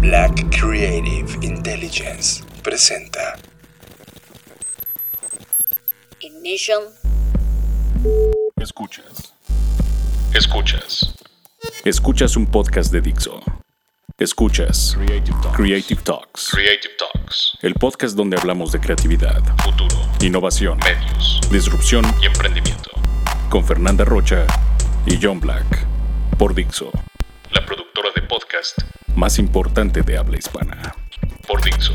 Black 0.00 0.34
Creative 0.50 1.26
Intelligence 1.42 2.44
presenta 2.62 3.38
Ignition. 6.20 6.84
Escuchas. 8.56 9.34
Escuchas. 10.34 11.14
Escuchas 11.84 12.36
un 12.36 12.46
podcast 12.46 12.92
de 12.92 13.00
Dixo. 13.00 13.40
Escuchas 14.18 14.94
Creative 14.94 15.36
Talks. 15.42 15.56
Creative 15.56 16.02
Talks. 16.02 16.48
Creative 16.50 16.94
Talks. 16.98 17.58
El 17.62 17.74
podcast 17.74 18.16
donde 18.16 18.36
hablamos 18.36 18.72
de 18.72 18.80
creatividad, 18.80 19.42
futuro, 19.62 19.96
innovación, 20.20 20.78
medios, 20.78 21.40
disrupción 21.50 22.04
y 22.22 22.26
emprendimiento. 22.26 22.90
Con 23.50 23.64
Fernanda 23.64 24.04
Rocha 24.04 24.46
y 25.06 25.18
John 25.20 25.40
Black. 25.40 25.86
Por 26.38 26.54
Dixo. 26.54 26.90
Podcast 28.64 28.78
más 29.14 29.38
importante 29.38 30.00
de 30.02 30.16
habla 30.16 30.38
hispana. 30.38 30.94
Por 31.46 31.62
Dixo. 31.62 31.92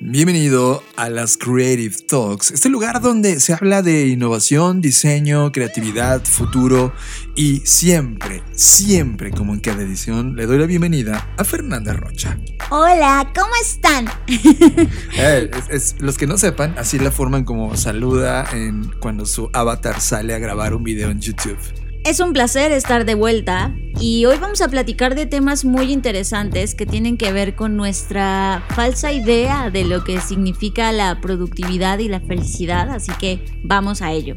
Bienvenido 0.00 0.82
a 0.96 1.08
las 1.10 1.36
Creative 1.36 1.94
Talks, 2.08 2.50
este 2.52 2.68
lugar 2.70 3.00
donde 3.02 3.38
se 3.40 3.52
habla 3.52 3.82
de 3.82 4.06
innovación, 4.08 4.80
diseño, 4.80 5.52
creatividad, 5.52 6.22
futuro 6.24 6.92
y 7.34 7.58
siempre, 7.60 8.42
siempre, 8.52 9.30
como 9.32 9.52
en 9.54 9.60
cada 9.60 9.82
edición, 9.82 10.34
le 10.34 10.46
doy 10.46 10.58
la 10.58 10.66
bienvenida 10.66 11.28
a 11.36 11.44
Fernanda 11.44 11.92
Rocha. 11.92 12.38
Hola, 12.70 13.30
¿cómo 13.34 13.50
están? 13.62 14.06
Eh, 15.18 15.50
es- 15.70 15.94
es- 15.94 16.00
los 16.00 16.16
que 16.18 16.26
no 16.26 16.38
sepan, 16.38 16.74
así 16.78 16.98
la 16.98 17.10
forman 17.10 17.44
como 17.44 17.76
saluda 17.76 18.46
en, 18.52 18.90
cuando 19.00 19.26
su 19.26 19.50
avatar 19.52 20.00
sale 20.00 20.34
a 20.34 20.38
grabar 20.38 20.74
un 20.74 20.84
video 20.84 21.10
en 21.10 21.20
YouTube. 21.20 21.58
Es 22.06 22.20
un 22.20 22.32
placer 22.32 22.70
estar 22.70 23.04
de 23.04 23.16
vuelta 23.16 23.74
y 23.98 24.26
hoy 24.26 24.38
vamos 24.38 24.60
a 24.60 24.68
platicar 24.68 25.16
de 25.16 25.26
temas 25.26 25.64
muy 25.64 25.92
interesantes 25.92 26.76
que 26.76 26.86
tienen 26.86 27.16
que 27.16 27.32
ver 27.32 27.56
con 27.56 27.76
nuestra 27.76 28.64
falsa 28.76 29.10
idea 29.10 29.70
de 29.70 29.84
lo 29.84 30.04
que 30.04 30.20
significa 30.20 30.92
la 30.92 31.20
productividad 31.20 31.98
y 31.98 32.06
la 32.06 32.20
felicidad, 32.20 32.90
así 32.90 33.10
que 33.18 33.44
vamos 33.64 34.02
a 34.02 34.12
ello. 34.12 34.36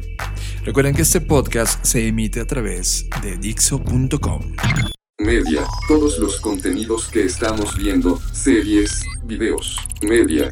Recuerden 0.64 0.96
que 0.96 1.02
este 1.02 1.20
podcast 1.20 1.84
se 1.84 2.08
emite 2.08 2.40
a 2.40 2.44
través 2.44 3.06
de 3.22 3.38
Dixo.com. 3.38 4.40
Media, 5.20 5.62
todos 5.86 6.18
los 6.18 6.40
contenidos 6.40 7.06
que 7.06 7.22
estamos 7.22 7.76
viendo, 7.76 8.20
series, 8.32 9.04
videos, 9.22 9.76
media. 10.02 10.50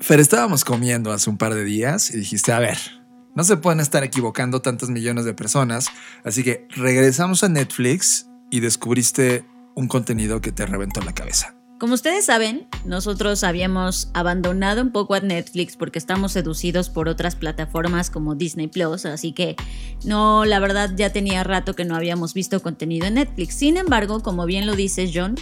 Fer, 0.00 0.18
estábamos 0.18 0.64
comiendo 0.64 1.12
hace 1.12 1.30
un 1.30 1.38
par 1.38 1.54
de 1.54 1.62
días 1.62 2.10
y 2.10 2.16
dijiste, 2.16 2.50
a 2.50 2.58
ver, 2.58 3.01
no 3.34 3.44
se 3.44 3.56
pueden 3.56 3.80
estar 3.80 4.04
equivocando 4.04 4.62
tantos 4.62 4.90
millones 4.90 5.24
de 5.24 5.34
personas, 5.34 5.86
así 6.24 6.42
que 6.42 6.66
regresamos 6.70 7.44
a 7.44 7.48
Netflix 7.48 8.28
y 8.50 8.60
descubriste 8.60 9.44
un 9.74 9.88
contenido 9.88 10.40
que 10.40 10.52
te 10.52 10.66
reventó 10.66 11.00
la 11.00 11.14
cabeza. 11.14 11.54
Como 11.82 11.94
ustedes 11.94 12.26
saben, 12.26 12.68
nosotros 12.84 13.42
habíamos 13.42 14.08
abandonado 14.14 14.82
un 14.82 14.92
poco 14.92 15.14
a 15.14 15.20
Netflix 15.20 15.76
porque 15.76 15.98
estamos 15.98 16.30
seducidos 16.30 16.90
por 16.90 17.08
otras 17.08 17.34
plataformas 17.34 18.08
como 18.08 18.36
Disney 18.36 18.68
Plus, 18.68 19.04
así 19.04 19.32
que 19.32 19.56
no, 20.04 20.44
la 20.44 20.60
verdad 20.60 20.92
ya 20.94 21.10
tenía 21.10 21.42
rato 21.42 21.74
que 21.74 21.84
no 21.84 21.96
habíamos 21.96 22.34
visto 22.34 22.62
contenido 22.62 23.08
en 23.08 23.14
Netflix. 23.14 23.54
Sin 23.54 23.76
embargo, 23.76 24.22
como 24.22 24.46
bien 24.46 24.64
lo 24.64 24.76
dices 24.76 25.10
John, 25.12 25.34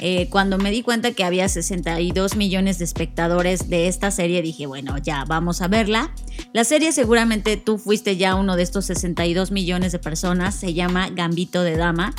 eh, 0.00 0.28
cuando 0.30 0.58
me 0.58 0.70
di 0.70 0.82
cuenta 0.82 1.12
que 1.12 1.24
había 1.24 1.48
62 1.48 2.36
millones 2.36 2.78
de 2.78 2.84
espectadores 2.84 3.68
de 3.68 3.88
esta 3.88 4.10
serie, 4.10 4.42
dije, 4.42 4.66
bueno, 4.66 4.98
ya 4.98 5.24
vamos 5.24 5.60
a 5.62 5.68
verla. 5.68 6.12
La 6.52 6.64
serie 6.64 6.92
seguramente 6.92 7.56
tú 7.56 7.78
fuiste 7.78 8.16
ya 8.16 8.34
uno 8.34 8.56
de 8.56 8.62
estos 8.62 8.86
62 8.86 9.50
millones 9.50 9.92
de 9.92 9.98
personas, 9.98 10.54
se 10.54 10.74
llama 10.74 11.10
Gambito 11.10 11.62
de 11.62 11.76
Dama. 11.76 12.14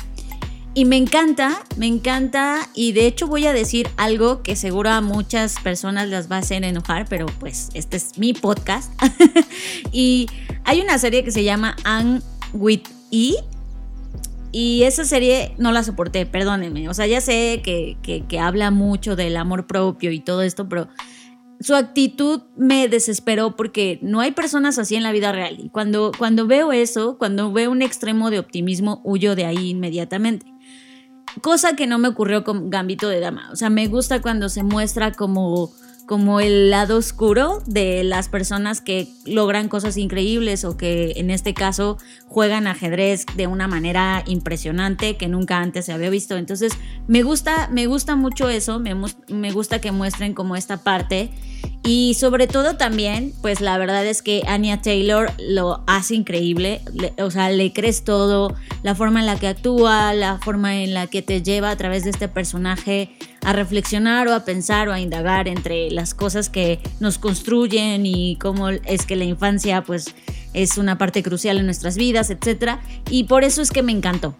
Y 0.72 0.84
me 0.84 0.96
encanta, 0.96 1.64
me 1.76 1.86
encanta 1.86 2.68
y 2.74 2.92
de 2.92 3.06
hecho 3.06 3.26
voy 3.26 3.44
a 3.46 3.52
decir 3.52 3.88
algo 3.96 4.42
que 4.42 4.54
seguro 4.54 4.90
a 4.90 5.00
muchas 5.00 5.56
personas 5.64 6.08
las 6.08 6.30
va 6.30 6.36
a 6.36 6.38
hacer 6.40 6.62
enojar, 6.62 7.06
pero 7.08 7.26
pues 7.26 7.70
este 7.74 7.96
es 7.96 8.18
mi 8.18 8.34
podcast. 8.34 8.92
y 9.92 10.28
hay 10.64 10.80
una 10.80 10.96
serie 10.98 11.24
que 11.24 11.32
se 11.32 11.42
llama 11.42 11.74
Anne 11.82 12.20
with 12.52 12.82
E. 13.10 13.34
Y 14.52 14.82
esa 14.82 15.04
serie 15.04 15.54
no 15.58 15.70
la 15.72 15.82
soporté, 15.84 16.26
perdónenme. 16.26 16.88
O 16.88 16.94
sea, 16.94 17.06
ya 17.06 17.20
sé 17.20 17.60
que, 17.62 17.96
que, 18.02 18.38
habla 18.40 18.70
mucho 18.70 19.14
del 19.16 19.36
amor 19.36 19.66
propio 19.66 20.10
y 20.10 20.20
todo 20.20 20.42
esto, 20.42 20.68
pero 20.68 20.88
su 21.60 21.74
actitud 21.74 22.42
me 22.56 22.88
desesperó 22.88 23.54
porque 23.54 24.00
no 24.02 24.20
hay 24.20 24.32
personas 24.32 24.78
así 24.78 24.96
en 24.96 25.02
la 25.02 25.12
vida 25.12 25.30
real. 25.30 25.56
Y 25.60 25.68
cuando, 25.68 26.10
cuando 26.18 26.46
veo 26.46 26.72
eso, 26.72 27.16
cuando 27.18 27.52
veo 27.52 27.70
un 27.70 27.82
extremo 27.82 28.30
de 28.30 28.40
optimismo, 28.40 29.00
huyo 29.04 29.36
de 29.36 29.44
ahí 29.44 29.70
inmediatamente. 29.70 30.46
Cosa 31.42 31.76
que 31.76 31.86
no 31.86 31.98
me 31.98 32.08
ocurrió 32.08 32.42
con 32.42 32.70
Gambito 32.70 33.08
de 33.08 33.20
Dama. 33.20 33.50
O 33.52 33.56
sea, 33.56 33.70
me 33.70 33.86
gusta 33.86 34.20
cuando 34.20 34.48
se 34.48 34.64
muestra 34.64 35.12
como, 35.12 35.70
como 36.10 36.40
el 36.40 36.70
lado 36.70 36.96
oscuro 36.96 37.62
de 37.66 38.02
las 38.02 38.28
personas 38.28 38.80
que 38.80 39.06
logran 39.26 39.68
cosas 39.68 39.96
increíbles 39.96 40.64
o 40.64 40.76
que 40.76 41.12
en 41.14 41.30
este 41.30 41.54
caso 41.54 41.98
juegan 42.26 42.66
ajedrez 42.66 43.26
de 43.36 43.46
una 43.46 43.68
manera 43.68 44.24
impresionante 44.26 45.16
que 45.16 45.28
nunca 45.28 45.58
antes 45.58 45.86
se 45.86 45.92
había 45.92 46.10
visto. 46.10 46.36
Entonces, 46.36 46.72
me 47.06 47.22
gusta, 47.22 47.68
me 47.70 47.86
gusta 47.86 48.16
mucho 48.16 48.48
eso, 48.48 48.80
me, 48.80 48.96
me 49.28 49.52
gusta 49.52 49.80
que 49.80 49.92
muestren 49.92 50.34
como 50.34 50.56
esta 50.56 50.78
parte. 50.78 51.30
Y 51.84 52.14
sobre 52.14 52.46
todo 52.48 52.76
también, 52.76 53.32
pues 53.40 53.60
la 53.60 53.78
verdad 53.78 54.04
es 54.04 54.20
que 54.20 54.42
Anya 54.48 54.82
Taylor 54.82 55.30
lo 55.38 55.84
hace 55.86 56.14
increíble, 56.16 56.80
le- 56.92 57.14
o 57.22 57.30
sea, 57.30 57.50
le 57.50 57.72
crees 57.72 58.02
todo, 58.02 58.54
la 58.82 58.94
forma 58.96 59.20
en 59.20 59.26
la 59.26 59.38
que 59.38 59.46
actúa, 59.46 60.12
la 60.12 60.38
forma 60.38 60.82
en 60.82 60.92
la 60.92 61.06
que 61.06 61.22
te 61.22 61.40
lleva 61.42 61.70
a 61.70 61.76
través 61.76 62.02
de 62.04 62.10
este 62.10 62.26
personaje 62.28 63.10
a 63.42 63.52
reflexionar 63.52 64.28
o 64.28 64.34
a 64.34 64.44
pensar 64.44 64.88
o 64.88 64.92
a 64.92 65.00
indagar 65.00 65.48
entre 65.48 65.90
las 65.90 66.14
cosas 66.14 66.48
que 66.48 66.80
nos 67.00 67.18
construyen 67.18 68.06
y 68.06 68.36
cómo 68.36 68.68
es 68.68 69.06
que 69.06 69.16
la 69.16 69.24
infancia 69.24 69.82
pues 69.82 70.14
es 70.52 70.78
una 70.78 70.98
parte 70.98 71.22
crucial 71.22 71.58
en 71.58 71.64
nuestras 71.64 71.96
vidas, 71.96 72.30
etc. 72.30 72.78
Y 73.08 73.24
por 73.24 73.44
eso 73.44 73.62
es 73.62 73.70
que 73.70 73.82
me 73.82 73.92
encantó. 73.92 74.34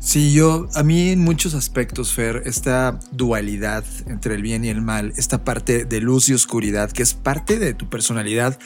Sí, 0.00 0.32
yo, 0.32 0.68
a 0.74 0.82
mí 0.82 1.10
en 1.10 1.20
muchos 1.20 1.54
aspectos, 1.54 2.12
Fer, 2.12 2.42
esta 2.46 2.98
dualidad 3.10 3.84
entre 4.06 4.34
el 4.34 4.42
bien 4.42 4.64
y 4.64 4.68
el 4.68 4.80
mal, 4.80 5.12
esta 5.16 5.44
parte 5.44 5.84
de 5.84 6.00
luz 6.00 6.28
y 6.28 6.34
oscuridad, 6.34 6.90
que 6.90 7.02
es 7.02 7.14
parte 7.14 7.58
de 7.58 7.74
tu 7.74 7.88
personalidad, 7.88 8.58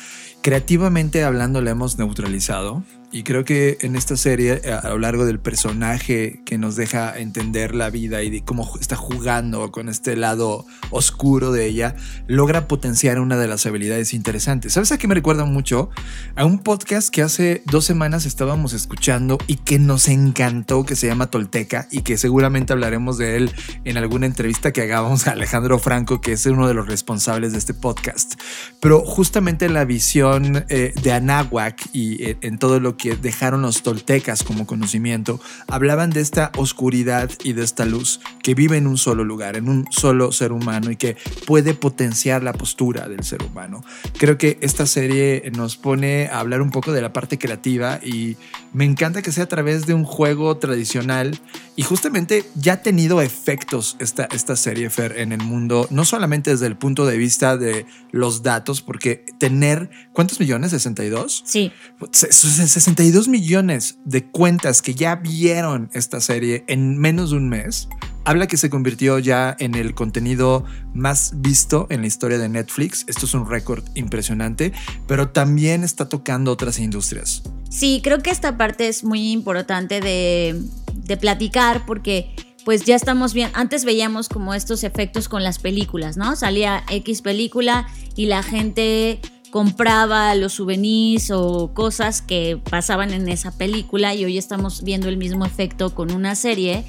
creativamente 0.42 1.24
hablando 1.24 1.60
la 1.60 1.70
hemos 1.70 1.98
neutralizado. 1.98 2.84
Y 3.12 3.22
creo 3.22 3.44
que 3.44 3.78
en 3.82 3.96
esta 3.96 4.16
serie, 4.16 4.62
a 4.70 4.82
a 4.82 4.88
lo 4.88 4.98
largo 4.98 5.24
del 5.24 5.38
personaje 5.38 6.42
que 6.44 6.58
nos 6.58 6.76
deja 6.76 7.18
entender 7.18 7.74
la 7.74 7.90
vida 7.90 8.22
y 8.22 8.40
cómo 8.40 8.70
está 8.80 8.96
jugando 8.96 9.70
con 9.70 9.88
este 9.88 10.16
lado 10.16 10.66
oscuro 10.90 11.52
de 11.52 11.66
ella, 11.66 11.94
logra 12.26 12.68
potenciar 12.68 13.20
una 13.20 13.36
de 13.36 13.48
las 13.48 13.64
habilidades 13.66 14.12
interesantes. 14.12 14.72
¿Sabes 14.72 14.92
a 14.92 14.98
qué 14.98 15.08
me 15.08 15.14
recuerda 15.14 15.44
mucho? 15.44 15.90
A 16.36 16.44
un 16.44 16.58
podcast 16.58 17.10
que 17.10 17.22
hace 17.22 17.62
dos 17.66 17.84
semanas 17.84 18.26
estábamos 18.26 18.72
escuchando 18.72 19.38
y 19.46 19.56
que 19.56 19.78
nos 19.78 20.08
encantó, 20.08 20.84
que 20.84 20.96
se 20.96 21.06
llama 21.06 21.30
Tolteca 21.30 21.88
y 21.90 22.02
que 22.02 22.18
seguramente 22.18 22.72
hablaremos 22.72 23.18
de 23.18 23.36
él 23.36 23.52
en 23.84 23.96
alguna 23.96 24.26
entrevista 24.26 24.72
que 24.72 24.82
hagamos 24.82 25.26
a 25.26 25.32
Alejandro 25.32 25.78
Franco, 25.78 26.20
que 26.20 26.32
es 26.32 26.46
uno 26.46 26.68
de 26.68 26.74
los 26.74 26.86
responsables 26.86 27.52
de 27.52 27.58
este 27.58 27.74
podcast. 27.74 28.34
Pero 28.80 29.00
justamente 29.00 29.68
la 29.68 29.84
visión 29.84 30.64
eh, 30.68 30.92
de 31.02 31.12
Anáhuac 31.12 31.80
y 31.92 32.22
eh, 32.22 32.36
en 32.40 32.58
todo 32.58 32.80
lo 32.80 32.96
que 32.96 33.01
dejaron 33.10 33.62
los 33.62 33.82
toltecas 33.82 34.42
como 34.42 34.66
conocimiento, 34.66 35.40
hablaban 35.68 36.10
de 36.10 36.20
esta 36.20 36.50
oscuridad 36.56 37.30
y 37.44 37.52
de 37.52 37.62
esta 37.64 37.84
luz 37.84 38.20
que 38.42 38.54
vive 38.54 38.76
en 38.76 38.86
un 38.86 38.96
solo 38.98 39.24
lugar, 39.24 39.56
en 39.56 39.68
un 39.68 39.86
solo 39.90 40.32
ser 40.32 40.52
humano 40.52 40.90
y 40.90 40.96
que 40.96 41.16
puede 41.46 41.74
potenciar 41.74 42.42
la 42.42 42.52
postura 42.52 43.08
del 43.08 43.24
ser 43.24 43.42
humano. 43.42 43.84
Creo 44.18 44.38
que 44.38 44.58
esta 44.62 44.86
serie 44.86 45.50
nos 45.54 45.76
pone 45.76 46.28
a 46.28 46.40
hablar 46.40 46.62
un 46.62 46.70
poco 46.70 46.92
de 46.92 47.02
la 47.02 47.12
parte 47.12 47.38
creativa 47.38 48.00
y 48.02 48.36
me 48.72 48.84
encanta 48.84 49.22
que 49.22 49.32
sea 49.32 49.44
a 49.44 49.48
través 49.48 49.86
de 49.86 49.94
un 49.94 50.04
juego 50.04 50.56
tradicional 50.56 51.38
y 51.76 51.82
justamente 51.82 52.44
ya 52.54 52.74
ha 52.74 52.82
tenido 52.82 53.20
efectos 53.20 53.96
esta, 53.98 54.24
esta 54.32 54.56
serie, 54.56 54.88
Fer, 54.90 55.18
en 55.18 55.32
el 55.32 55.42
mundo, 55.42 55.86
no 55.90 56.04
solamente 56.04 56.50
desde 56.50 56.66
el 56.66 56.76
punto 56.76 57.06
de 57.06 57.16
vista 57.16 57.56
de 57.56 57.86
los 58.10 58.42
datos, 58.42 58.82
porque 58.82 59.24
tener, 59.38 59.90
¿cuántos 60.12 60.38
millones? 60.40 60.72
¿62? 60.72 61.42
Sí, 61.44 61.72
Se- 62.12 62.32
se- 62.32 62.66
62 62.92 63.28
millones 63.28 63.96
de 64.04 64.26
cuentas 64.26 64.82
que 64.82 64.94
ya 64.94 65.16
vieron 65.16 65.88
esta 65.94 66.20
serie 66.20 66.62
en 66.66 66.98
menos 66.98 67.30
de 67.30 67.36
un 67.36 67.48
mes. 67.48 67.88
Habla 68.26 68.46
que 68.46 68.58
se 68.58 68.68
convirtió 68.68 69.18
ya 69.18 69.56
en 69.58 69.74
el 69.76 69.94
contenido 69.94 70.66
más 70.92 71.32
visto 71.36 71.86
en 71.88 72.02
la 72.02 72.06
historia 72.06 72.36
de 72.36 72.50
Netflix. 72.50 73.06
Esto 73.08 73.24
es 73.24 73.32
un 73.32 73.48
récord 73.48 73.82
impresionante, 73.94 74.74
pero 75.06 75.30
también 75.30 75.84
está 75.84 76.10
tocando 76.10 76.52
otras 76.52 76.78
industrias. 76.78 77.42
Sí, 77.70 78.02
creo 78.04 78.18
que 78.18 78.28
esta 78.28 78.58
parte 78.58 78.88
es 78.88 79.04
muy 79.04 79.32
importante 79.32 80.02
de, 80.02 80.60
de 80.94 81.16
platicar 81.16 81.86
porque 81.86 82.34
pues 82.66 82.84
ya 82.84 82.94
estamos 82.94 83.32
bien. 83.32 83.50
Antes 83.54 83.86
veíamos 83.86 84.28
como 84.28 84.52
estos 84.52 84.84
efectos 84.84 85.30
con 85.30 85.42
las 85.42 85.58
películas, 85.58 86.18
¿no? 86.18 86.36
Salía 86.36 86.84
X 86.90 87.22
película 87.22 87.86
y 88.16 88.26
la 88.26 88.42
gente 88.42 89.18
compraba 89.52 90.34
los 90.34 90.54
souvenirs 90.54 91.30
o 91.30 91.72
cosas 91.74 92.22
que 92.22 92.58
pasaban 92.70 93.12
en 93.12 93.28
esa 93.28 93.50
película 93.52 94.14
y 94.14 94.24
hoy 94.24 94.38
estamos 94.38 94.82
viendo 94.82 95.10
el 95.10 95.18
mismo 95.18 95.44
efecto 95.44 95.94
con 95.94 96.10
una 96.10 96.34
serie 96.34 96.86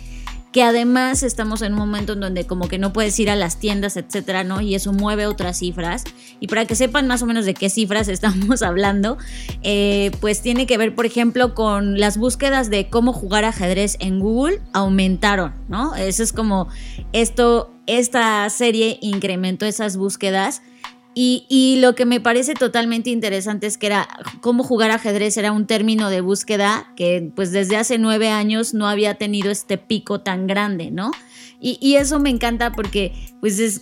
que 0.53 0.63
además 0.63 1.23
estamos 1.23 1.61
en 1.61 1.73
un 1.73 1.79
momento 1.79 2.13
en 2.13 2.21
donde 2.21 2.45
como 2.47 2.69
que 2.69 2.77
no 2.77 2.93
puedes 2.93 3.19
ir 3.19 3.29
a 3.29 3.35
las 3.35 3.59
tiendas, 3.59 3.97
etcétera, 3.97 4.45
¿no? 4.45 4.61
Y 4.61 4.75
eso 4.75 4.93
mueve 4.93 5.25
otras 5.25 5.57
cifras. 5.57 6.05
Y 6.39 6.47
para 6.47 6.65
que 6.65 6.75
sepan 6.75 7.07
más 7.07 7.21
o 7.21 7.25
menos 7.25 7.45
de 7.45 7.53
qué 7.53 7.69
cifras 7.69 8.07
estamos 8.07 8.61
hablando, 8.61 9.17
eh, 9.63 10.11
pues 10.21 10.41
tiene 10.41 10.65
que 10.65 10.77
ver, 10.77 10.95
por 10.95 11.05
ejemplo, 11.05 11.55
con 11.55 11.99
las 11.99 12.17
búsquedas 12.17 12.69
de 12.69 12.87
cómo 12.87 13.11
jugar 13.11 13.43
ajedrez 13.43 13.97
en 13.99 14.21
Google 14.21 14.61
aumentaron, 14.71 15.53
¿no? 15.67 15.95
Eso 15.95 16.23
es 16.23 16.31
como 16.31 16.69
esto, 17.11 17.73
esta 17.87 18.49
serie 18.49 18.99
incrementó 19.01 19.65
esas 19.65 19.97
búsquedas 19.97 20.61
y, 21.15 21.77
lo 21.79 21.95
que 21.95 22.05
me 22.05 22.19
parece 22.19 22.53
totalmente 22.53 23.09
interesante 23.09 23.67
es 23.67 23.77
que 23.77 23.87
era 23.87 24.07
cómo 24.41 24.63
jugar 24.63 24.91
ajedrez 24.91 25.37
era 25.37 25.51
un 25.51 25.67
término 25.67 26.09
de 26.09 26.21
búsqueda 26.21 26.91
que 26.95 27.31
pues 27.35 27.51
desde 27.51 27.77
hace 27.77 27.97
nueve 27.97 28.29
años 28.29 28.73
no 28.73 28.87
había 28.87 29.15
tenido 29.15 29.51
este 29.51 29.77
pico 29.77 30.21
tan 30.21 30.47
grande, 30.47 30.91
¿no? 30.91 31.11
Y, 31.65 31.95
eso 31.95 32.19
me 32.19 32.29
encanta 32.29 32.73
porque 32.73 33.13
pues 33.39 33.57
es, 33.57 33.81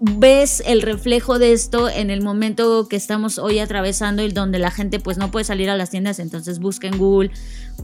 ves 0.00 0.60
el 0.66 0.82
reflejo 0.82 1.38
de 1.38 1.52
esto 1.52 1.88
en 1.88 2.10
el 2.10 2.20
momento 2.22 2.88
que 2.88 2.96
estamos 2.96 3.38
hoy 3.38 3.60
atravesando 3.60 4.24
y 4.24 4.32
donde 4.32 4.58
la 4.58 4.72
gente 4.72 4.98
pues 4.98 5.16
no 5.16 5.30
puede 5.30 5.44
salir 5.44 5.70
a 5.70 5.76
las 5.76 5.90
tiendas, 5.90 6.18
entonces 6.18 6.58
busca 6.58 6.88
en 6.88 6.98
Google 6.98 7.30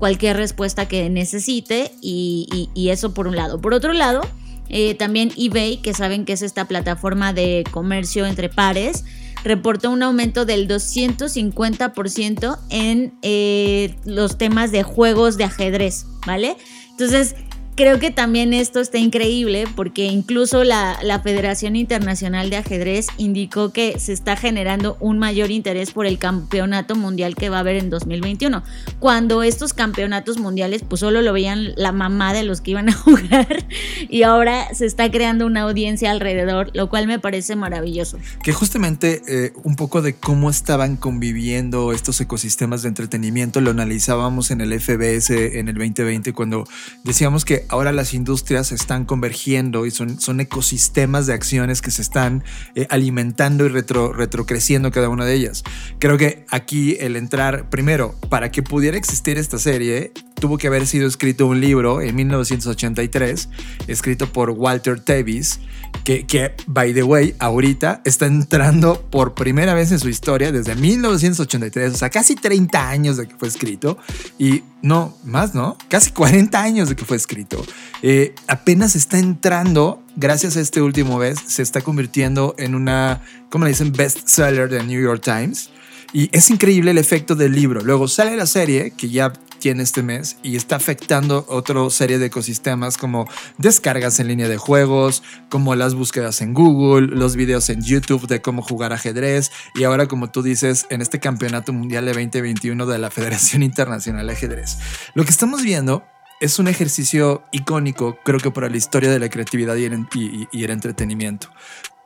cualquier 0.00 0.36
respuesta 0.36 0.88
que 0.88 1.08
necesite 1.10 1.92
y, 2.00 2.70
y 2.74 2.88
eso 2.88 3.14
por 3.14 3.28
un 3.28 3.36
lado. 3.36 3.60
Por 3.60 3.72
otro 3.72 3.92
lado, 3.92 4.22
eh, 4.70 4.94
también 4.94 5.32
eBay, 5.36 5.78
que 5.78 5.92
saben 5.94 6.24
que 6.24 6.32
es 6.32 6.42
esta 6.42 6.66
plataforma 6.66 7.32
de 7.32 7.64
comercio 7.70 8.24
entre 8.26 8.48
pares, 8.48 9.04
reportó 9.42 9.90
un 9.90 10.02
aumento 10.02 10.44
del 10.44 10.68
250% 10.68 12.58
en 12.70 13.12
eh, 13.22 13.96
los 14.04 14.38
temas 14.38 14.70
de 14.72 14.82
juegos 14.82 15.36
de 15.36 15.44
ajedrez, 15.44 16.06
¿vale? 16.26 16.56
Entonces, 16.90 17.34
creo 17.80 17.98
que 17.98 18.10
también 18.10 18.52
esto 18.52 18.78
está 18.78 18.98
increíble 18.98 19.64
porque 19.74 20.04
incluso 20.04 20.64
la, 20.64 20.98
Federación 21.22 21.76
Internacional 21.76 22.50
de 22.50 22.56
Ajedrez 22.56 23.06
indicó 23.16 23.72
que 23.72 23.98
se 23.98 24.12
está 24.12 24.36
generando 24.36 24.98
un 25.00 25.18
mayor 25.18 25.50
interés 25.50 25.90
por 25.90 26.04
el 26.04 26.18
campeonato 26.18 26.94
mundial 26.94 27.36
que 27.36 27.48
va 27.48 27.56
a 27.56 27.60
haber 27.60 27.76
en 27.76 27.88
2021. 27.88 28.62
Cuando 28.98 29.42
estos 29.42 29.72
campeonatos 29.72 30.38
mundiales 30.38 30.82
pues 30.86 31.00
solo 31.00 31.22
lo 31.22 31.32
veían 31.32 31.72
la 31.76 31.92
mamá 31.92 32.34
de 32.34 32.42
los 32.42 32.60
que 32.60 32.72
iban 32.72 32.90
a 32.90 32.92
jugar 32.96 33.64
y 34.10 34.24
ahora 34.24 34.74
se 34.74 34.84
está 34.84 35.10
creando 35.10 35.46
una 35.46 35.62
audiencia 35.62 36.10
alrededor, 36.10 36.70
lo 36.74 36.90
cual 36.90 37.06
me 37.06 37.18
parece 37.18 37.56
maravilloso. 37.56 38.18
Que 38.42 38.52
justamente 38.52 39.22
eh, 39.26 39.52
un 39.62 39.76
poco 39.76 40.02
de 40.02 40.14
cómo 40.14 40.50
estaban 40.50 40.96
conviviendo 40.96 41.92
estos 41.92 42.20
ecosistemas 42.20 42.82
de 42.82 42.88
entretenimiento 42.88 43.62
lo 43.62 43.70
analizábamos 43.70 44.50
en 44.50 44.60
el 44.60 44.78
FBS 44.78 45.30
en 45.30 45.68
el 45.68 45.74
2020 45.74 46.34
cuando 46.34 46.64
decíamos 47.04 47.46
que 47.46 47.69
ahora 47.70 47.92
las 47.92 48.14
industrias 48.14 48.72
están 48.72 49.04
convergiendo 49.04 49.86
y 49.86 49.90
son, 49.90 50.20
son 50.20 50.40
ecosistemas 50.40 51.26
de 51.26 51.34
acciones 51.34 51.80
que 51.80 51.90
se 51.90 52.02
están 52.02 52.42
eh, 52.74 52.86
alimentando 52.90 53.64
y 53.64 53.68
retro, 53.68 54.12
retrocreciendo 54.12 54.90
cada 54.90 55.08
una 55.08 55.24
de 55.24 55.34
ellas. 55.34 55.62
Creo 56.00 56.18
que 56.18 56.44
aquí 56.50 56.96
el 56.98 57.16
entrar, 57.16 57.70
primero, 57.70 58.16
para 58.28 58.50
que 58.50 58.62
pudiera 58.62 58.96
existir 58.96 59.38
esta 59.38 59.58
serie, 59.58 60.12
tuvo 60.40 60.58
que 60.58 60.66
haber 60.66 60.86
sido 60.86 61.06
escrito 61.06 61.46
un 61.46 61.60
libro 61.60 62.00
en 62.00 62.16
1983, 62.16 63.48
escrito 63.86 64.32
por 64.32 64.50
Walter 64.50 64.98
Tevis, 64.98 65.60
que, 66.04 66.26
que, 66.26 66.54
by 66.66 66.92
the 66.94 67.02
way, 67.02 67.34
ahorita 67.38 68.00
está 68.04 68.26
entrando 68.26 69.00
por 69.10 69.34
primera 69.34 69.74
vez 69.74 69.92
en 69.92 70.00
su 70.00 70.08
historia 70.08 70.50
desde 70.50 70.74
1983, 70.74 71.94
o 71.94 71.96
sea, 71.96 72.10
casi 72.10 72.34
30 72.34 72.88
años 72.88 73.16
de 73.16 73.28
que 73.28 73.36
fue 73.36 73.48
escrito, 73.48 73.98
y 74.38 74.62
no, 74.82 75.16
más, 75.24 75.54
¿no? 75.54 75.76
Casi 75.88 76.10
40 76.10 76.60
años 76.60 76.88
de 76.88 76.96
que 76.96 77.04
fue 77.04 77.16
escrito. 77.16 77.64
Eh, 78.02 78.34
apenas 78.48 78.96
está 78.96 79.18
entrando, 79.18 80.02
gracias 80.16 80.56
a 80.56 80.60
este 80.60 80.80
último 80.80 81.18
vez, 81.18 81.38
se 81.46 81.62
está 81.62 81.82
convirtiendo 81.82 82.54
en 82.58 82.74
una, 82.74 83.20
¿cómo 83.50 83.64
le 83.64 83.72
dicen? 83.72 83.92
Bestseller 83.92 84.68
de 84.70 84.82
New 84.82 85.00
York 85.00 85.22
Times. 85.22 85.70
Y 86.12 86.28
es 86.32 86.50
increíble 86.50 86.90
el 86.90 86.98
efecto 86.98 87.36
del 87.36 87.52
libro. 87.52 87.82
Luego 87.82 88.08
sale 88.08 88.36
la 88.36 88.46
serie, 88.46 88.92
que 88.96 89.10
ya 89.10 89.32
tiene 89.60 89.82
este 89.82 90.02
mes, 90.02 90.38
y 90.42 90.56
está 90.56 90.76
afectando 90.76 91.44
otra 91.48 91.88
serie 91.90 92.18
de 92.18 92.26
ecosistemas 92.26 92.96
como 92.96 93.28
descargas 93.58 94.18
en 94.18 94.28
línea 94.28 94.48
de 94.48 94.56
juegos, 94.56 95.22
como 95.48 95.74
las 95.74 95.94
búsquedas 95.94 96.40
en 96.40 96.54
Google, 96.54 97.06
los 97.08 97.36
videos 97.36 97.70
en 97.70 97.82
YouTube 97.82 98.26
de 98.26 98.42
cómo 98.42 98.62
jugar 98.62 98.92
ajedrez, 98.92 99.50
y 99.74 99.84
ahora, 99.84 100.08
como 100.08 100.30
tú 100.30 100.42
dices, 100.42 100.86
en 100.90 101.02
este 101.02 101.20
Campeonato 101.20 101.72
Mundial 101.72 102.06
de 102.06 102.12
2021 102.12 102.86
de 102.86 102.98
la 102.98 103.10
Federación 103.20 103.62
Internacional 103.62 104.26
de 104.26 104.32
Ajedrez. 104.32 104.78
Lo 105.14 105.24
que 105.24 105.30
estamos 105.30 105.62
viendo 105.62 106.02
es 106.40 106.58
un 106.58 106.68
ejercicio 106.68 107.44
icónico, 107.52 108.18
creo 108.24 108.40
que 108.40 108.50
para 108.50 108.70
la 108.70 108.76
historia 108.76 109.10
de 109.10 109.18
la 109.18 109.28
creatividad 109.28 109.76
y 109.76 109.84
el, 109.84 110.06
y 110.50 110.64
el 110.64 110.70
entretenimiento. 110.70 111.50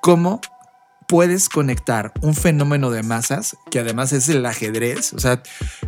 Cómo 0.01 0.41
puedes 1.07 1.49
conectar 1.49 2.13
un 2.23 2.35
fenómeno 2.35 2.91
de 2.91 3.03
masas, 3.03 3.57
que 3.71 3.79
además 3.79 4.13
es 4.13 4.29
el 4.29 4.45
ajedrez, 4.45 5.13
o 5.13 5.19
sea, 5.19 5.43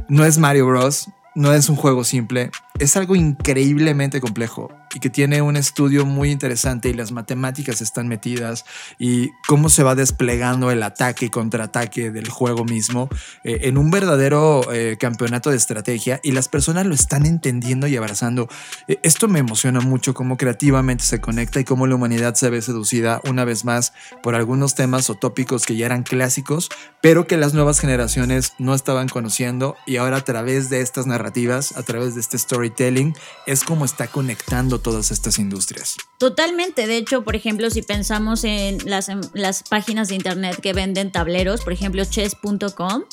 no 0.08 0.24
es 0.24 0.38
Mario 0.38 0.66
Bros, 0.66 1.08
no 1.37 1.53
es 1.53 1.69
un 1.69 1.77
juego 1.77 2.03
simple, 2.03 2.50
es 2.78 2.96
algo 2.96 3.17
increíblemente 3.17 4.20
complejo 4.20 4.70
y 4.94 5.00
que 5.00 5.11
tiene 5.11 5.43
un 5.43 5.56
estudio 5.56 6.06
muy 6.06 6.31
interesante 6.31 6.88
y 6.88 6.94
las 6.94 7.12
matemáticas 7.12 7.81
están 7.81 8.08
metidas 8.08 8.64
y 8.99 9.31
cómo 9.46 9.69
se 9.69 9.82
va 9.82 9.94
desplegando 9.94 10.70
el 10.70 10.82
ataque 10.82 11.26
y 11.26 11.31
contraataque 11.31 12.11
del 12.11 12.28
juego 12.28 12.64
mismo 12.64 13.08
eh, 13.44 13.61
en 13.62 13.76
un 13.78 13.90
verdadero 13.90 14.73
eh, 14.73 14.96
campeonato 14.99 15.50
de 15.50 15.56
estrategia 15.56 16.20
y 16.23 16.32
las 16.32 16.49
personas 16.49 16.87
lo 16.87 16.94
están 16.94 17.26
entendiendo 17.26 17.87
y 17.87 17.96
abrazando. 17.96 18.49
Eh, 18.88 18.99
esto 19.02 19.28
me 19.28 19.38
emociona 19.38 19.81
mucho 19.81 20.14
cómo 20.14 20.37
creativamente 20.37 21.05
se 21.05 21.20
conecta 21.20 21.61
y 21.61 21.64
cómo 21.64 21.87
la 21.87 21.94
humanidad 21.94 22.34
se 22.34 22.49
ve 22.49 22.62
seducida 22.62 23.20
una 23.28 23.44
vez 23.44 23.64
más 23.64 23.93
por 24.23 24.34
algunos 24.34 24.75
temas 24.75 25.11
o 25.11 25.14
tópicos 25.14 25.67
que 25.67 25.76
ya 25.76 25.87
eran 25.87 26.02
clásicos, 26.05 26.70
pero 27.02 27.26
que 27.26 27.37
las 27.37 27.55
nuevas 27.55 27.81
generaciones 27.81 28.52
no 28.58 28.75
estaban 28.75 29.08
conociendo 29.08 29.76
y 29.87 29.96
ahora 29.96 30.19
a 30.19 30.25
través 30.25 30.70
de 30.70 30.81
estas 30.81 31.06
narrativas, 31.06 31.76
a 31.76 31.82
través 31.82 32.14
de 32.14 32.20
este 32.20 32.37
storytelling, 32.66 33.14
es 33.46 33.64
como 33.64 33.84
está 33.84 34.08
conectando 34.08 34.80
todas 34.80 35.10
estas 35.10 35.38
industrias. 35.38 35.96
Totalmente, 36.18 36.86
de 36.86 36.96
hecho, 36.96 37.22
por 37.22 37.36
ejemplo, 37.36 37.70
si 37.70 37.82
pensamos 37.82 38.44
en 38.44 38.78
las, 38.84 39.10
las 39.34 39.62
páginas 39.62 40.08
de 40.08 40.16
internet 40.16 40.58
que 40.60 40.72
venden 40.72 41.12
tableros, 41.12 41.62
por 41.62 41.72
ejemplo, 41.72 42.04
chess.com, 42.04 43.04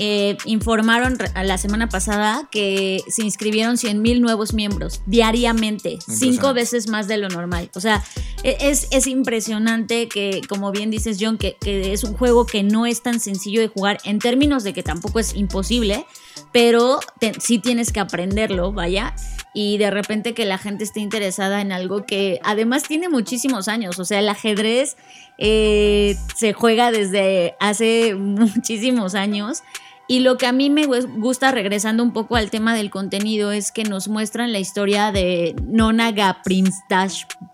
eh, 0.00 0.36
informaron 0.44 1.18
la 1.42 1.58
semana 1.58 1.88
pasada 1.88 2.48
que 2.52 3.02
se 3.08 3.24
inscribieron 3.24 3.76
100 3.76 4.00
mil 4.00 4.20
nuevos 4.20 4.54
miembros 4.54 5.00
diariamente, 5.06 5.98
cinco 6.06 6.54
veces 6.54 6.86
más 6.88 7.08
de 7.08 7.16
lo 7.16 7.28
normal. 7.28 7.68
O 7.74 7.80
sea, 7.80 8.04
e, 8.44 8.56
es, 8.60 8.86
es 8.92 9.08
impresionante 9.08 10.08
que, 10.08 10.40
como 10.48 10.70
bien 10.70 10.92
dices 10.92 11.18
John, 11.20 11.36
que, 11.36 11.56
que, 11.60 11.92
es 11.92 12.04
un 12.04 12.14
juego 12.14 12.46
que 12.46 12.62
no 12.62 12.86
es 12.86 13.02
tan 13.02 13.18
sencillo 13.18 13.60
de 13.60 13.66
jugar 13.66 13.98
en 14.04 14.20
términos 14.20 14.62
de 14.62 14.72
que 14.72 14.84
tampoco 14.84 15.18
es 15.18 15.34
imposible, 15.34 16.06
pero 16.52 17.00
sí 17.40 17.58
tienes 17.58 17.92
que 17.92 18.00
aprenderlo, 18.00 18.72
vaya 18.72 19.14
y 19.60 19.78
de 19.78 19.90
repente 19.90 20.34
que 20.34 20.44
la 20.44 20.56
gente 20.56 20.84
esté 20.84 21.00
interesada 21.00 21.60
en 21.60 21.72
algo 21.72 22.04
que 22.04 22.38
además 22.44 22.84
tiene 22.84 23.08
muchísimos 23.08 23.66
años. 23.66 23.98
O 23.98 24.04
sea, 24.04 24.20
el 24.20 24.28
ajedrez 24.28 24.96
eh, 25.38 26.16
se 26.36 26.52
juega 26.52 26.92
desde 26.92 27.56
hace 27.58 28.14
muchísimos 28.14 29.16
años. 29.16 29.62
Y 30.06 30.20
lo 30.20 30.38
que 30.38 30.46
a 30.46 30.52
mí 30.52 30.70
me 30.70 30.86
gusta, 30.86 31.50
regresando 31.50 32.02
un 32.02 32.12
poco 32.12 32.36
al 32.36 32.50
tema 32.50 32.74
del 32.74 32.88
contenido, 32.88 33.52
es 33.52 33.72
que 33.72 33.82
nos 33.82 34.08
muestran 34.08 34.52
la 34.52 34.58
historia 34.58 35.12
de 35.12 35.54
Nona 35.66 36.14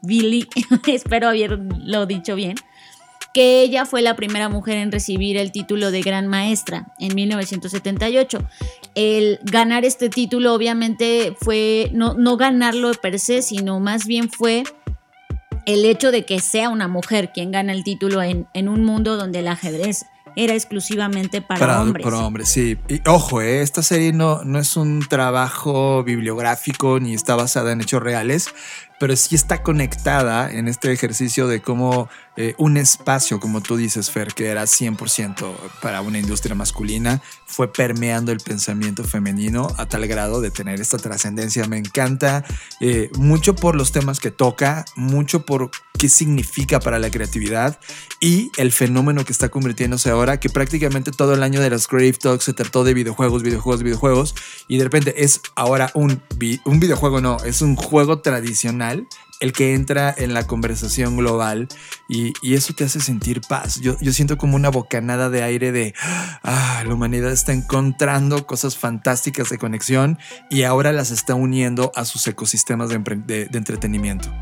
Billy 0.03 0.49
espero 0.87 1.29
haberlo 1.29 2.07
dicho 2.07 2.37
bien, 2.37 2.57
que 3.35 3.62
ella 3.62 3.85
fue 3.85 4.00
la 4.00 4.14
primera 4.14 4.49
mujer 4.49 4.79
en 4.79 4.93
recibir 4.93 5.37
el 5.37 5.50
título 5.50 5.91
de 5.91 6.00
Gran 6.00 6.29
Maestra 6.29 6.87
en 7.00 7.14
1978. 7.14 8.38
El 8.95 9.41
ganar 9.43 9.85
este 9.85 10.09
título 10.09 10.55
obviamente 10.55 11.37
fue 11.41 11.91
no, 11.93 12.14
no 12.14 12.37
ganarlo 12.37 12.93
per 12.95 13.19
se, 13.19 13.43
sino 13.43 13.81
más 13.81 14.07
bien 14.07 14.31
fue 14.31 14.62
el 15.67 15.85
hecho 15.85 16.12
de 16.12 16.25
que 16.25 16.38
sea 16.38 16.69
una 16.69 16.87
mujer 16.87 17.33
quien 17.35 17.50
gana 17.50 17.73
el 17.73 17.83
título 17.83 18.23
en, 18.23 18.47
en 18.55 18.69
un 18.69 18.85
mundo 18.85 19.17
donde 19.17 19.41
el 19.41 19.49
ajedrez 19.49 20.07
era 20.37 20.55
exclusivamente 20.55 21.43
para, 21.43 21.81
hombres. 21.81 22.05
Para 22.05 22.19
hombres, 22.19 22.49
sí. 22.49 22.76
Y 22.88 23.00
ojo, 23.09 23.41
eh, 23.41 23.62
esta 23.62 23.83
serie 23.83 24.12
no, 24.12 24.43
no 24.45 24.59
es 24.59 24.76
un 24.76 25.07
trabajo 25.09 26.03
bibliográfico 26.03 26.99
ni 27.00 27.14
está 27.14 27.37
basada 27.37 27.73
en 27.73 27.81
hechos 27.81 28.03
reales. 28.03 28.49
Pero 28.98 29.16
sí 29.16 29.34
está 29.34 29.62
conectada 29.62 30.50
en 30.50 30.68
este 30.68 30.92
ejercicio 30.92 31.46
de 31.48 31.60
cómo 31.60 32.08
eh, 32.36 32.54
un 32.58 32.76
espacio, 32.76 33.40
como 33.40 33.60
tú 33.60 33.76
dices, 33.76 34.10
Fer, 34.10 34.34
que 34.34 34.46
era 34.46 34.64
100% 34.64 35.54
para 35.80 36.00
una 36.00 36.18
industria 36.18 36.54
masculina, 36.54 37.20
fue 37.46 37.72
permeando 37.72 38.32
el 38.32 38.38
pensamiento 38.38 39.04
femenino 39.04 39.68
a 39.78 39.86
tal 39.86 40.06
grado 40.06 40.40
de 40.40 40.50
tener 40.50 40.80
esta 40.80 40.98
trascendencia. 40.98 41.66
Me 41.66 41.78
encanta 41.78 42.44
eh, 42.80 43.10
mucho 43.16 43.54
por 43.54 43.76
los 43.76 43.92
temas 43.92 44.20
que 44.20 44.30
toca, 44.30 44.84
mucho 44.96 45.44
por 45.44 45.70
qué 45.98 46.08
significa 46.08 46.80
para 46.80 46.98
la 46.98 47.10
creatividad 47.10 47.78
y 48.20 48.50
el 48.56 48.72
fenómeno 48.72 49.24
que 49.24 49.32
está 49.32 49.48
convirtiéndose 49.48 50.10
ahora, 50.10 50.40
que 50.40 50.50
prácticamente 50.50 51.12
todo 51.12 51.34
el 51.34 51.42
año 51.42 51.60
de 51.60 51.70
las 51.70 51.86
Creative 51.86 52.18
Talks 52.18 52.44
se 52.44 52.52
trató 52.52 52.82
de 52.82 52.94
videojuegos, 52.94 53.42
videojuegos, 53.42 53.82
videojuegos, 53.82 54.34
y 54.66 54.78
de 54.78 54.84
repente 54.84 55.24
es 55.24 55.40
ahora 55.54 55.90
un, 55.94 56.20
un 56.64 56.80
videojuego, 56.80 57.20
no, 57.20 57.36
es 57.44 57.62
un 57.62 57.76
juego 57.76 58.20
tradicional 58.20 58.84
el 59.41 59.53
que 59.53 59.75
entra 59.75 60.14
en 60.17 60.33
la 60.33 60.47
conversación 60.47 61.17
global 61.17 61.69
y, 62.09 62.33
eso 62.55 62.73
te 62.73 62.85
hace 62.85 63.00
sentir 63.00 63.41
paz. 63.41 63.81
Yo, 63.81 63.97
siento 64.12 64.38
como 64.38 64.57
una 64.57 64.71
bocanada 64.71 65.29
de 65.29 65.43
aire 65.43 65.73
de, 65.73 65.95
ah, 66.43 66.83
la 66.87 66.95
humanidad 66.95 67.33
está 67.33 67.53
encontrando 67.53 68.47
cosas 68.47 68.79
fantásticas 68.79 69.50
de 69.50 69.59
conexión 69.59 70.19
y 70.50 70.62
ahora 70.62 70.93
las 70.93 71.11
está 71.11 71.35
uniendo 71.35 71.93
a 71.95 72.05
sus 72.05 72.26
ecosistemas 72.26 72.88
de, 72.88 73.49
entretenimiento. 73.53 74.33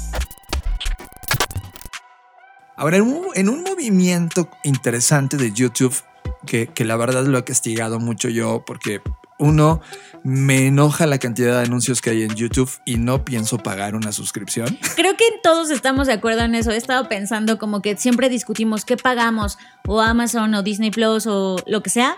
Ahora, 2.77 2.99
en 2.99 3.49
un, 3.49 3.63
movimiento 3.63 4.49
interesante 4.65 5.37
de 5.37 5.53
YouTube, 5.53 5.95
que, 6.47 6.67
que 6.69 6.85
la 6.85 6.97
verdad 6.97 7.25
lo 7.25 7.39
he 7.39 7.45
castigado 7.45 7.99
mucho 7.99 8.29
yo 8.29 8.65
porque 8.67 9.01
uno, 9.39 9.81
me 10.25 10.67
enoja 10.67 11.07
la 11.07 11.19
cantidad 11.19 11.59
de 11.59 11.67
anuncios 11.67 12.01
que 12.01 12.11
hay 12.11 12.23
en 12.23 12.35
YouTube 12.35 12.71
y 12.85 12.97
no 12.97 13.25
pienso 13.25 13.59
pagar 13.59 13.95
una 13.95 14.13
suscripción. 14.13 14.79
Creo 14.97 15.17
que 15.17 15.25
todos 15.43 15.71
estamos 15.71 16.07
de 16.07 16.15
acuerdo 16.15 16.43
en 16.43 16.55
eso. 16.55 16.71
He 16.71 16.77
estado 16.77 17.09
pensando 17.09 17.59
como 17.59 17.83
que 17.83 17.97
siempre 17.97 18.29
discutimos 18.29 18.85
qué 18.85 18.97
pagamos, 18.97 19.59
o 19.87 20.01
Amazon 20.01 20.55
o 20.55 20.63
Disney 20.63 20.91
Plus 20.91 21.27
o 21.27 21.57
lo 21.67 21.83
que 21.83 21.91
sea 21.91 22.17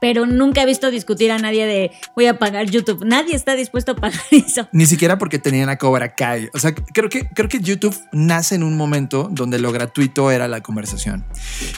pero 0.00 0.26
nunca 0.26 0.62
he 0.62 0.66
visto 0.66 0.90
discutir 0.90 1.30
a 1.30 1.38
nadie 1.38 1.66
de 1.66 1.92
voy 2.16 2.26
a 2.26 2.38
pagar 2.38 2.68
YouTube. 2.68 3.04
Nadie 3.04 3.36
está 3.36 3.54
dispuesto 3.54 3.92
a 3.92 3.94
pagar 3.96 4.20
eso. 4.30 4.68
Ni 4.72 4.86
siquiera 4.86 5.18
porque 5.18 5.38
tenían 5.38 5.68
a 5.68 5.76
Cobra 5.76 6.14
Kai. 6.14 6.50
O 6.54 6.58
sea, 6.58 6.74
creo 6.74 7.08
que, 7.08 7.28
creo 7.28 7.48
que 7.48 7.60
YouTube 7.60 7.96
nace 8.12 8.54
en 8.54 8.62
un 8.62 8.76
momento 8.76 9.28
donde 9.30 9.58
lo 9.58 9.72
gratuito 9.72 10.30
era 10.30 10.48
la 10.48 10.60
conversación. 10.60 11.24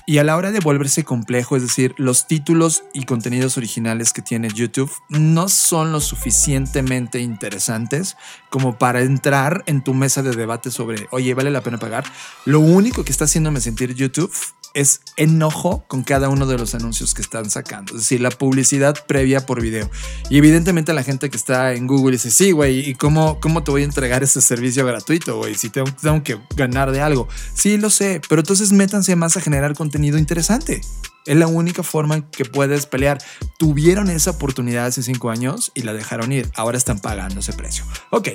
Y 0.06 0.18
a 0.18 0.24
la 0.24 0.36
hora 0.36 0.52
de 0.52 0.60
volverse 0.60 1.04
complejo, 1.04 1.56
es 1.56 1.62
decir, 1.62 1.94
los 1.98 2.26
títulos 2.26 2.84
y 2.92 3.04
contenidos 3.04 3.56
originales 3.56 4.12
que 4.12 4.22
tiene 4.22 4.48
YouTube 4.48 4.90
no 5.08 5.48
son 5.48 5.92
lo 5.92 6.00
suficientemente 6.00 7.20
interesantes 7.20 8.16
como 8.50 8.78
para 8.78 9.02
entrar 9.02 9.64
en 9.66 9.82
tu 9.82 9.94
mesa 9.94 10.22
de 10.22 10.30
debate 10.30 10.70
sobre, 10.70 11.08
oye, 11.10 11.34
¿vale 11.34 11.50
la 11.50 11.60
pena 11.60 11.78
pagar? 11.78 12.04
Lo 12.44 12.60
único 12.60 13.04
que 13.04 13.12
está 13.12 13.24
haciéndome 13.24 13.60
sentir 13.60 13.94
YouTube 13.94 14.32
es 14.74 15.00
enojo 15.16 15.84
con 15.88 16.02
cada 16.02 16.28
uno 16.28 16.46
de 16.46 16.58
los 16.58 16.74
anuncios 16.74 17.14
que 17.14 17.22
están 17.22 17.48
sacando. 17.48 17.94
Es 17.94 18.02
decir, 18.02 18.20
la 18.20 18.30
publicidad 18.30 18.96
previa 19.06 19.46
por 19.46 19.62
video. 19.62 19.90
Y 20.28 20.38
evidentemente 20.38 20.92
la 20.92 21.02
gente 21.02 21.30
que 21.30 21.36
está 21.36 21.72
en 21.72 21.86
Google 21.86 22.12
dice, 22.12 22.30
sí, 22.30 22.50
güey, 22.50 22.88
¿y 22.88 22.94
cómo, 22.94 23.40
cómo 23.40 23.62
te 23.62 23.70
voy 23.70 23.82
a 23.82 23.84
entregar 23.84 24.22
ese 24.22 24.40
servicio 24.40 24.84
gratuito, 24.84 25.38
güey? 25.38 25.54
Si 25.54 25.70
tengo, 25.70 25.90
tengo 25.92 26.22
que 26.22 26.38
ganar 26.56 26.90
de 26.90 27.00
algo. 27.00 27.28
Sí, 27.54 27.78
lo 27.78 27.88
sé, 27.90 28.20
pero 28.28 28.40
entonces 28.40 28.72
métanse 28.72 29.16
más 29.16 29.36
a 29.36 29.40
generar 29.40 29.74
contenido 29.74 30.18
interesante. 30.18 30.80
Es 31.26 31.36
la 31.36 31.46
única 31.46 31.82
forma 31.82 32.16
en 32.16 32.22
que 32.22 32.44
puedes 32.44 32.84
pelear. 32.86 33.18
Tuvieron 33.58 34.10
esa 34.10 34.32
oportunidad 34.32 34.86
hace 34.86 35.02
cinco 35.02 35.30
años 35.30 35.72
y 35.74 35.82
la 35.82 35.94
dejaron 35.94 36.32
ir. 36.32 36.50
Ahora 36.54 36.76
están 36.76 36.98
pagando 36.98 37.40
ese 37.40 37.54
precio. 37.54 37.84
Ok, 38.10 38.28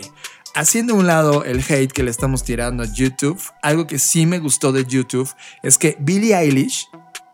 haciendo 0.55 0.95
un 0.95 1.07
lado 1.07 1.43
el 1.43 1.63
hate 1.67 1.91
que 1.91 2.03
le 2.03 2.11
estamos 2.11 2.43
tirando 2.43 2.83
a 2.83 2.85
YouTube, 2.85 3.41
algo 3.61 3.87
que 3.87 3.99
sí 3.99 4.25
me 4.25 4.39
gustó 4.39 4.71
de 4.71 4.85
YouTube 4.85 5.29
es 5.63 5.77
que 5.77 5.97
Billie 5.99 6.35
Eilish, 6.35 6.87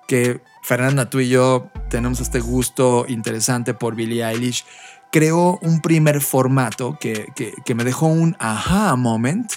que 0.07 0.41
Fernanda, 0.61 1.09
tú 1.09 1.19
y 1.19 1.29
yo 1.29 1.69
tenemos 1.89 2.19
este 2.19 2.39
gusto 2.39 3.05
interesante 3.07 3.73
por 3.73 3.95
Billie 3.95 4.23
Eilish, 4.23 4.65
creó 5.11 5.59
un 5.61 5.81
primer 5.81 6.21
formato 6.21 6.97
que, 6.99 7.27
que, 7.35 7.75
me 7.75 7.83
dejó 7.83 8.07
un 8.07 8.35
aha 8.39 8.95
moment, 8.95 9.49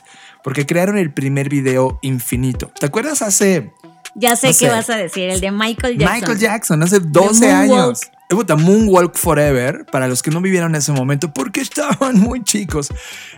porque 0.45 0.67
crearon 0.67 0.99
el 0.99 1.13
primer 1.13 1.49
video 1.49 1.99
infinito. 2.03 2.71
¿Te 2.79 2.87
acuerdas 2.87 3.23
hace... 3.23 3.73
Ya 4.15 4.37
sé 4.37 4.53
qué 4.59 4.69
vas 4.69 4.89
a 4.91 4.97
decir, 4.97 5.29
el 5.31 5.41
de 5.41 5.51
Michael 5.51 5.99
Jackson. 5.99 6.21
Michael 6.21 6.39
Jackson, 6.39 6.83
hace 6.83 7.01
12 7.01 7.51
años. 7.51 8.01
Moonwalk 8.31 9.17
Forever, 9.17 9.87
para 9.87 10.09
los 10.09 10.23
que 10.23 10.31
no 10.31 10.41
vivieron 10.41 10.75
ese 10.75 10.93
momento, 10.93 11.33
porque 11.33 11.61
estaban 11.63 12.19
muy 12.19 12.43
chicos. 12.43 12.89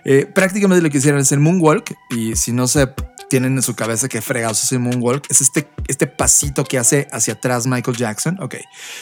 Eh, 0.04 0.26
prácticamente 0.26 0.82
lo 0.82 0.90
que 0.90 0.98
hicieron 0.98 1.20
es 1.20 1.32
el 1.32 1.40
Moonwalk, 1.40 1.94
y 2.10 2.36
si 2.36 2.52
no 2.52 2.66
se 2.66 2.88
tienen 3.30 3.56
en 3.56 3.62
su 3.62 3.76
cabeza 3.76 4.08
que 4.08 4.20
fregados 4.20 4.62
es 4.64 4.72
el 4.72 4.80
Moonwalk, 4.80 5.30
es 5.30 5.40
este, 5.40 5.68
este 5.86 6.08
pasito 6.08 6.64
que 6.64 6.78
hace 6.78 7.06
hacia 7.12 7.34
atrás 7.34 7.66
Michael 7.66 7.96
Jackson. 7.96 8.38
Ok. 8.42 8.56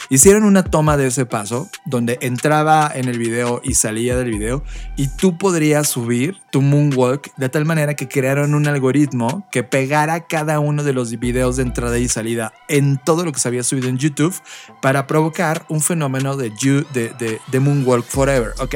Hicieron 0.09 0.43
una 0.43 0.63
toma 0.63 0.97
de 0.97 1.07
ese 1.07 1.25
paso, 1.25 1.67
donde 1.85 2.19
entraba 2.21 2.91
en 2.93 3.09
el 3.09 3.17
video 3.17 3.59
y 3.63 3.73
salía 3.73 4.15
del 4.15 4.29
video, 4.29 4.63
y 4.95 5.07
tú 5.07 5.37
podrías 5.37 5.87
subir 5.89 6.37
tu 6.51 6.61
Moonwalk 6.61 7.35
de 7.37 7.49
tal 7.49 7.65
manera 7.65 7.95
que 7.95 8.07
crearon 8.07 8.53
un 8.53 8.67
algoritmo 8.67 9.47
que 9.51 9.63
pegara 9.63 10.27
cada 10.27 10.59
uno 10.59 10.83
de 10.83 10.93
los 10.93 11.17
videos 11.19 11.57
de 11.57 11.63
entrada 11.63 11.97
y 11.97 12.07
salida 12.07 12.53
en 12.67 12.99
todo 13.03 13.25
lo 13.25 13.31
que 13.31 13.39
se 13.39 13.47
había 13.47 13.63
subido 13.63 13.89
en 13.89 13.97
YouTube 13.97 14.35
para 14.81 15.07
provocar 15.07 15.65
un 15.69 15.78
fenómeno 15.81 16.37
de, 16.37 16.49
de, 16.93 17.39
de, 17.47 17.59
Moonwalk 17.59 18.05
Forever. 18.05 18.53
Ok. 18.59 18.75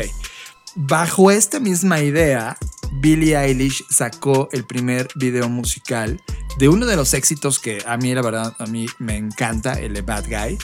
Bajo 0.76 1.32
esta 1.32 1.60
misma 1.60 2.02
idea, 2.02 2.58
Billie 2.94 3.38
Eilish 3.38 3.84
sacó 3.90 4.50
el 4.52 4.66
primer 4.66 5.08
video 5.16 5.50
musical 5.50 6.22
de 6.58 6.70
uno 6.70 6.86
de 6.86 6.96
los 6.96 7.14
éxitos 7.14 7.60
que 7.60 7.84
a 7.86 7.98
mí, 7.98 8.14
la 8.14 8.22
verdad, 8.22 8.56
a 8.58 8.66
mí 8.66 8.88
me 9.00 9.18
encanta, 9.18 9.74
el 9.74 9.94
de 9.94 10.02
Bad 10.02 10.26
Guy. 10.28 10.58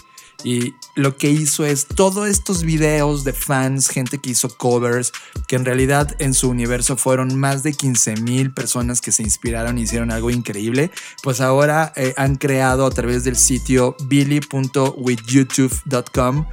Y 0.43 0.73
lo 0.95 1.15
que 1.17 1.29
hizo 1.29 1.65
es 1.65 1.85
todos 1.85 2.27
estos 2.27 2.63
videos 2.63 3.23
de 3.23 3.33
fans, 3.33 3.89
gente 3.89 4.17
que 4.19 4.31
hizo 4.31 4.49
covers, 4.49 5.11
que 5.47 5.57
en 5.57 5.65
realidad 5.65 6.15
en 6.19 6.33
su 6.33 6.49
universo 6.49 6.97
fueron 6.97 7.37
más 7.37 7.61
de 7.63 7.73
15 7.73 8.17
mil 8.17 8.53
personas 8.53 9.01
que 9.01 9.11
se 9.11 9.23
inspiraron 9.23 9.77
y 9.77 9.81
hicieron 9.81 10.11
algo 10.11 10.29
increíble, 10.29 10.91
pues 11.23 11.41
ahora 11.41 11.91
eh, 11.95 12.13
han 12.15 12.35
creado 12.37 12.85
a 12.85 12.91
través 12.91 13.23
del 13.23 13.35
sitio 13.35 13.97
billy.withyoutube.com 14.05 16.45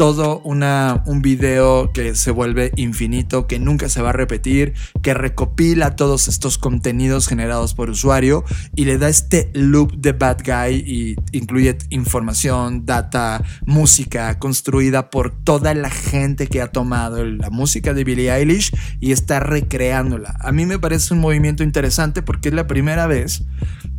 todo 0.00 0.40
un 0.44 1.20
video 1.20 1.92
que 1.92 2.14
se 2.14 2.30
vuelve 2.30 2.72
infinito, 2.76 3.46
que 3.46 3.58
nunca 3.58 3.90
se 3.90 4.00
va 4.00 4.08
a 4.08 4.12
repetir, 4.14 4.72
que 5.02 5.12
recopila 5.12 5.94
todos 5.94 6.26
estos 6.26 6.56
contenidos 6.56 7.28
generados 7.28 7.74
por 7.74 7.90
usuario 7.90 8.42
y 8.74 8.86
le 8.86 8.96
da 8.96 9.10
este 9.10 9.50
loop 9.52 9.92
de 9.98 10.12
Bad 10.12 10.38
Guy 10.42 10.76
y 10.76 11.16
incluye 11.36 11.76
información, 11.90 12.86
data, 12.86 13.44
música 13.66 14.38
construida 14.38 15.10
por 15.10 15.32
toda 15.44 15.74
la 15.74 15.90
gente 15.90 16.46
que 16.46 16.62
ha 16.62 16.68
tomado 16.68 17.22
la 17.22 17.50
música 17.50 17.92
de 17.92 18.02
Billie 18.02 18.32
Eilish 18.32 18.74
y 19.00 19.12
está 19.12 19.38
recreándola. 19.38 20.34
A 20.40 20.50
mí 20.50 20.64
me 20.64 20.78
parece 20.78 21.12
un 21.12 21.20
movimiento 21.20 21.62
interesante 21.62 22.22
porque 22.22 22.48
es 22.48 22.54
la 22.54 22.66
primera 22.66 23.06
vez 23.06 23.42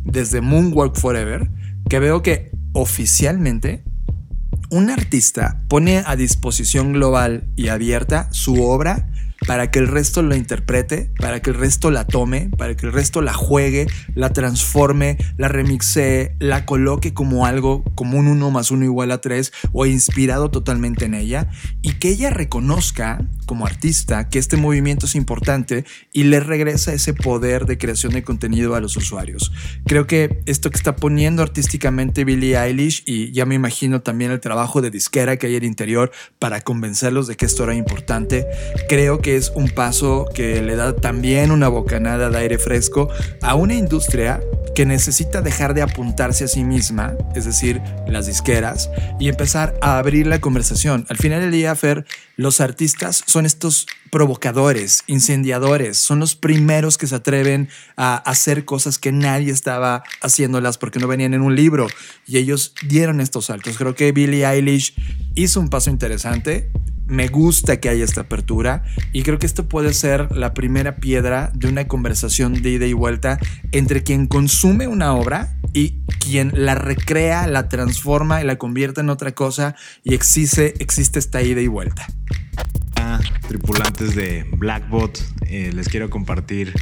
desde 0.02 0.40
Moonwalk 0.40 0.96
Forever 0.96 1.48
que 1.88 2.00
veo 2.00 2.22
que 2.22 2.50
oficialmente 2.72 3.84
un 4.72 4.88
artista 4.88 5.62
pone 5.68 6.02
a 6.06 6.16
disposición 6.16 6.94
global 6.94 7.44
y 7.56 7.68
abierta 7.68 8.32
su 8.32 8.64
obra 8.64 9.11
para 9.46 9.70
que 9.70 9.78
el 9.78 9.88
resto 9.88 10.22
lo 10.22 10.34
interprete, 10.34 11.10
para 11.18 11.40
que 11.40 11.50
el 11.50 11.56
resto 11.56 11.90
la 11.90 12.06
tome, 12.06 12.50
para 12.56 12.76
que 12.76 12.86
el 12.86 12.92
resto 12.92 13.22
la 13.22 13.32
juegue, 13.32 13.86
la 14.14 14.30
transforme, 14.30 15.18
la 15.36 15.48
remixe, 15.48 16.36
la 16.38 16.64
coloque 16.64 17.14
como 17.14 17.46
algo, 17.46 17.84
como 17.94 18.18
un 18.18 18.28
1 18.28 18.50
más 18.50 18.70
1 18.70 18.84
igual 18.84 19.10
a 19.10 19.20
3 19.20 19.52
o 19.72 19.86
inspirado 19.86 20.50
totalmente 20.50 21.04
en 21.04 21.14
ella 21.14 21.48
y 21.82 21.94
que 21.94 22.10
ella 22.10 22.30
reconozca 22.30 23.26
como 23.46 23.66
artista 23.66 24.28
que 24.28 24.38
este 24.38 24.56
movimiento 24.56 25.06
es 25.06 25.14
importante 25.14 25.84
y 26.12 26.24
le 26.24 26.40
regresa 26.40 26.92
ese 26.92 27.14
poder 27.14 27.66
de 27.66 27.78
creación 27.78 28.12
de 28.12 28.22
contenido 28.22 28.74
a 28.74 28.80
los 28.80 28.96
usuarios. 28.96 29.52
Creo 29.86 30.06
que 30.06 30.42
esto 30.46 30.70
que 30.70 30.76
está 30.76 30.96
poniendo 30.96 31.42
artísticamente 31.42 32.24
Billie 32.24 32.56
Eilish 32.56 33.02
y 33.06 33.32
ya 33.32 33.46
me 33.46 33.54
imagino 33.54 34.00
también 34.00 34.30
el 34.30 34.40
trabajo 34.40 34.80
de 34.80 34.90
disquera 34.90 35.36
que 35.36 35.48
hay 35.48 35.56
el 35.56 35.64
interior 35.64 36.12
para 36.38 36.60
convencerlos 36.60 37.26
de 37.26 37.36
que 37.36 37.46
esto 37.46 37.64
era 37.64 37.74
importante, 37.74 38.46
creo 38.88 39.20
que 39.20 39.31
es 39.36 39.52
un 39.54 39.68
paso 39.68 40.28
que 40.34 40.62
le 40.62 40.76
da 40.76 40.94
también 40.94 41.50
una 41.50 41.68
bocanada 41.68 42.30
de 42.30 42.38
aire 42.38 42.58
fresco 42.58 43.08
a 43.40 43.54
una 43.54 43.74
industria 43.74 44.40
que 44.74 44.86
necesita 44.86 45.42
dejar 45.42 45.74
de 45.74 45.82
apuntarse 45.82 46.44
a 46.44 46.48
sí 46.48 46.64
misma, 46.64 47.14
es 47.34 47.44
decir, 47.44 47.80
las 48.06 48.26
disqueras, 48.26 48.90
y 49.20 49.28
empezar 49.28 49.74
a 49.82 49.98
abrir 49.98 50.26
la 50.26 50.40
conversación. 50.40 51.04
Al 51.08 51.18
final 51.18 51.40
del 51.42 51.50
día, 51.50 51.74
Fer, 51.74 52.06
los 52.36 52.60
artistas 52.60 53.22
son 53.26 53.44
estos 53.44 53.86
provocadores, 54.10 55.04
incendiadores, 55.06 55.98
son 55.98 56.20
los 56.20 56.34
primeros 56.34 56.98
que 56.98 57.06
se 57.06 57.14
atreven 57.14 57.68
a 57.96 58.16
hacer 58.16 58.64
cosas 58.64 58.98
que 58.98 59.12
nadie 59.12 59.52
estaba 59.52 60.04
haciéndolas 60.22 60.78
porque 60.78 60.98
no 60.98 61.08
venían 61.08 61.34
en 61.34 61.42
un 61.42 61.54
libro 61.54 61.86
y 62.26 62.38
ellos 62.38 62.74
dieron 62.86 63.20
estos 63.20 63.46
saltos. 63.46 63.76
Creo 63.76 63.94
que 63.94 64.12
Billie 64.12 64.46
Eilish 64.46 64.94
hizo 65.34 65.60
un 65.60 65.68
paso 65.68 65.90
interesante, 65.90 66.70
me 67.12 67.28
gusta 67.28 67.78
que 67.78 67.90
haya 67.90 68.04
esta 68.04 68.22
apertura 68.22 68.84
y 69.12 69.22
creo 69.22 69.38
que 69.38 69.44
esto 69.44 69.68
puede 69.68 69.92
ser 69.92 70.34
la 70.34 70.54
primera 70.54 70.96
piedra 70.96 71.52
de 71.54 71.68
una 71.68 71.86
conversación 71.86 72.62
de 72.62 72.70
ida 72.70 72.86
y 72.86 72.94
vuelta 72.94 73.38
entre 73.70 74.02
quien 74.02 74.26
consume 74.26 74.88
una 74.88 75.12
obra 75.12 75.58
y 75.74 76.00
quien 76.20 76.52
la 76.54 76.74
recrea, 76.74 77.46
la 77.46 77.68
transforma 77.68 78.40
y 78.40 78.46
la 78.46 78.56
convierte 78.56 79.02
en 79.02 79.10
otra 79.10 79.32
cosa 79.32 79.76
y 80.02 80.14
existe, 80.14 80.74
existe 80.82 81.18
esta 81.18 81.42
ida 81.42 81.60
y 81.60 81.66
vuelta. 81.66 82.06
Tripulantes 83.46 84.14
de 84.14 84.46
Blackbot, 84.56 85.22
eh, 85.46 85.70
les 85.74 85.88
quiero 85.88 86.08
compartir 86.08 86.72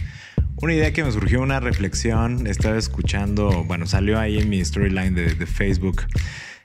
una 0.62 0.74
idea 0.74 0.92
que 0.92 1.02
me 1.02 1.10
surgió, 1.10 1.40
una 1.40 1.58
reflexión. 1.58 2.46
Estaba 2.46 2.76
escuchando, 2.76 3.64
bueno, 3.64 3.86
salió 3.86 4.20
ahí 4.20 4.38
en 4.38 4.48
mi 4.48 4.64
storyline 4.64 5.14
de, 5.14 5.46
Facebook 5.46 6.02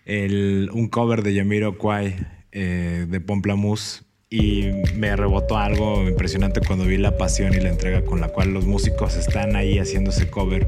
un 0.07 0.87
cover 0.91 1.23
de 1.23 1.33
Yamiro 1.33 1.79
Kwai 1.79 2.15
eh, 2.55 3.05
de 3.07 3.19
Pomplamoose 3.19 4.03
y 4.29 4.69
me 4.95 5.13
rebotó 5.15 5.57
algo 5.57 6.07
impresionante 6.07 6.61
cuando 6.65 6.85
vi 6.85 6.97
la 6.97 7.17
pasión 7.17 7.53
y 7.53 7.59
la 7.59 7.69
entrega 7.69 8.03
con 8.03 8.21
la 8.21 8.29
cual 8.29 8.53
los 8.53 8.65
músicos 8.65 9.17
están 9.17 9.55
ahí 9.57 9.77
haciendo 9.77 10.11
ese 10.11 10.29
cover 10.29 10.67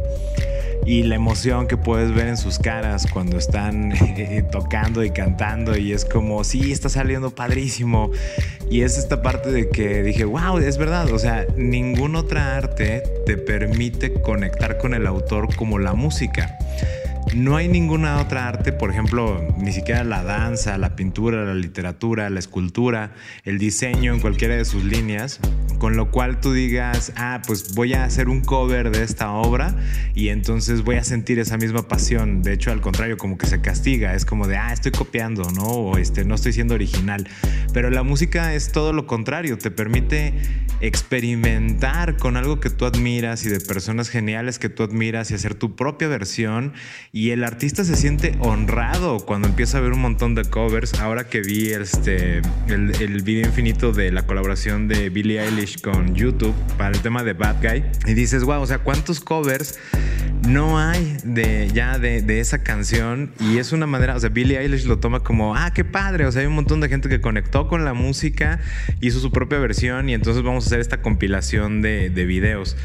y 0.86 1.04
la 1.04 1.16
emoción 1.16 1.68
que 1.68 1.76
puedes 1.76 2.14
ver 2.14 2.28
en 2.28 2.38
sus 2.38 2.60
caras 2.60 3.08
cuando 3.12 3.38
están 3.38 3.94
tocando 4.52 5.04
y 5.04 5.12
cantando 5.12 5.78
y 5.78 5.92
es 5.92 6.06
como, 6.06 6.44
sí, 6.44 6.72
está 6.72 6.88
saliendo 6.88 7.32
padrísimo. 7.32 8.12
Y 8.70 8.82
es 8.82 8.98
esta 8.98 9.22
parte 9.22 9.52
de 9.52 9.70
que 9.70 10.04
dije, 10.04 10.24
wow, 10.24 10.58
es 10.58 10.78
verdad, 10.78 11.12
o 11.12 11.20
sea, 11.20 11.46
ningún 11.56 12.16
otra 12.16 12.56
arte 12.58 13.04
te 13.26 13.38
permite 13.38 14.14
conectar 14.14 14.78
con 14.78 14.94
el 14.94 15.08
autor 15.08 15.54
como 15.56 15.78
la 15.80 15.94
música. 15.94 16.58
No 17.36 17.56
hay 17.56 17.68
ninguna 17.68 18.22
otra 18.22 18.48
arte, 18.48 18.72
por 18.72 18.90
ejemplo, 18.90 19.46
ni 19.58 19.72
siquiera 19.72 20.04
la 20.04 20.24
danza, 20.24 20.78
la 20.78 20.96
pintura, 20.96 21.44
la 21.46 21.54
literatura, 21.54 22.30
la 22.30 22.40
escultura, 22.40 23.14
el 23.44 23.58
diseño 23.58 24.14
en 24.14 24.20
cualquiera 24.20 24.56
de 24.56 24.66
sus 24.66 24.84
líneas, 24.84 25.40
con 25.78 25.96
lo 25.96 26.10
cual 26.10 26.40
tú 26.40 26.54
digas, 26.54 27.14
ah, 27.16 27.42
pues 27.46 27.76
voy 27.76 27.94
a 27.94 28.06
hacer 28.06 28.30
un 28.30 28.42
cover 28.42 28.92
de 28.92 29.04
esta 29.04 29.32
obra 29.32 29.76
y 30.16 30.30
entonces 30.30 30.84
voy 30.84 30.96
a 30.96 31.04
sentir 31.04 31.38
esa 31.40 31.58
misma 31.58 31.88
pasión. 31.88 32.42
De 32.42 32.54
hecho, 32.54 32.72
al 32.72 32.82
contrario, 32.82 33.18
como 33.18 33.38
que 33.38 33.46
se 33.46 33.62
castiga, 33.62 34.14
es 34.14 34.26
como 34.26 34.48
de, 34.48 34.58
ah, 34.58 34.74
estoy 34.74 34.92
copiando, 34.92 35.44
¿no? 35.52 35.64
O 35.64 35.98
este, 35.98 36.26
no 36.26 36.36
estoy 36.36 36.54
siendo 36.54 36.74
original. 36.76 37.28
Pero 37.74 37.90
la 37.90 38.04
música 38.04 38.54
es 38.54 38.72
todo 38.72 38.94
lo 38.94 39.06
contrario, 39.06 39.58
te 39.58 39.70
permite 39.70 40.34
experimentar 40.80 42.18
con 42.18 42.38
algo 42.38 42.60
que 42.60 42.70
tú 42.70 42.86
admiras 42.86 43.46
y 43.46 43.50
de 43.50 43.60
personas 43.60 44.10
geniales 44.10 44.60
que 44.60 44.70
tú 44.70 44.84
admiras 44.84 45.32
y 45.32 45.34
hacer 45.34 45.56
tu 45.56 45.76
propia 45.76 46.08
versión. 46.08 46.74
Y 47.18 47.32
el 47.32 47.44
artista 47.44 47.84
se 47.84 47.96
siente 47.96 48.36
honrado 48.42 49.18
cuando 49.18 49.48
empieza 49.48 49.80
a 49.80 49.82
ver 49.82 49.92
un 49.92 50.02
montón 50.02 50.36
de 50.36 50.46
covers. 50.46 50.94
Ahora 51.00 51.28
que 51.28 51.42
vi 51.42 51.72
este, 51.72 52.44
el, 52.68 53.24
video 53.24 53.48
infinito 53.48 53.92
de 53.92 54.12
la 54.12 54.28
colaboración 54.28 54.88
de 54.88 55.10
Billie 55.10 55.42
Eilish 55.42 55.82
con 55.82 56.14
YouTube 56.14 56.54
para 56.78 56.92
el 56.92 57.02
tema 57.02 57.24
de 57.24 57.34
Bad 57.34 57.56
Guy 57.60 57.84
y 58.06 58.14
dices, 58.14 58.44
wow, 58.44 58.62
o 58.62 58.68
sea, 58.68 58.78
¿cuántos 58.78 59.20
covers 59.20 59.80
no 60.48 60.78
hay 60.78 61.18
de 61.24 61.72
ya 61.74 61.98
de, 61.98 62.40
esa 62.40 62.62
canción? 62.62 63.32
Y 63.40 63.58
es 63.58 63.72
una 63.72 63.88
manera, 63.88 64.16
o 64.16 64.20
sea, 64.20 64.30
Billie 64.30 64.60
Eilish 64.60 64.86
lo 64.86 65.00
toma 65.00 65.22
como, 65.22 65.56
ah, 65.56 65.74
qué 65.74 65.84
padre, 65.84 66.28
o 66.28 66.32
sea, 66.32 66.42
hay 66.42 66.48
un 66.48 66.54
montón 66.54 66.82
de 66.82 66.88
gente 66.88 67.10
que 67.10 67.20
conectó 67.20 67.68
con 67.68 67.84
la 67.84 67.96
música, 67.96 68.60
hizo 69.02 69.20
su 69.20 69.32
propia 69.32 69.58
versión 69.58 70.08
y 70.08 70.14
entonces 70.14 70.44
vamos 70.44 70.66
a 70.66 70.68
hacer 70.68 70.82
esta 70.82 71.02
compilación 71.02 71.82
de 71.82 72.26
videos. 72.28 72.78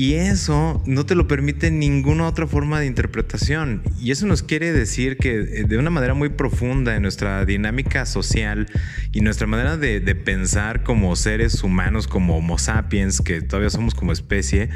Y 0.00 0.14
eso 0.14 0.82
no 0.86 1.04
te 1.04 1.14
lo 1.14 1.28
permite 1.28 1.70
ninguna 1.70 2.26
otra 2.26 2.46
forma 2.46 2.80
de 2.80 2.86
interpretación. 2.86 3.82
Y 4.00 4.12
eso 4.12 4.24
nos 4.24 4.42
quiere 4.42 4.72
decir 4.72 5.18
que 5.18 5.40
eh, 5.40 5.64
de 5.68 5.76
una 5.76 5.90
manera 5.90 6.14
muy 6.14 6.30
profunda 6.30 6.96
en 6.96 7.02
nuestra 7.02 7.44
dinámica 7.44 8.06
social 8.06 8.66
y 9.12 9.20
nuestra 9.20 9.46
manera 9.46 9.76
de, 9.76 10.00
pensar 10.14 10.84
como 10.84 11.14
seres 11.16 11.62
humanos, 11.62 12.08
como 12.08 12.38
Homo 12.38 12.56
sapiens, 12.56 13.20
que 13.20 13.42
todavía 13.42 13.68
somos 13.68 13.94
como 13.94 14.12
especie, 14.12 14.70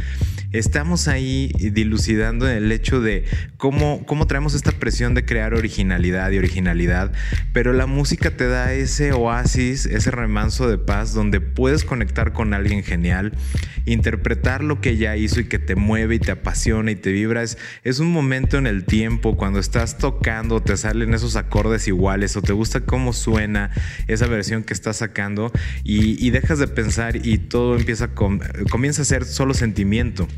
estamos 0.53 1.09
ahí 1.09 1.51
dilucidando 1.59 2.47
el 2.47 2.71
hecho 2.71 3.01
de 3.01 3.25
cómo, 3.57 4.05
cómo 4.05 4.27
traemos 4.27 4.55
esta 4.55 4.73
presión 4.73 5.15
de 5.15 5.25
crear 5.25 5.55
originalidad 5.55 6.31
y 6.33 6.39
originalidad, 6.39 7.13
pero 7.55 7.73
la 7.73 7.87
música 7.87 8.31
te 8.37 8.47
da 8.47 8.75
ese 8.75 9.13
oasis, 9.13 9.87
ese 9.87 10.11
remanso 10.11 10.69
de 10.69 10.77
paz 10.77 11.15
donde 11.15 11.41
puedes 11.41 11.85
conectar 11.85 12.33
con 12.33 12.53
alguien 12.53 12.83
genial, 12.83 13.33
interpretar 13.87 14.63
lo 14.63 14.81
que 14.81 14.97
ya 14.97 15.14
hizo 15.17 15.41
y 15.41 15.45
que 15.45 15.59
te 15.59 15.77
mueve 15.77 16.17
y 16.17 16.19
te 16.19 16.33
apasiona 16.33 16.91
y 16.91 16.97
te 16.97 17.13
vibra. 17.13 17.43
Es, 17.43 17.59
es 17.83 17.99
un 17.99 18.13
momento 18.13 18.59
en 18.59 18.67
el 18.67 18.85
tiempo 18.85 19.37
cuando 19.37 19.59
estás 19.59 19.99
tocando, 19.99 20.61
te 20.61 20.77
salen 20.77 21.15
esos 21.15 21.37
acordes 21.37 21.89
iguales 21.89 22.37
o 22.37 22.43
te 22.43 22.53
gusta 22.53 22.81
cómo 22.81 23.13
suena 23.13 23.71
esa 24.07 24.27
versión 24.27 24.65
que 24.65 24.75
estás 24.75 24.99
sacando 24.99 25.53
y, 25.83 26.25
y 26.25 26.31
dejas 26.31 26.59
de 26.59 26.69
pensar 26.69 27.17
y 27.27 27.39
todo 27.39 27.77
empieza 27.77 28.11
comienza 28.71 29.03
a 29.03 29.05
ser 29.05 29.25
solo 29.25 29.55
sentimiento. 29.55 30.29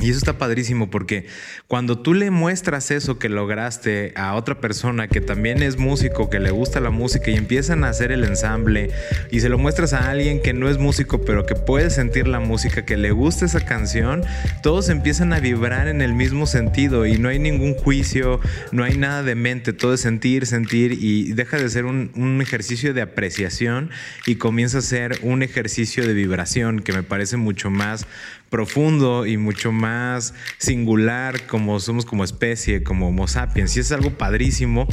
Y 0.00 0.10
eso 0.10 0.18
está 0.18 0.38
padrísimo 0.38 0.90
porque 0.90 1.26
cuando 1.68 2.00
tú 2.00 2.14
le 2.14 2.32
muestras 2.32 2.90
eso 2.90 3.20
que 3.20 3.28
lograste 3.28 4.12
a 4.16 4.34
otra 4.34 4.60
persona 4.60 5.06
que 5.06 5.20
también 5.20 5.62
es 5.62 5.78
músico, 5.78 6.28
que 6.28 6.40
le 6.40 6.50
gusta 6.50 6.80
la 6.80 6.90
música 6.90 7.30
y 7.30 7.36
empiezan 7.36 7.84
a 7.84 7.90
hacer 7.90 8.10
el 8.10 8.24
ensamble 8.24 8.90
y 9.30 9.38
se 9.38 9.48
lo 9.48 9.56
muestras 9.56 9.92
a 9.92 10.10
alguien 10.10 10.42
que 10.42 10.52
no 10.52 10.68
es 10.68 10.78
músico 10.78 11.24
pero 11.24 11.46
que 11.46 11.54
puede 11.54 11.90
sentir 11.90 12.26
la 12.26 12.40
música, 12.40 12.84
que 12.84 12.96
le 12.96 13.12
gusta 13.12 13.44
esa 13.44 13.64
canción, 13.64 14.24
todos 14.64 14.88
empiezan 14.88 15.32
a 15.32 15.38
vibrar 15.38 15.86
en 15.86 16.02
el 16.02 16.12
mismo 16.12 16.46
sentido 16.48 17.06
y 17.06 17.18
no 17.18 17.28
hay 17.28 17.38
ningún 17.38 17.74
juicio, 17.74 18.40
no 18.72 18.82
hay 18.82 18.96
nada 18.98 19.22
de 19.22 19.36
mente, 19.36 19.72
todo 19.72 19.94
es 19.94 20.00
sentir, 20.00 20.46
sentir 20.46 20.98
y 21.00 21.34
deja 21.34 21.56
de 21.56 21.68
ser 21.68 21.84
un, 21.84 22.10
un 22.16 22.42
ejercicio 22.42 22.94
de 22.94 23.02
apreciación 23.02 23.90
y 24.26 24.36
comienza 24.36 24.78
a 24.78 24.82
ser 24.82 25.20
un 25.22 25.44
ejercicio 25.44 26.04
de 26.04 26.14
vibración 26.14 26.80
que 26.80 26.92
me 26.92 27.04
parece 27.04 27.36
mucho 27.36 27.70
más 27.70 28.08
profundo 28.54 29.26
y 29.26 29.36
mucho 29.36 29.72
más 29.72 30.32
singular 30.58 31.44
como 31.48 31.80
somos 31.80 32.06
como 32.06 32.22
especie, 32.22 32.84
como 32.84 33.08
Homo 33.08 33.26
sapiens. 33.26 33.76
Y 33.76 33.80
es 33.80 33.90
algo 33.90 34.16
padrísimo. 34.16 34.86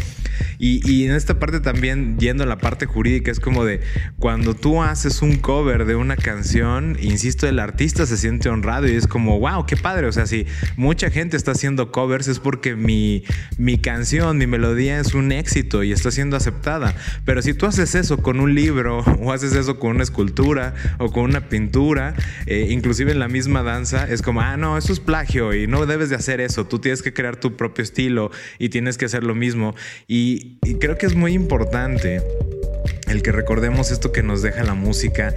Y, 0.58 1.06
en 1.06 1.12
esta 1.12 1.40
parte 1.40 1.60
también, 1.60 2.18
yendo 2.18 2.44
a 2.44 2.48
la 2.48 2.58
parte 2.58 2.88
jurídica, 2.88 3.30
es 3.30 3.40
como 3.40 3.64
de 3.64 3.82
cuando 4.18 4.56
tú 4.56 4.82
haces 4.82 5.22
un 5.22 5.38
cover 5.38 5.86
de 5.86 5.96
una 5.96 6.16
canción, 6.16 6.98
insisto, 7.00 7.48
el 7.48 7.60
artista 7.60 8.08
se 8.08 8.18
siente 8.18 8.50
honrado 8.50 8.88
y 8.88 8.96
es 8.96 9.06
como, 9.06 9.40
wow, 9.40 9.66
qué 9.68 9.78
padre. 9.78 10.08
O 10.08 10.12
sea, 10.12 10.26
si 10.26 10.48
mucha 10.76 11.12
gente 11.12 11.38
está 11.38 11.52
haciendo 11.52 11.92
covers 11.92 12.28
es 12.28 12.40
porque 12.40 12.76
mi, 12.76 13.24
mi 13.58 13.78
canción, 13.78 14.40
mi 14.40 14.48
melodía 14.48 15.00
es 15.00 15.14
un 15.14 15.32
éxito 15.32 15.84
y 15.84 15.92
está 15.92 16.10
siendo 16.10 16.36
aceptada. 16.36 16.96
Pero 17.26 17.44
si 17.44 17.54
tú 17.54 17.68
haces 17.68 17.94
eso 17.94 18.18
con 18.18 18.40
un 18.40 18.56
libro 18.56 19.00
o 19.22 19.32
haces 19.32 19.54
eso 19.54 19.78
con 19.80 19.92
una 19.92 20.04
escultura 20.04 20.74
o 20.98 21.12
con 21.12 21.26
una 21.26 21.50
pintura, 21.50 22.16
eh, 22.48 22.68
inclusive 22.72 23.12
en 23.12 23.20
la 23.20 23.28
misma 23.28 23.51
danza, 23.60 24.08
es 24.10 24.22
como, 24.22 24.42
ah, 24.42 24.58
no, 24.58 24.78
eso 24.78 24.94
es 24.94 25.00
plagio 25.00 25.54
y 25.54 25.68
no 25.68 25.86
debes 25.86 26.10
de 26.10 26.16
hacer 26.16 26.42
eso, 26.42 26.66
tú 26.66 26.80
tienes 26.80 27.02
que 27.02 27.14
crear 27.14 27.36
tu 27.36 27.58
propio 27.58 27.84
estilo 27.84 28.32
y 28.58 28.70
tienes 28.70 28.98
que 28.98 29.06
hacer 29.06 29.24
lo 29.24 29.36
mismo. 29.36 29.76
y, 30.08 30.58
y 30.64 30.76
creo 30.76 30.98
que 30.98 31.06
es 31.06 31.16
muy 31.16 31.34
importante 31.34 32.22
el 33.08 33.22
que 33.22 33.32
recordemos 33.32 33.92
esto 33.92 34.12
que 34.12 34.24
nos 34.24 34.42
deja 34.42 34.64
la 34.64 34.74
música 34.74 35.34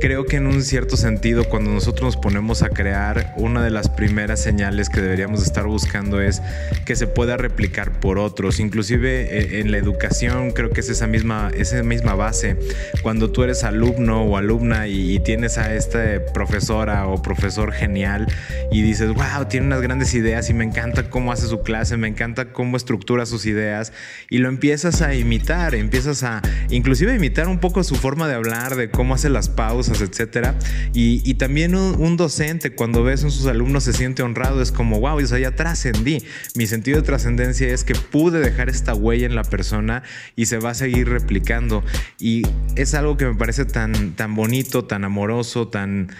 creo 0.00 0.24
que 0.24 0.36
en 0.36 0.46
un 0.46 0.62
cierto 0.62 0.96
sentido 0.96 1.44
cuando 1.44 1.70
nosotros 1.70 2.02
nos 2.02 2.16
ponemos 2.16 2.62
a 2.62 2.70
crear, 2.70 3.34
una 3.36 3.62
de 3.62 3.70
las 3.70 3.90
primeras 3.90 4.40
señales 4.40 4.88
que 4.88 5.00
deberíamos 5.02 5.42
estar 5.42 5.66
buscando 5.66 6.20
es 6.22 6.40
que 6.86 6.96
se 6.96 7.06
pueda 7.06 7.36
replicar 7.36 8.00
por 8.00 8.18
otros. 8.18 8.60
Inclusive 8.60 9.22
eh, 9.22 9.60
en 9.60 9.70
la 9.70 9.76
educación 9.76 10.52
creo 10.52 10.70
que 10.70 10.80
es 10.80 10.88
esa 10.88 11.06
misma, 11.06 11.50
esa 11.54 11.82
misma 11.82 12.14
base. 12.14 12.56
Cuando 13.02 13.30
tú 13.30 13.42
eres 13.42 13.62
alumno 13.62 14.22
o 14.22 14.36
alumna 14.36 14.88
y, 14.88 15.20
tienes 15.20 15.58
a 15.58 15.74
esta 15.74 16.00
profesora 16.32 17.06
o 17.06 17.20
profesor 17.20 17.72
genial 17.72 18.26
y 18.72 18.80
dices, 18.80 19.12
wow, 19.12 19.44
tiene 19.50 19.66
unas 19.66 19.82
grandes 19.82 20.14
ideas 20.14 20.48
y 20.48 20.54
me 20.54 20.64
encanta 20.64 21.10
cómo 21.10 21.30
hace 21.30 21.46
su 21.46 21.60
clase, 21.62 21.98
me 21.98 22.08
encanta 22.08 22.52
cómo 22.54 22.78
estructura 22.78 23.26
sus 23.26 23.44
ideas 23.44 23.92
y 24.30 24.38
lo 24.38 24.48
empiezas 24.48 25.02
a 25.02 25.14
imitar, 25.14 25.74
empiezas 25.74 26.22
a 26.22 26.40
inclusive 26.70 27.14
imitar 27.14 27.48
un 27.48 27.58
poco 27.58 27.84
su 27.84 27.96
forma 27.96 28.28
de 28.28 28.34
hablar, 28.34 28.76
de 28.76 28.90
cómo 28.90 29.14
hace 29.14 29.28
las 29.28 29.50
pausas 29.50 29.89
etcétera. 30.00 30.58
Y, 30.92 31.34
también 31.34 31.74
un, 31.74 32.16
docente, 32.16 32.74
cuando 32.74 33.02
ves 33.02 33.24
a 33.24 33.30
sus 33.30 33.46
alumnos, 33.46 33.84
se 33.84 33.92
siente 33.92 34.22
honrado, 34.22 34.62
es 34.62 34.72
como, 34.72 35.00
wow, 35.00 35.16
o 35.16 35.20
ya 35.20 35.54
trascendí. 35.54 36.22
Mi 36.54 36.66
sentido 36.66 36.98
de 36.98 37.06
trascendencia 37.06 37.68
es 37.68 37.84
que 37.84 37.94
pude 37.94 38.40
dejar 38.40 38.68
esta 38.68 38.94
huella 38.94 39.26
en 39.26 39.34
la 39.34 39.44
persona 39.44 40.02
y 40.36 40.46
se 40.46 40.58
va 40.58 40.70
a 40.70 40.74
seguir 40.74 41.08
replicando. 41.08 41.84
Y 42.18 42.42
es 42.76 42.94
algo 42.94 43.16
que 43.16 43.26
me 43.26 43.34
parece 43.34 43.64
tan, 43.64 44.12
tan 44.12 44.34
bonito, 44.34 44.84
tan 44.84 45.04
amoroso, 45.04 45.68
tan 45.68 46.10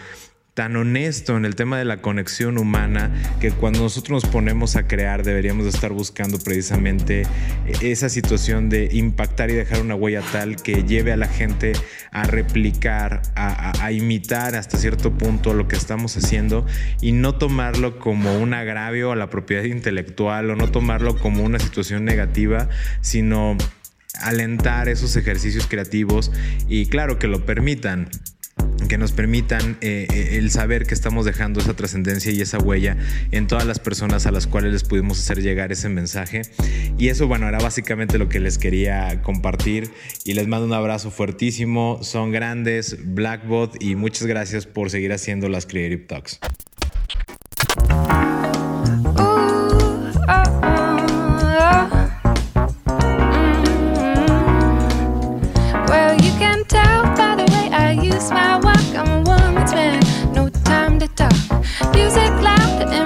tan 0.55 0.77
honesto 0.77 1.37
en 1.37 1.45
el 1.45 1.55
tema 1.55 1.79
de 1.79 1.85
la 1.85 1.99
conexión 1.99 2.59
humana 2.59 3.11
que 3.41 3.51
cuando 3.51 3.81
nosotros 3.81 4.25
nos 4.25 4.33
ponemos 4.33 4.77
a 4.77 4.87
crear 4.87 5.23
deberíamos 5.23 5.67
estar 5.67 5.93
buscando 5.93 6.39
precisamente 6.39 7.23
esa 7.81 8.09
situación 8.09 8.69
de 8.69 8.89
impactar 8.93 9.51
y 9.51 9.55
dejar 9.55 9.81
una 9.81 9.95
huella 9.95 10.23
tal 10.33 10.57
que 10.57 10.83
lleve 10.85 11.13
a 11.13 11.17
la 11.17 11.29
gente 11.29 11.73
a 12.11 12.25
replicar, 12.25 13.23
a, 13.37 13.93
imitar 13.93 14.55
hasta 14.55 14.79
cierto 14.79 15.13
punto 15.13 15.55
lo 15.55 15.69
que 15.69 15.77
estamos 15.77 16.17
haciendo 16.17 16.67
y 17.01 17.13
no 17.13 17.37
tomarlo 17.37 17.99
como 17.99 18.39
un 18.39 18.55
agravio 18.55 19.13
a 19.13 19.17
la 19.17 19.31
propiedad 19.31 19.65
intelectual 19.65 20.51
o 20.51 20.57
no 20.57 20.71
tomarlo 20.71 21.17
como 21.17 21.45
una 21.45 21.59
situación 21.59 22.05
negativa, 22.05 22.69
sino 23.01 23.57
alentar 24.21 24.89
esos 24.89 25.17
ejercicios 25.17 25.67
creativos 25.67 26.33
y 26.69 26.87
claro 26.87 27.19
que 27.19 27.29
lo 27.29 27.45
permitan 27.45 28.11
que 28.89 28.99
nos 28.99 29.13
permitan 29.13 29.77
eh, 29.81 30.07
eh, 30.13 30.39
el 30.39 30.51
saber 30.51 30.87
que 30.87 30.95
estamos 30.95 31.25
dejando 31.25 31.61
esa 31.61 31.75
trascendencia 31.75 32.33
y 32.33 32.41
esa 32.41 32.59
huella 32.59 32.97
en 33.31 33.47
todas 33.47 33.67
las 33.67 33.79
personas 33.79 34.27
a 34.27 34.31
las 34.31 34.47
cuales 34.47 34.73
les 34.73 34.85
pudimos 34.85 35.19
hacer 35.19 35.43
llegar 35.43 35.73
ese 35.73 35.89
mensaje. 35.89 36.43
Y 36.99 37.09
eso, 37.09 37.27
bueno, 37.27 37.49
era 37.49 37.59
básicamente 37.59 38.19
lo 38.19 38.29
que 38.29 38.41
les 38.41 38.59
quería 38.59 39.23
compartir 39.23 39.91
y 40.25 40.35
les 40.35 40.47
mando 40.47 40.67
un 40.67 40.73
abrazo 40.73 41.11
fuertísimo. 41.11 41.99
Son 42.03 42.33
grandes, 42.33 42.97
Blackbot, 43.05 43.83
y 43.83 43.95
muchas 43.95 44.27
gracias 44.27 44.67
por 44.67 44.91
seguir 44.91 45.13
haciendo 45.13 45.49
las 45.49 45.67
Creative 45.67 46.05
Talks. 46.05 46.41
Creative 61.17 63.00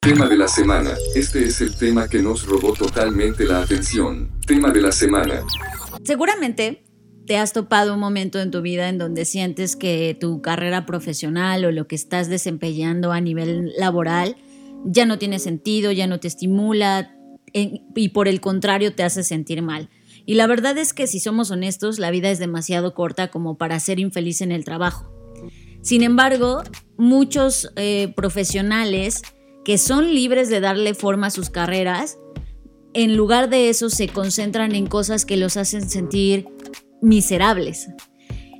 Tema 0.00 0.28
de 0.28 0.36
la 0.36 0.48
semana. 0.48 0.92
Este 1.14 1.44
es 1.44 1.60
el 1.60 1.76
tema 1.76 2.08
que 2.08 2.22
nos 2.22 2.46
robó 2.46 2.72
totalmente 2.72 3.44
la 3.44 3.62
atención. 3.62 4.30
Tema 4.46 4.70
de 4.70 4.80
la 4.80 4.92
semana. 4.92 5.42
Seguramente 6.04 6.84
te 7.26 7.36
has 7.36 7.52
topado 7.52 7.94
un 7.94 8.00
momento 8.00 8.38
en 8.40 8.50
tu 8.50 8.62
vida 8.62 8.88
en 8.88 8.98
donde 8.98 9.24
sientes 9.24 9.74
que 9.74 10.16
tu 10.18 10.42
carrera 10.42 10.86
profesional 10.86 11.64
o 11.64 11.72
lo 11.72 11.86
que 11.88 11.96
estás 11.96 12.28
desempeñando 12.28 13.12
a 13.12 13.20
nivel 13.20 13.72
laboral 13.78 14.36
ya 14.84 15.06
no 15.06 15.18
tiene 15.18 15.38
sentido, 15.38 15.90
ya 15.90 16.06
no 16.06 16.20
te 16.20 16.28
estimula 16.28 17.12
y 17.52 18.08
por 18.10 18.28
el 18.28 18.40
contrario 18.40 18.94
te 18.94 19.02
hace 19.02 19.24
sentir 19.24 19.62
mal. 19.62 19.88
Y 20.26 20.34
la 20.34 20.46
verdad 20.46 20.76
es 20.76 20.92
que 20.92 21.06
si 21.06 21.20
somos 21.20 21.50
honestos, 21.50 21.98
la 21.98 22.10
vida 22.10 22.30
es 22.30 22.38
demasiado 22.38 22.94
corta 22.94 23.28
como 23.28 23.56
para 23.56 23.80
ser 23.80 23.98
infeliz 23.98 24.40
en 24.40 24.52
el 24.52 24.64
trabajo. 24.64 25.15
Sin 25.86 26.02
embargo, 26.02 26.64
muchos 26.96 27.70
eh, 27.76 28.12
profesionales 28.16 29.22
que 29.64 29.78
son 29.78 30.12
libres 30.12 30.48
de 30.48 30.58
darle 30.58 30.94
forma 30.94 31.28
a 31.28 31.30
sus 31.30 31.48
carreras, 31.48 32.18
en 32.92 33.16
lugar 33.16 33.48
de 33.50 33.68
eso 33.68 33.88
se 33.88 34.08
concentran 34.08 34.74
en 34.74 34.88
cosas 34.88 35.24
que 35.24 35.36
los 35.36 35.56
hacen 35.56 35.88
sentir 35.88 36.48
miserables. 37.02 37.86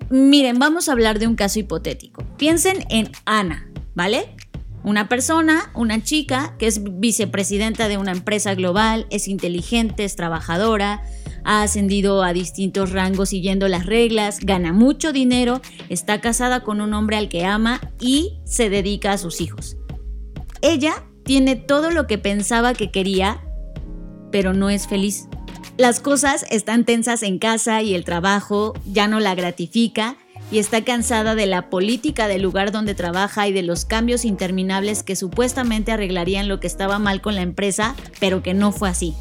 Miren, 0.08 0.60
vamos 0.60 0.88
a 0.88 0.92
hablar 0.92 1.18
de 1.18 1.26
un 1.26 1.34
caso 1.34 1.58
hipotético. 1.58 2.22
Piensen 2.36 2.84
en 2.90 3.10
Ana, 3.24 3.72
¿vale? 3.96 4.36
Una 4.84 5.08
persona, 5.08 5.72
una 5.74 6.04
chica 6.04 6.54
que 6.60 6.68
es 6.68 6.80
vicepresidenta 7.00 7.88
de 7.88 7.98
una 7.98 8.12
empresa 8.12 8.54
global, 8.54 9.08
es 9.10 9.26
inteligente, 9.26 10.04
es 10.04 10.14
trabajadora, 10.14 11.02
ha 11.46 11.62
ascendido 11.62 12.24
a 12.24 12.32
distintos 12.32 12.90
rangos 12.90 13.28
siguiendo 13.30 13.68
las 13.68 13.86
reglas, 13.86 14.40
gana 14.40 14.72
mucho 14.72 15.12
dinero, 15.12 15.62
está 15.88 16.20
casada 16.20 16.64
con 16.64 16.80
un 16.80 16.92
hombre 16.92 17.16
al 17.16 17.28
que 17.28 17.46
ama 17.46 17.80
y 18.00 18.40
se 18.44 18.68
dedica 18.68 19.12
a 19.12 19.18
sus 19.18 19.40
hijos. 19.40 19.76
Ella 20.60 21.04
tiene 21.24 21.54
todo 21.54 21.92
lo 21.92 22.08
que 22.08 22.18
pensaba 22.18 22.74
que 22.74 22.90
quería, 22.90 23.40
pero 24.32 24.54
no 24.54 24.70
es 24.70 24.88
feliz. 24.88 25.28
Las 25.78 26.00
cosas 26.00 26.44
están 26.50 26.84
tensas 26.84 27.22
en 27.22 27.38
casa 27.38 27.80
y 27.80 27.94
el 27.94 28.04
trabajo 28.04 28.74
ya 28.84 29.06
no 29.06 29.20
la 29.20 29.36
gratifica 29.36 30.16
y 30.50 30.58
está 30.58 30.82
cansada 30.82 31.36
de 31.36 31.46
la 31.46 31.70
política 31.70 32.26
del 32.26 32.42
lugar 32.42 32.72
donde 32.72 32.94
trabaja 32.94 33.46
y 33.46 33.52
de 33.52 33.62
los 33.62 33.84
cambios 33.84 34.24
interminables 34.24 35.04
que 35.04 35.14
supuestamente 35.14 35.92
arreglarían 35.92 36.48
lo 36.48 36.58
que 36.58 36.66
estaba 36.66 36.98
mal 36.98 37.20
con 37.20 37.36
la 37.36 37.42
empresa, 37.42 37.94
pero 38.18 38.42
que 38.42 38.54
no 38.54 38.72
fue 38.72 38.88
así. 38.88 39.14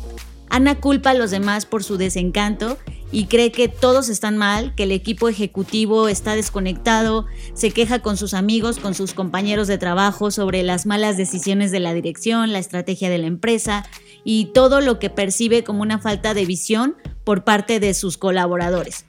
Ana 0.56 0.80
culpa 0.80 1.10
a 1.10 1.14
los 1.16 1.32
demás 1.32 1.66
por 1.66 1.84
su 1.84 1.98
desencanto 1.98 2.78
y 3.12 3.26
cree 3.26 3.52
que 3.52 3.68
todos 3.68 4.08
están 4.08 4.38
mal, 4.38 4.74
que 4.74 4.84
el 4.84 4.94
equipo 4.94 5.28
ejecutivo 5.28 6.08
está 6.08 6.34
desconectado, 6.34 7.26
se 7.54 7.72
queja 7.72 8.00
con 8.00 8.16
sus 8.16 8.34
amigos, 8.34 8.80
con 8.80 8.94
sus 8.94 9.14
compañeros 9.14 9.68
de 9.68 9.78
trabajo 9.78 10.32
sobre 10.32 10.64
las 10.64 10.86
malas 10.86 11.18
decisiones 11.18 11.74
de 11.74 11.82
la 11.82 11.94
dirección, 11.94 12.54
la 12.54 12.60
estrategia 12.60 13.10
de 13.10 13.18
la 13.18 13.28
empresa 13.28 13.86
y 14.24 14.46
todo 14.54 14.80
lo 14.80 14.98
que 14.98 15.10
percibe 15.10 15.66
como 15.66 15.82
una 15.82 16.00
falta 16.00 16.34
de 16.34 16.46
visión 16.46 16.96
por 17.26 17.44
parte 17.44 17.82
de 17.82 17.94
sus 17.94 18.18
colaboradores. 18.18 19.04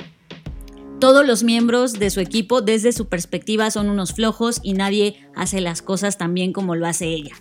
Todos 0.98 1.24
los 1.24 1.44
miembros 1.44 1.92
de 1.92 2.10
su 2.10 2.18
equipo 2.18 2.60
desde 2.60 2.90
su 2.90 3.06
perspectiva 3.06 3.70
son 3.70 3.88
unos 3.88 4.14
flojos 4.14 4.58
y 4.64 4.72
nadie 4.72 5.28
hace 5.36 5.60
las 5.60 5.80
cosas 5.80 6.18
tan 6.18 6.34
bien 6.34 6.52
como 6.52 6.74
lo 6.74 6.88
hace 6.88 7.06
ella. 7.06 7.36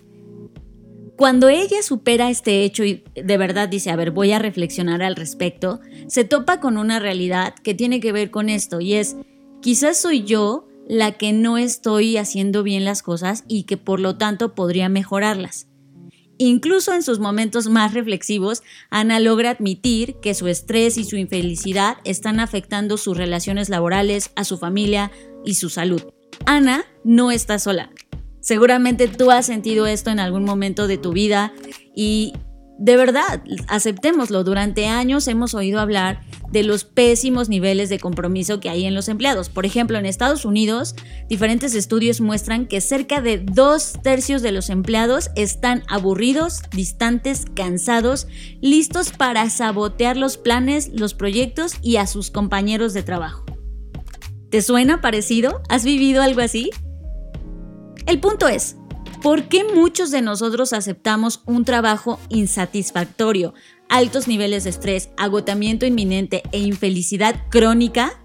Cuando 1.16 1.48
ella 1.48 1.82
supera 1.82 2.28
este 2.28 2.62
hecho 2.62 2.84
y 2.84 3.02
de 3.14 3.38
verdad 3.38 3.70
dice, 3.70 3.90
a 3.90 3.96
ver, 3.96 4.10
voy 4.10 4.32
a 4.32 4.38
reflexionar 4.38 5.02
al 5.02 5.16
respecto, 5.16 5.80
se 6.08 6.24
topa 6.24 6.60
con 6.60 6.76
una 6.76 6.98
realidad 6.98 7.54
que 7.54 7.72
tiene 7.72 8.00
que 8.00 8.12
ver 8.12 8.30
con 8.30 8.50
esto 8.50 8.82
y 8.82 8.94
es, 8.94 9.16
quizás 9.62 9.96
soy 9.96 10.24
yo 10.24 10.68
la 10.86 11.12
que 11.12 11.32
no 11.32 11.56
estoy 11.56 12.18
haciendo 12.18 12.62
bien 12.62 12.84
las 12.84 13.02
cosas 13.02 13.44
y 13.48 13.62
que 13.62 13.78
por 13.78 13.98
lo 13.98 14.18
tanto 14.18 14.54
podría 14.54 14.90
mejorarlas. 14.90 15.68
Incluso 16.36 16.92
en 16.92 17.02
sus 17.02 17.18
momentos 17.18 17.70
más 17.70 17.94
reflexivos, 17.94 18.62
Ana 18.90 19.18
logra 19.18 19.50
admitir 19.50 20.16
que 20.20 20.34
su 20.34 20.48
estrés 20.48 20.98
y 20.98 21.04
su 21.04 21.16
infelicidad 21.16 21.96
están 22.04 22.40
afectando 22.40 22.98
sus 22.98 23.16
relaciones 23.16 23.70
laborales, 23.70 24.32
a 24.36 24.44
su 24.44 24.58
familia 24.58 25.10
y 25.46 25.54
su 25.54 25.70
salud. 25.70 26.02
Ana 26.44 26.84
no 27.04 27.30
está 27.30 27.58
sola. 27.58 27.90
Seguramente 28.46 29.08
tú 29.08 29.32
has 29.32 29.44
sentido 29.44 29.88
esto 29.88 30.10
en 30.10 30.20
algún 30.20 30.44
momento 30.44 30.86
de 30.86 30.98
tu 30.98 31.12
vida 31.12 31.52
y 31.96 32.32
de 32.78 32.96
verdad, 32.96 33.42
aceptémoslo, 33.66 34.44
durante 34.44 34.86
años 34.86 35.26
hemos 35.26 35.52
oído 35.54 35.80
hablar 35.80 36.20
de 36.52 36.62
los 36.62 36.84
pésimos 36.84 37.48
niveles 37.48 37.88
de 37.88 37.98
compromiso 37.98 38.60
que 38.60 38.68
hay 38.68 38.84
en 38.84 38.94
los 38.94 39.08
empleados. 39.08 39.48
Por 39.48 39.66
ejemplo, 39.66 39.98
en 39.98 40.06
Estados 40.06 40.44
Unidos, 40.44 40.94
diferentes 41.28 41.74
estudios 41.74 42.20
muestran 42.20 42.66
que 42.66 42.80
cerca 42.80 43.20
de 43.20 43.38
dos 43.38 43.94
tercios 44.04 44.42
de 44.42 44.52
los 44.52 44.70
empleados 44.70 45.30
están 45.34 45.82
aburridos, 45.88 46.60
distantes, 46.70 47.46
cansados, 47.52 48.28
listos 48.60 49.10
para 49.10 49.50
sabotear 49.50 50.16
los 50.16 50.36
planes, 50.36 50.92
los 50.94 51.14
proyectos 51.14 51.74
y 51.82 51.96
a 51.96 52.06
sus 52.06 52.30
compañeros 52.30 52.94
de 52.94 53.02
trabajo. 53.02 53.44
¿Te 54.50 54.62
suena 54.62 55.00
parecido? 55.00 55.62
¿Has 55.68 55.84
vivido 55.84 56.22
algo 56.22 56.42
así? 56.42 56.70
El 58.06 58.20
punto 58.20 58.48
es, 58.48 58.76
¿Por 59.22 59.48
qué 59.48 59.64
muchos 59.64 60.12
de 60.12 60.22
nosotros 60.22 60.72
aceptamos 60.72 61.42
un 61.46 61.64
trabajo 61.64 62.20
insatisfactorio, 62.28 63.54
altos 63.88 64.28
niveles 64.28 64.64
de 64.64 64.70
estrés, 64.70 65.08
agotamiento 65.16 65.84
inminente 65.86 66.42
e 66.52 66.60
infelicidad 66.60 67.34
crónica? 67.50 68.20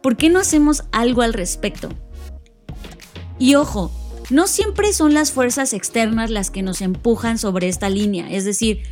¿Por 0.00 0.16
qué 0.16 0.28
no 0.28 0.38
hacemos 0.38 0.84
algo 0.92 1.22
al 1.22 1.32
respecto? 1.32 1.88
Y 3.38 3.56
ojo, 3.56 3.90
no 4.30 4.46
siempre 4.46 4.92
son 4.92 5.12
las 5.12 5.32
fuerzas 5.32 5.72
externas 5.72 6.30
las 6.30 6.50
que 6.50 6.62
nos 6.62 6.80
empujan 6.82 7.38
sobre 7.38 7.68
esta 7.68 7.90
línea, 7.90 8.30
es 8.30 8.44
decir, 8.44 8.84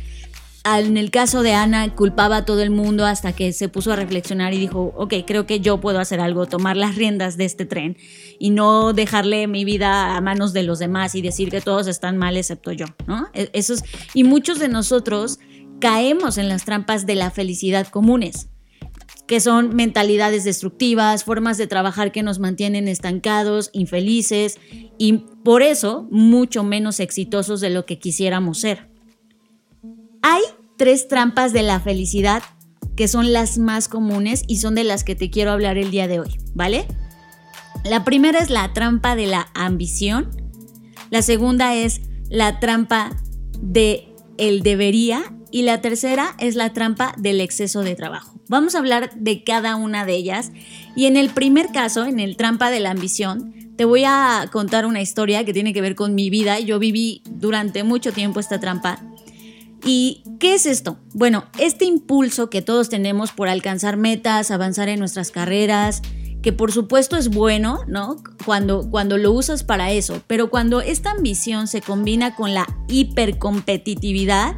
en 0.65 0.97
el 0.97 1.11
caso 1.11 1.43
de 1.43 1.53
Ana, 1.53 1.93
culpaba 1.93 2.37
a 2.37 2.45
todo 2.45 2.61
el 2.61 2.69
mundo 2.69 3.05
hasta 3.05 3.33
que 3.33 3.51
se 3.51 3.67
puso 3.67 3.91
a 3.91 3.95
reflexionar 3.95 4.53
y 4.53 4.59
dijo, 4.59 4.93
ok, 4.95 5.13
creo 5.27 5.45
que 5.45 5.59
yo 5.59 5.81
puedo 5.81 5.99
hacer 5.99 6.21
algo, 6.21 6.45
tomar 6.45 6.77
las 6.77 6.95
riendas 6.95 7.35
de 7.35 7.45
este 7.45 7.65
tren 7.65 7.97
y 8.39 8.49
no 8.51 8.93
dejarle 8.93 9.47
mi 9.47 9.65
vida 9.65 10.15
a 10.15 10.21
manos 10.21 10.53
de 10.53 10.63
los 10.63 10.79
demás 10.79 11.15
y 11.15 11.21
decir 11.21 11.49
que 11.49 11.59
todos 11.59 11.87
están 11.87 12.17
mal 12.17 12.37
excepto 12.37 12.71
yo, 12.71 12.85
¿no? 13.07 13.27
E, 13.33 13.49
eso 13.53 13.73
y 14.13 14.23
muchos 14.23 14.59
de 14.59 14.69
nosotros 14.69 15.39
caemos 15.79 16.37
en 16.37 16.47
las 16.47 16.63
trampas 16.63 17.05
de 17.05 17.15
la 17.15 17.29
felicidad 17.29 17.87
comunes 17.87 18.47
que 19.27 19.39
son 19.39 19.75
mentalidades 19.75 20.43
destructivas, 20.43 21.23
formas 21.23 21.57
de 21.57 21.67
trabajar 21.67 22.11
que 22.11 22.23
nos 22.23 22.39
mantienen 22.39 22.87
estancados, 22.87 23.69
infelices 23.73 24.59
y 24.97 25.23
por 25.43 25.61
eso 25.61 26.07
mucho 26.11 26.63
menos 26.63 26.99
exitosos 26.99 27.61
de 27.61 27.69
lo 27.69 27.85
que 27.85 27.99
quisiéramos 27.99 28.59
ser. 28.59 28.92
Hay 30.25 30.41
tres 30.77 31.09
trampas 31.09 31.51
de 31.51 31.63
la 31.63 31.81
felicidad 31.81 32.41
que 32.95 33.09
son 33.09 33.33
las 33.33 33.57
más 33.57 33.89
comunes 33.89 34.43
y 34.47 34.57
son 34.57 34.73
de 34.73 34.85
las 34.85 35.03
que 35.03 35.15
te 35.15 35.29
quiero 35.29 35.51
hablar 35.51 35.77
el 35.77 35.91
día 35.91 36.07
de 36.07 36.21
hoy, 36.21 36.37
¿vale? 36.53 36.87
La 37.83 38.05
primera 38.05 38.39
es 38.39 38.49
la 38.49 38.71
trampa 38.71 39.17
de 39.17 39.27
la 39.27 39.49
ambición. 39.53 40.31
La 41.09 41.21
segunda 41.21 41.75
es 41.75 41.99
la 42.29 42.61
trampa 42.61 43.11
de 43.59 44.15
el 44.37 44.63
debería 44.63 45.35
y 45.51 45.63
la 45.63 45.81
tercera 45.81 46.35
es 46.39 46.55
la 46.55 46.71
trampa 46.71 47.13
del 47.17 47.41
exceso 47.41 47.81
de 47.81 47.95
trabajo. 47.95 48.39
Vamos 48.47 48.75
a 48.75 48.79
hablar 48.79 49.13
de 49.15 49.43
cada 49.43 49.75
una 49.75 50.05
de 50.05 50.15
ellas 50.15 50.53
y 50.95 51.05
en 51.07 51.17
el 51.17 51.31
primer 51.31 51.67
caso, 51.73 52.05
en 52.05 52.21
el 52.21 52.37
trampa 52.37 52.71
de 52.71 52.79
la 52.79 52.91
ambición, 52.91 53.53
te 53.75 53.83
voy 53.83 54.03
a 54.05 54.47
contar 54.53 54.85
una 54.85 55.01
historia 55.01 55.43
que 55.43 55.51
tiene 55.51 55.73
que 55.73 55.81
ver 55.81 55.95
con 55.95 56.15
mi 56.15 56.29
vida. 56.29 56.59
Yo 56.59 56.79
viví 56.79 57.23
durante 57.25 57.83
mucho 57.83 58.13
tiempo 58.13 58.39
esta 58.39 58.61
trampa 58.61 59.01
¿Y 59.85 60.23
qué 60.39 60.55
es 60.55 60.65
esto? 60.65 60.97
Bueno, 61.13 61.45
este 61.59 61.85
impulso 61.85 62.49
que 62.49 62.61
todos 62.61 62.89
tenemos 62.89 63.31
por 63.31 63.49
alcanzar 63.49 63.97
metas, 63.97 64.49
avanzar 64.49 64.87
en 64.87 64.99
nuestras 64.99 65.31
carreras, 65.31 66.01
que 66.41 66.53
por 66.53 66.71
supuesto 66.71 67.17
es 67.17 67.29
bueno, 67.29 67.79
¿no? 67.87 68.17
Cuando, 68.45 68.89
cuando 68.89 69.17
lo 69.17 69.31
usas 69.31 69.63
para 69.63 69.91
eso, 69.91 70.21
pero 70.27 70.49
cuando 70.49 70.81
esta 70.81 71.11
ambición 71.11 71.67
se 71.67 71.81
combina 71.81 72.35
con 72.35 72.53
la 72.53 72.67
hipercompetitividad 72.87 74.55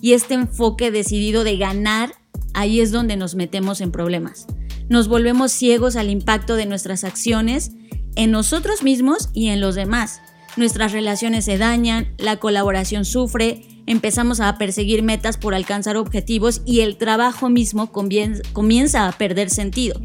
y 0.00 0.12
este 0.12 0.34
enfoque 0.34 0.90
decidido 0.90 1.44
de 1.44 1.56
ganar, 1.56 2.12
ahí 2.54 2.80
es 2.80 2.92
donde 2.92 3.16
nos 3.16 3.34
metemos 3.34 3.80
en 3.80 3.92
problemas. 3.92 4.46
Nos 4.88 5.08
volvemos 5.08 5.52
ciegos 5.52 5.96
al 5.96 6.10
impacto 6.10 6.56
de 6.56 6.66
nuestras 6.66 7.04
acciones 7.04 7.72
en 8.16 8.30
nosotros 8.30 8.82
mismos 8.82 9.28
y 9.32 9.48
en 9.48 9.60
los 9.60 9.74
demás. 9.74 10.20
Nuestras 10.56 10.92
relaciones 10.92 11.44
se 11.44 11.56
dañan, 11.58 12.14
la 12.18 12.38
colaboración 12.38 13.04
sufre, 13.04 13.77
empezamos 13.88 14.40
a 14.40 14.58
perseguir 14.58 15.02
metas 15.02 15.38
por 15.38 15.54
alcanzar 15.54 15.96
objetivos 15.96 16.60
y 16.66 16.80
el 16.80 16.98
trabajo 16.98 17.48
mismo 17.48 17.90
comienza 17.90 19.08
a 19.08 19.12
perder 19.12 19.48
sentido. 19.48 20.00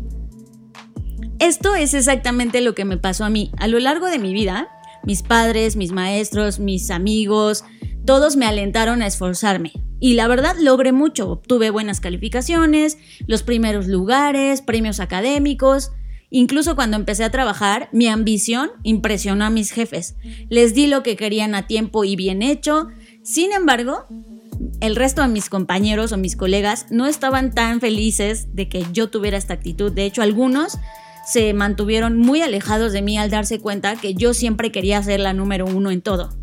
Esto 1.40 1.76
es 1.76 1.94
exactamente 1.94 2.62
lo 2.62 2.74
que 2.74 2.86
me 2.86 2.98
pasó 2.98 3.26
a 3.26 3.30
mí. 3.30 3.52
A 3.58 3.68
lo 3.68 3.78
largo 3.80 4.08
de 4.08 4.20
mi 4.20 4.34
vida, 4.34 4.70
mis 5.04 5.22
padres, 5.22 5.76
mis 5.76 5.92
maestros, 5.92 6.60
mis 6.60 6.90
amigos, 6.90 7.66
todos 8.06 8.38
me 8.38 8.46
alentaron 8.46 9.02
a 9.02 9.08
esforzarme. 9.08 9.74
Y 10.00 10.14
la 10.14 10.30
verdad 10.30 10.56
logré 10.58 10.94
mucho. 10.94 11.30
Obtuve 11.30 11.70
buenas 11.70 12.00
calificaciones, 12.00 12.98
los 13.28 13.44
primeros 13.44 13.88
lugares, 13.88 14.62
premios 14.62 15.02
académicos. 15.02 15.92
Incluso 16.30 16.76
cuando 16.76 16.98
empecé 16.98 17.26
a 17.26 17.32
trabajar, 17.32 17.90
mi 17.92 18.08
ambición 18.08 18.72
impresionó 18.84 19.44
a 19.46 19.50
mis 19.50 19.72
jefes. 19.72 20.16
Les 20.50 20.74
di 20.74 20.88
lo 20.88 21.04
que 21.04 21.18
querían 21.18 21.54
a 21.56 21.68
tiempo 21.68 22.06
y 22.06 22.16
bien 22.16 22.42
hecho, 22.42 22.88
sin 23.24 23.54
embargo, 23.54 24.06
el 24.82 24.96
resto 24.96 25.22
de 25.22 25.28
mis 25.30 25.50
compañeros 25.50 26.12
o 26.12 26.18
mis 26.18 26.36
colegas 26.36 26.88
no 26.90 27.08
estaban 27.08 27.54
tan 27.54 27.80
felices 27.80 28.54
de 28.54 28.70
que 28.70 28.86
yo 28.92 29.10
tuviera 29.10 29.38
esta 29.38 29.54
actitud. 29.54 29.92
De 29.92 30.06
hecho, 30.06 30.22
algunos 30.22 30.78
se 31.26 31.54
mantuvieron 31.54 32.18
muy 32.18 32.42
alejados 32.42 32.92
de 32.92 33.02
mí 33.02 33.18
al 33.18 33.30
darse 33.30 33.60
cuenta 33.60 33.96
que 33.96 34.14
yo 34.14 34.34
siempre 34.34 34.72
quería 34.72 35.02
ser 35.02 35.20
la 35.22 35.34
número 35.34 35.66
uno 35.66 35.90
en 35.90 36.02
todo. 36.02 36.36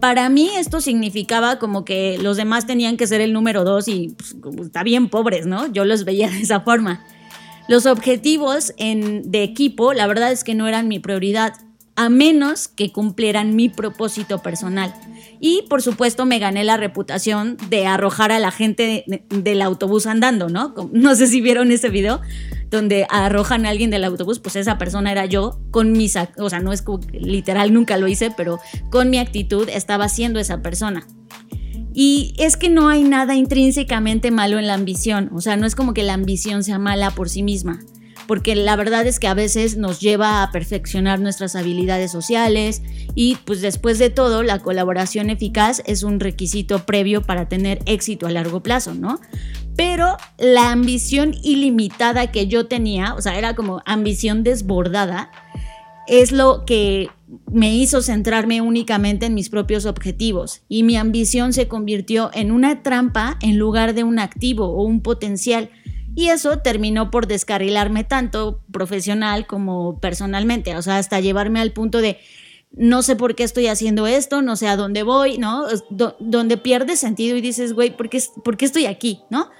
Para 0.00 0.28
mí 0.28 0.50
esto 0.56 0.80
significaba 0.80 1.58
como 1.58 1.84
que 1.84 2.16
los 2.18 2.36
demás 2.36 2.66
tenían 2.66 2.96
que 2.96 3.06
ser 3.06 3.20
el 3.20 3.32
número 3.32 3.64
dos 3.64 3.88
y 3.88 4.16
pues, 4.16 4.66
está 4.66 4.82
bien 4.82 5.08
pobres, 5.08 5.46
¿no? 5.46 5.70
Yo 5.72 5.84
los 5.84 6.04
veía 6.04 6.30
de 6.30 6.40
esa 6.40 6.60
forma. 6.60 7.04
Los 7.68 7.86
objetivos 7.86 8.72
de 8.78 9.42
equipo, 9.42 9.92
la 9.92 10.06
verdad 10.06 10.32
es 10.32 10.42
que 10.42 10.54
no 10.54 10.66
eran 10.66 10.88
mi 10.88 10.98
prioridad 10.98 11.54
a 12.00 12.08
menos 12.08 12.66
que 12.66 12.92
cumplieran 12.92 13.54
mi 13.54 13.68
propósito 13.68 14.38
personal. 14.38 14.94
Y 15.38 15.66
por 15.68 15.82
supuesto 15.82 16.24
me 16.24 16.38
gané 16.38 16.64
la 16.64 16.78
reputación 16.78 17.58
de 17.68 17.86
arrojar 17.86 18.32
a 18.32 18.38
la 18.38 18.50
gente 18.50 19.04
del 19.28 19.60
autobús 19.60 20.06
andando, 20.06 20.48
¿no? 20.48 20.74
No 20.94 21.14
sé 21.14 21.26
si 21.26 21.42
vieron 21.42 21.70
ese 21.70 21.90
video 21.90 22.22
donde 22.70 23.06
arrojan 23.10 23.66
a 23.66 23.68
alguien 23.68 23.90
del 23.90 24.04
autobús, 24.04 24.38
pues 24.38 24.56
esa 24.56 24.78
persona 24.78 25.12
era 25.12 25.26
yo 25.26 25.60
con 25.70 25.92
mis, 25.92 26.16
o 26.38 26.48
sea, 26.48 26.60
no 26.60 26.72
es 26.72 26.82
literal, 27.12 27.74
nunca 27.74 27.98
lo 27.98 28.08
hice, 28.08 28.30
pero 28.34 28.60
con 28.90 29.10
mi 29.10 29.18
actitud 29.18 29.68
estaba 29.68 30.08
siendo 30.08 30.40
esa 30.40 30.62
persona. 30.62 31.06
Y 31.92 32.32
es 32.38 32.56
que 32.56 32.70
no 32.70 32.88
hay 32.88 33.02
nada 33.02 33.34
intrínsecamente 33.34 34.30
malo 34.30 34.58
en 34.58 34.66
la 34.66 34.72
ambición, 34.72 35.28
o 35.34 35.42
sea, 35.42 35.58
no 35.58 35.66
es 35.66 35.74
como 35.74 35.92
que 35.92 36.02
la 36.02 36.14
ambición 36.14 36.64
sea 36.64 36.78
mala 36.78 37.10
por 37.10 37.28
sí 37.28 37.42
misma 37.42 37.80
porque 38.30 38.54
la 38.54 38.76
verdad 38.76 39.08
es 39.08 39.18
que 39.18 39.26
a 39.26 39.34
veces 39.34 39.76
nos 39.76 39.98
lleva 39.98 40.44
a 40.44 40.52
perfeccionar 40.52 41.18
nuestras 41.18 41.56
habilidades 41.56 42.12
sociales 42.12 42.80
y 43.16 43.34
pues 43.44 43.60
después 43.60 43.98
de 43.98 44.08
todo 44.08 44.44
la 44.44 44.60
colaboración 44.60 45.30
eficaz 45.30 45.82
es 45.84 46.04
un 46.04 46.20
requisito 46.20 46.86
previo 46.86 47.22
para 47.22 47.48
tener 47.48 47.80
éxito 47.86 48.28
a 48.28 48.30
largo 48.30 48.62
plazo, 48.62 48.94
¿no? 48.94 49.18
Pero 49.74 50.16
la 50.38 50.70
ambición 50.70 51.34
ilimitada 51.42 52.30
que 52.30 52.46
yo 52.46 52.68
tenía, 52.68 53.14
o 53.14 53.20
sea, 53.20 53.36
era 53.36 53.56
como 53.56 53.82
ambición 53.84 54.44
desbordada, 54.44 55.32
es 56.06 56.30
lo 56.30 56.64
que 56.64 57.08
me 57.50 57.74
hizo 57.74 58.00
centrarme 58.00 58.60
únicamente 58.60 59.26
en 59.26 59.34
mis 59.34 59.48
propios 59.48 59.86
objetivos 59.86 60.62
y 60.68 60.84
mi 60.84 60.96
ambición 60.96 61.52
se 61.52 61.66
convirtió 61.66 62.30
en 62.32 62.52
una 62.52 62.84
trampa 62.84 63.38
en 63.42 63.58
lugar 63.58 63.92
de 63.92 64.04
un 64.04 64.20
activo 64.20 64.66
o 64.66 64.84
un 64.84 65.00
potencial 65.00 65.70
y 66.14 66.28
eso 66.28 66.58
terminó 66.58 67.10
por 67.10 67.26
descarrilarme 67.26 68.04
tanto 68.04 68.62
profesional 68.72 69.46
como 69.46 70.00
personalmente, 70.00 70.76
o 70.76 70.82
sea, 70.82 70.98
hasta 70.98 71.20
llevarme 71.20 71.60
al 71.60 71.72
punto 71.72 72.00
de 72.00 72.18
no 72.72 73.02
sé 73.02 73.16
por 73.16 73.34
qué 73.34 73.42
estoy 73.42 73.66
haciendo 73.66 74.06
esto, 74.06 74.42
no 74.42 74.56
sé 74.56 74.68
a 74.68 74.76
dónde 74.76 75.02
voy, 75.02 75.38
¿no? 75.38 75.66
donde 75.90 76.56
pierdes 76.56 77.00
sentido 77.00 77.36
y 77.36 77.40
dices, 77.40 77.72
güey, 77.72 77.96
¿por 77.96 78.08
qué, 78.08 78.22
¿por 78.44 78.56
qué 78.56 78.64
estoy 78.64 78.86
aquí, 78.86 79.20
no? 79.28 79.50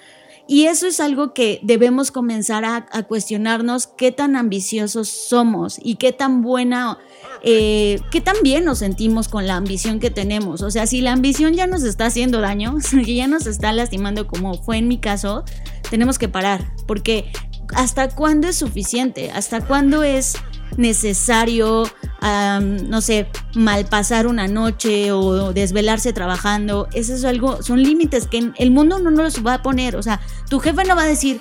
Y 0.53 0.67
eso 0.67 0.89
es 0.89 0.99
algo 0.99 1.33
que 1.33 1.61
debemos 1.63 2.11
comenzar 2.11 2.65
a, 2.65 2.85
cuestionarnos 3.07 3.87
qué 3.87 4.11
tan 4.11 4.35
ambiciosos 4.35 5.09
somos 5.09 5.79
y 5.81 5.95
qué 5.95 6.13
tan 6.13 6.43
buena, 6.43 6.99
eh, 7.45 8.01
qué 8.11 8.21
tan 8.21 8.35
bien 8.43 8.65
nos 8.65 8.79
sentimos 8.79 9.29
con 9.29 9.47
la 9.47 9.55
ambición 9.55 10.01
que 10.01 10.11
tenemos. 10.11 10.63
O 10.63 10.73
sea, 10.73 10.89
si 10.89 11.03
la 11.03 11.13
ambición 11.13 11.55
ya 11.55 11.69
nos 11.69 11.85
está 11.85 12.07
haciendo 12.07 12.41
daño, 12.41 12.79
que 13.05 13.15
ya 13.15 13.29
nos 13.29 13.47
está 13.47 13.73
lastimando 13.73 14.27
como 14.27 14.55
fue 14.61 14.79
en 14.79 14.89
mi 14.89 14.99
caso, 14.99 15.45
tenemos 15.91 16.19
que 16.19 16.29
parar, 16.29 16.73
porque 16.87 17.31
¿hasta 17.75 18.09
cuándo 18.09 18.49
es 18.49 18.57
suficiente? 18.57 19.31
¿Hasta 19.31 19.61
cuándo 19.61 20.03
es 20.03 20.37
necesario, 20.77 21.85
no 22.23 23.01
sé, 23.01 23.27
malpasar 23.55 24.27
una 24.27 24.49
noche 24.49 25.13
o 25.13 25.53
desvelarse 25.53 26.13
trabajando. 26.13 26.89
Eso 26.93 27.15
es 27.15 27.25
algo, 27.25 27.63
son 27.63 27.83
límites 27.83 28.27
que 28.27 28.53
el 28.57 28.71
mundo 28.71 28.99
no 28.99 29.11
nos 29.11 29.45
va 29.45 29.55
a 29.55 29.63
poner. 29.63 29.97
O 29.97 30.03
sea, 30.03 30.21
tu 30.49 30.61
jefe 30.61 30.85
no 30.85 30.97
va 30.97 31.03
a 31.03 31.07
decir, 31.07 31.41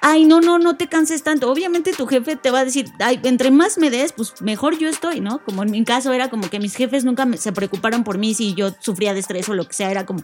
ay, 0.00 0.24
no, 0.24 0.40
no, 0.40 0.58
no 0.58 0.76
te 0.76 0.88
canses 0.88 1.22
tanto. 1.22 1.50
Obviamente 1.50 1.92
tu 1.92 2.06
jefe 2.06 2.36
te 2.36 2.50
va 2.50 2.60
a 2.60 2.64
decir, 2.64 2.86
ay, 3.00 3.20
entre 3.24 3.50
más 3.50 3.78
me 3.78 3.90
des, 3.90 4.12
pues 4.12 4.40
mejor 4.40 4.78
yo 4.78 4.88
estoy, 4.88 5.20
¿no? 5.20 5.44
Como 5.44 5.62
en 5.62 5.70
mi 5.70 5.84
caso 5.84 6.12
era 6.12 6.30
como 6.30 6.48
que 6.48 6.60
mis 6.60 6.74
jefes 6.74 7.04
nunca 7.04 7.26
se 7.36 7.52
preocuparon 7.52 8.04
por 8.04 8.18
mí 8.18 8.34
si 8.34 8.54
yo 8.54 8.74
sufría 8.80 9.14
de 9.14 9.20
estrés 9.20 9.48
o 9.48 9.54
lo 9.54 9.66
que 9.66 9.74
sea. 9.74 9.90
Era 9.90 10.06
como, 10.06 10.22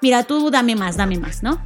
mira, 0.00 0.24
tú 0.24 0.50
dame 0.50 0.76
más, 0.76 0.96
dame 0.96 1.18
más, 1.18 1.42
¿no? 1.42 1.60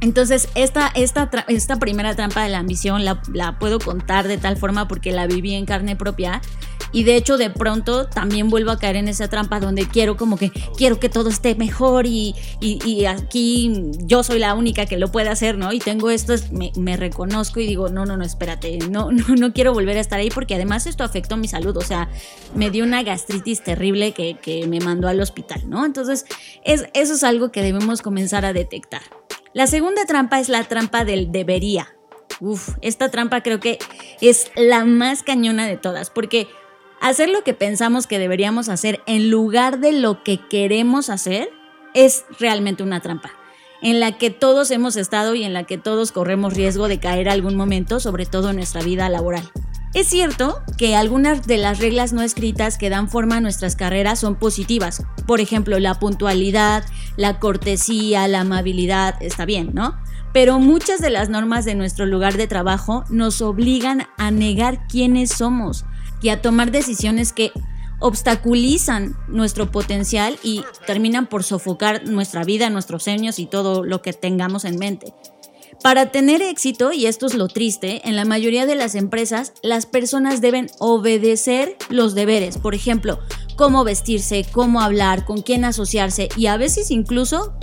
Entonces, 0.00 0.48
esta, 0.54 0.88
esta, 0.94 1.30
esta 1.48 1.76
primera 1.78 2.14
trampa 2.14 2.42
de 2.42 2.50
la 2.50 2.58
ambición 2.58 3.04
la, 3.04 3.22
la, 3.32 3.58
puedo 3.58 3.78
contar 3.78 4.28
de 4.28 4.36
tal 4.36 4.56
forma 4.56 4.88
porque 4.88 5.10
la 5.12 5.26
viví 5.26 5.54
en 5.54 5.64
carne 5.64 5.96
propia. 5.96 6.42
Y 6.92 7.04
de 7.04 7.16
hecho, 7.16 7.36
de 7.36 7.50
pronto 7.50 8.06
también 8.06 8.48
vuelvo 8.48 8.70
a 8.70 8.78
caer 8.78 8.96
en 8.96 9.08
esa 9.08 9.28
trampa 9.28 9.58
donde 9.58 9.88
quiero 9.88 10.16
como 10.16 10.36
que 10.36 10.50
quiero 10.76 11.00
que 11.00 11.08
todo 11.08 11.28
esté 11.30 11.54
mejor 11.54 12.06
y, 12.06 12.34
y, 12.60 13.04
aquí 13.06 13.90
yo 14.04 14.22
soy 14.22 14.38
la 14.38 14.54
única 14.54 14.86
que 14.86 14.96
lo 14.96 15.10
puede 15.10 15.28
hacer, 15.28 15.58
¿no? 15.58 15.72
Y 15.72 15.78
tengo 15.78 16.10
esto, 16.10 16.34
me, 16.52 16.72
me, 16.76 16.96
reconozco 16.96 17.60
y 17.60 17.66
digo, 17.66 17.88
no, 17.88 18.06
no, 18.06 18.16
no, 18.16 18.24
espérate, 18.24 18.78
no, 18.90 19.10
no, 19.12 19.34
no 19.34 19.52
quiero 19.52 19.72
volver 19.72 19.96
a 19.98 20.00
estar 20.00 20.18
ahí 20.18 20.30
porque 20.30 20.54
además 20.54 20.86
esto 20.86 21.04
afectó 21.04 21.36
mi 21.36 21.48
salud. 21.48 21.76
O 21.76 21.82
sea, 21.82 22.08
me 22.54 22.70
dio 22.70 22.84
una 22.84 23.02
gastritis 23.02 23.62
terrible 23.62 24.12
que, 24.12 24.36
que 24.40 24.66
me 24.66 24.80
mandó 24.80 25.08
al 25.08 25.20
hospital, 25.20 25.68
¿no? 25.68 25.84
Entonces, 25.84 26.24
es, 26.64 26.86
eso 26.94 27.14
es 27.14 27.24
algo 27.24 27.50
que 27.50 27.62
debemos 27.62 28.02
comenzar 28.02 28.44
a 28.44 28.52
detectar. 28.52 29.02
La 29.56 29.66
segunda 29.66 30.04
trampa 30.04 30.38
es 30.38 30.50
la 30.50 30.64
trampa 30.64 31.06
del 31.06 31.32
debería. 31.32 31.96
Uf, 32.40 32.76
esta 32.82 33.10
trampa 33.10 33.42
creo 33.42 33.58
que 33.58 33.78
es 34.20 34.50
la 34.54 34.84
más 34.84 35.22
cañona 35.22 35.66
de 35.66 35.78
todas, 35.78 36.10
porque 36.10 36.46
hacer 37.00 37.30
lo 37.30 37.42
que 37.42 37.54
pensamos 37.54 38.06
que 38.06 38.18
deberíamos 38.18 38.68
hacer 38.68 39.00
en 39.06 39.30
lugar 39.30 39.78
de 39.78 39.92
lo 39.92 40.22
que 40.22 40.46
queremos 40.46 41.08
hacer 41.08 41.48
es 41.94 42.26
realmente 42.38 42.82
una 42.82 43.00
trampa, 43.00 43.32
en 43.82 44.00
la 44.00 44.18
que 44.18 44.30
todos 44.30 44.70
hemos 44.70 44.96
estado 44.96 45.34
y 45.34 45.44
en 45.44 45.52
la 45.52 45.64
que 45.64 45.78
todos 45.78 46.12
corremos 46.12 46.54
riesgo 46.54 46.88
de 46.88 46.98
caer 46.98 47.28
algún 47.28 47.56
momento, 47.56 48.00
sobre 48.00 48.26
todo 48.26 48.50
en 48.50 48.56
nuestra 48.56 48.82
vida 48.82 49.08
laboral. 49.08 49.50
Es 49.94 50.08
cierto 50.08 50.60
que 50.76 50.94
algunas 50.94 51.46
de 51.46 51.56
las 51.56 51.78
reglas 51.78 52.12
no 52.12 52.20
escritas 52.20 52.76
que 52.76 52.90
dan 52.90 53.08
forma 53.08 53.36
a 53.36 53.40
nuestras 53.40 53.76
carreras 53.76 54.18
son 54.18 54.36
positivas. 54.36 55.02
Por 55.26 55.40
ejemplo, 55.40 55.78
la 55.78 55.98
puntualidad, 55.98 56.84
la 57.16 57.38
cortesía, 57.38 58.28
la 58.28 58.40
amabilidad, 58.40 59.14
está 59.20 59.46
bien, 59.46 59.70
¿no? 59.72 59.96
Pero 60.34 60.58
muchas 60.58 61.00
de 61.00 61.08
las 61.08 61.30
normas 61.30 61.64
de 61.64 61.74
nuestro 61.74 62.04
lugar 62.04 62.36
de 62.36 62.46
trabajo 62.46 63.04
nos 63.08 63.40
obligan 63.40 64.06
a 64.18 64.30
negar 64.30 64.86
quiénes 64.86 65.30
somos 65.30 65.86
y 66.20 66.28
a 66.28 66.42
tomar 66.42 66.70
decisiones 66.72 67.32
que 67.32 67.52
obstaculizan 68.00 69.16
nuestro 69.28 69.70
potencial 69.70 70.38
y 70.42 70.62
terminan 70.86 71.26
por 71.26 71.44
sofocar 71.44 72.08
nuestra 72.08 72.44
vida, 72.44 72.70
nuestros 72.70 73.04
sueños 73.04 73.38
y 73.38 73.46
todo 73.46 73.84
lo 73.84 74.02
que 74.02 74.12
tengamos 74.12 74.64
en 74.64 74.78
mente. 74.78 75.14
Para 75.82 76.10
tener 76.10 76.42
éxito, 76.42 76.92
y 76.92 77.06
esto 77.06 77.26
es 77.26 77.34
lo 77.34 77.48
triste, 77.48 78.08
en 78.08 78.16
la 78.16 78.24
mayoría 78.24 78.66
de 78.66 78.74
las 78.74 78.94
empresas 78.94 79.52
las 79.62 79.86
personas 79.86 80.40
deben 80.40 80.68
obedecer 80.78 81.76
los 81.90 82.14
deberes. 82.14 82.58
Por 82.58 82.74
ejemplo, 82.74 83.20
cómo 83.56 83.84
vestirse, 83.84 84.46
cómo 84.50 84.80
hablar, 84.80 85.24
con 85.24 85.42
quién 85.42 85.64
asociarse 85.64 86.28
y 86.36 86.46
a 86.46 86.56
veces 86.56 86.90
incluso 86.90 87.54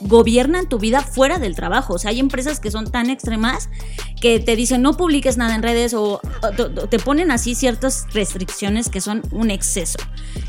gobiernan 0.00 0.68
tu 0.68 0.78
vida 0.78 1.00
fuera 1.00 1.38
del 1.38 1.54
trabajo. 1.54 1.94
O 1.94 1.98
sea, 1.98 2.10
hay 2.10 2.20
empresas 2.20 2.60
que 2.60 2.70
son 2.70 2.90
tan 2.90 3.10
extremas 3.10 3.68
que 4.20 4.40
te 4.40 4.56
dicen 4.56 4.82
no 4.82 4.96
publiques 4.96 5.36
nada 5.36 5.54
en 5.54 5.62
redes 5.62 5.94
o, 5.94 6.20
te 6.90 6.98
ponen 6.98 7.30
así 7.30 7.54
ciertas 7.54 8.06
restricciones 8.12 8.88
que 8.88 9.00
son 9.00 9.22
un 9.32 9.50
exceso. 9.50 9.98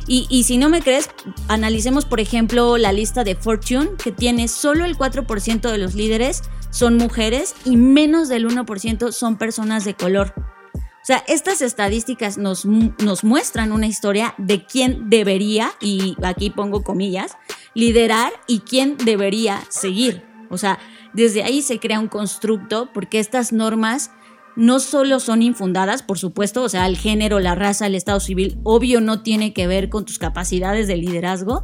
Y, 0.07 0.27
y, 0.29 0.43
si 0.43 0.57
no 0.57 0.69
me 0.69 0.81
crees, 0.81 1.09
analicemos 1.47 2.05
por 2.05 2.19
ejemplo 2.19 2.77
la 2.77 2.93
lista 2.93 3.23
de 3.23 3.35
Fortune 3.35 3.91
que 4.01 4.11
tiene 4.11 4.47
solo 4.47 4.85
el 4.85 4.97
4% 4.97 5.71
de 5.71 5.77
los 5.77 5.95
líderes 5.95 6.43
son 6.69 6.97
mujeres 6.97 7.55
y 7.65 7.77
menos 7.77 8.29
del 8.29 8.47
1% 8.47 9.11
son 9.11 9.37
personas 9.37 9.85
de 9.85 9.93
color. 9.93 10.33
O 11.05 11.07
sea, 11.07 11.23
estas 11.27 11.61
estadísticas 11.61 12.39
nos, 12.39 12.65
nos 12.65 13.23
muestran 13.23 13.71
una 13.71 13.85
historia 13.85 14.33
de 14.39 14.65
quién 14.65 15.07
debería, 15.07 15.71
y 15.79 16.15
aquí 16.23 16.49
pongo 16.49 16.81
comillas, 16.81 17.33
liderar 17.75 18.33
y 18.47 18.61
quién 18.61 18.97
debería 18.97 19.61
seguir. 19.69 20.23
O 20.49 20.57
sea, 20.57 20.79
desde 21.13 21.43
ahí 21.43 21.61
se 21.61 21.79
crea 21.79 21.99
un 21.99 22.07
constructo 22.07 22.89
porque 22.91 23.19
estas 23.19 23.53
normas 23.53 24.09
no 24.55 24.79
solo 24.79 25.19
son 25.19 25.43
infundadas, 25.43 26.01
por 26.01 26.17
supuesto, 26.17 26.63
o 26.63 26.69
sea, 26.69 26.87
el 26.87 26.97
género, 26.97 27.39
la 27.39 27.53
raza, 27.53 27.85
el 27.85 27.93
estado 27.93 28.19
civil, 28.19 28.57
obvio 28.63 28.99
no 28.99 29.21
tiene 29.21 29.53
que 29.53 29.67
ver 29.67 29.89
con 29.89 30.05
tus 30.05 30.17
capacidades 30.17 30.87
de 30.87 30.97
liderazgo, 30.97 31.61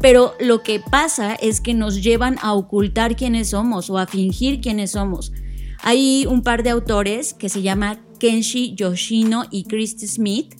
pero 0.00 0.34
lo 0.38 0.62
que 0.62 0.80
pasa 0.80 1.34
es 1.34 1.62
que 1.62 1.72
nos 1.72 2.02
llevan 2.02 2.36
a 2.42 2.52
ocultar 2.52 3.16
quiénes 3.16 3.48
somos 3.48 3.88
o 3.88 3.96
a 3.96 4.06
fingir 4.06 4.60
quiénes 4.60 4.90
somos. 4.90 5.32
Hay 5.82 6.26
un 6.26 6.42
par 6.42 6.62
de 6.62 6.70
autores 6.70 7.34
que 7.34 7.48
se 7.48 7.62
llama 7.62 7.98
Kenshi 8.18 8.74
Yoshino 8.74 9.44
y 9.50 9.64
Christy 9.64 10.06
Smith. 10.06 10.54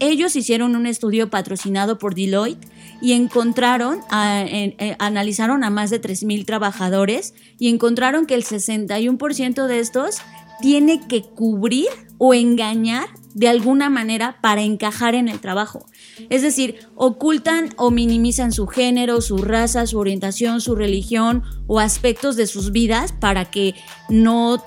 Ellos 0.00 0.36
hicieron 0.36 0.76
un 0.76 0.86
estudio 0.86 1.30
patrocinado 1.30 1.98
por 1.98 2.14
Deloitte 2.14 2.68
y 3.00 3.12
encontraron, 3.12 4.00
eh, 4.12 4.96
analizaron 4.98 5.64
a 5.64 5.70
más 5.70 5.90
de 5.90 6.00
3.000 6.00 6.44
trabajadores 6.44 7.34
y 7.58 7.68
encontraron 7.70 8.26
que 8.26 8.34
el 8.34 8.44
61% 8.44 9.66
de 9.66 9.78
estos 9.78 10.18
tiene 10.60 11.06
que 11.06 11.22
cubrir 11.22 11.88
o 12.18 12.34
engañar 12.34 13.08
de 13.34 13.48
alguna 13.48 13.90
manera 13.90 14.38
para 14.40 14.62
encajar 14.62 15.14
en 15.14 15.28
el 15.28 15.40
trabajo. 15.40 15.86
Es 16.30 16.42
decir, 16.42 16.76
ocultan 16.94 17.70
o 17.76 17.90
minimizan 17.90 18.52
su 18.52 18.66
género, 18.66 19.20
su 19.20 19.38
raza, 19.38 19.86
su 19.86 19.98
orientación, 19.98 20.60
su 20.60 20.74
religión 20.74 21.42
o 21.66 21.80
aspectos 21.80 22.36
de 22.36 22.46
sus 22.46 22.72
vidas 22.72 23.12
para 23.12 23.46
que 23.46 23.74
no, 24.08 24.62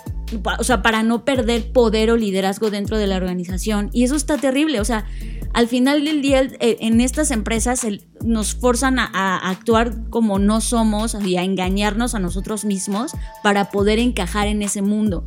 o 0.58 0.64
sea, 0.64 0.82
para 0.82 1.04
no 1.04 1.26
perder 1.26 1.72
poder 1.72 2.12
o 2.12 2.18
liderazgo 2.18 2.70
dentro 2.70 2.98
de 2.98 3.08
la 3.08 3.18
organización. 3.18 3.90
Y 3.94 4.04
eso 4.04 4.16
está 4.16 4.38
terrible, 4.38 4.80
o 4.80 4.86
sea, 4.86 5.06
al 5.54 5.68
final 5.68 6.06
del 6.06 6.22
día 6.22 6.42
eh, 6.42 6.78
en 6.80 7.02
estas 7.02 7.32
empresas 7.32 7.86
nos 8.24 8.54
forzan 8.54 9.00
a, 9.00 9.50
actuar 9.50 10.10
como 10.10 10.38
no 10.40 10.62
somos 10.62 11.18
y 11.26 11.38
a 11.38 11.44
engañarnos 11.44 12.14
a 12.16 12.20
nosotros 12.20 12.66
mismos 12.66 13.14
para 13.44 13.72
poder 13.72 14.00
encajar 14.00 14.48
en 14.48 14.62
ese 14.62 14.82
mundo. 14.82 15.24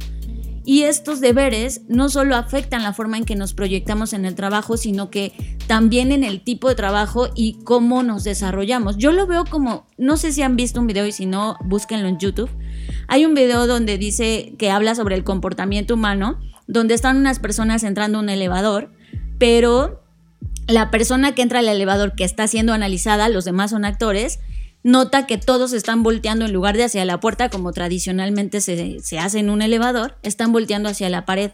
Y 0.64 0.82
estos 0.82 1.20
deberes 1.20 1.82
no 1.88 2.08
solo 2.08 2.36
afectan 2.36 2.82
la 2.82 2.92
forma 2.92 3.18
en 3.18 3.24
que 3.24 3.34
nos 3.34 3.52
proyectamos 3.52 4.12
en 4.12 4.24
el 4.24 4.36
trabajo, 4.36 4.76
sino 4.76 5.10
que 5.10 5.32
también 5.66 6.12
en 6.12 6.22
el 6.22 6.42
tipo 6.42 6.68
de 6.68 6.76
trabajo 6.76 7.28
y 7.34 7.54
cómo 7.64 8.02
nos 8.02 8.22
desarrollamos. 8.22 8.96
Yo 8.96 9.10
lo 9.10 9.26
veo 9.26 9.44
como, 9.44 9.86
no 9.98 10.16
sé 10.16 10.32
si 10.32 10.42
han 10.42 10.54
visto 10.54 10.80
un 10.80 10.86
video 10.86 11.04
y 11.06 11.12
si 11.12 11.26
no, 11.26 11.56
búsquenlo 11.64 12.06
en 12.06 12.18
YouTube. 12.18 12.50
Hay 13.08 13.24
un 13.24 13.34
video 13.34 13.66
donde 13.66 13.98
dice 13.98 14.54
que 14.56 14.70
habla 14.70 14.94
sobre 14.94 15.16
el 15.16 15.24
comportamiento 15.24 15.94
humano, 15.94 16.38
donde 16.68 16.94
están 16.94 17.16
unas 17.16 17.40
personas 17.40 17.82
entrando 17.82 18.18
a 18.18 18.22
un 18.22 18.28
elevador, 18.28 18.92
pero 19.38 20.02
la 20.68 20.92
persona 20.92 21.34
que 21.34 21.42
entra 21.42 21.58
al 21.58 21.68
elevador 21.68 22.14
que 22.14 22.24
está 22.24 22.46
siendo 22.46 22.72
analizada, 22.72 23.28
los 23.28 23.44
demás 23.44 23.72
son 23.72 23.84
actores, 23.84 24.38
nota 24.82 25.26
que 25.26 25.38
todos 25.38 25.72
están 25.72 26.02
volteando 26.02 26.44
en 26.44 26.52
lugar 26.52 26.76
de 26.76 26.84
hacia 26.84 27.04
la 27.04 27.20
puerta, 27.20 27.48
como 27.48 27.72
tradicionalmente 27.72 28.60
se, 28.60 29.18
hace 29.18 29.38
en 29.38 29.50
un 29.50 29.62
elevador, 29.62 30.16
están 30.22 30.52
volteando 30.52 30.88
hacia 30.88 31.08
la 31.08 31.24
pared. 31.24 31.52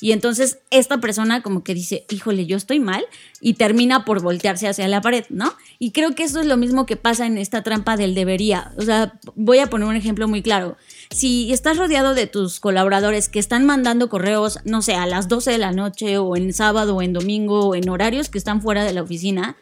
Y 0.00 0.12
entonces 0.12 0.60
esta 0.70 0.98
persona 0.98 1.42
como 1.42 1.64
que 1.64 1.74
dice, 1.74 2.06
híjole, 2.08 2.46
yo 2.46 2.56
estoy 2.56 2.78
mal, 2.78 3.04
y 3.40 3.54
termina 3.54 4.04
por 4.04 4.22
voltearse 4.22 4.68
hacia 4.68 4.86
la 4.86 5.00
pared, 5.00 5.24
¿no? 5.28 5.52
Y 5.78 5.90
creo 5.90 6.14
que 6.14 6.22
eso 6.22 6.40
es 6.40 6.46
lo 6.46 6.56
mismo 6.56 6.86
que 6.86 6.96
pasa 6.96 7.26
en 7.26 7.36
esta 7.36 7.62
trampa 7.62 7.96
del 7.96 8.14
debería. 8.14 8.72
O 8.76 8.82
sea, 8.82 9.18
voy 9.34 9.58
a 9.58 9.68
poner 9.68 9.88
un 9.88 9.96
ejemplo 9.96 10.28
muy 10.28 10.42
claro. 10.42 10.76
Si 11.10 11.52
estás 11.52 11.78
rodeado 11.78 12.14
de 12.14 12.26
tus 12.26 12.60
colaboradores 12.60 13.28
que 13.28 13.38
están 13.38 13.66
mandando 13.66 14.08
correos, 14.08 14.60
no 14.64 14.82
sé, 14.82 14.94
a 14.94 15.06
las 15.06 15.28
12 15.28 15.52
de 15.52 15.58
la 15.58 15.72
noche 15.72 16.18
o 16.18 16.36
en 16.36 16.52
sábado 16.52 16.96
o 16.96 17.02
en 17.02 17.12
domingo 17.12 17.68
o 17.68 17.74
en 17.74 17.88
horarios 17.88 18.28
que 18.28 18.38
están 18.38 18.62
fuera 18.62 18.84
de 18.84 18.92
la 18.92 19.02
oficina, 19.02 19.56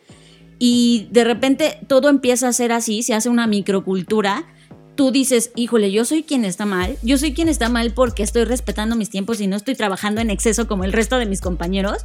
y 0.58 1.08
de 1.10 1.24
repente 1.24 1.78
todo 1.86 2.08
empieza 2.08 2.48
a 2.48 2.52
ser 2.52 2.72
así, 2.72 3.02
se 3.02 3.14
hace 3.14 3.28
una 3.28 3.46
microcultura. 3.46 4.44
Tú 4.94 5.10
dices, 5.10 5.50
híjole, 5.56 5.92
yo 5.92 6.06
soy 6.06 6.22
quien 6.22 6.46
está 6.46 6.64
mal, 6.64 6.96
yo 7.02 7.18
soy 7.18 7.34
quien 7.34 7.50
está 7.50 7.68
mal 7.68 7.92
porque 7.92 8.22
estoy 8.22 8.44
respetando 8.44 8.96
mis 8.96 9.10
tiempos 9.10 9.42
y 9.42 9.46
no 9.46 9.56
estoy 9.56 9.74
trabajando 9.74 10.22
en 10.22 10.30
exceso 10.30 10.66
como 10.66 10.84
el 10.84 10.94
resto 10.94 11.18
de 11.18 11.26
mis 11.26 11.42
compañeros. 11.42 11.98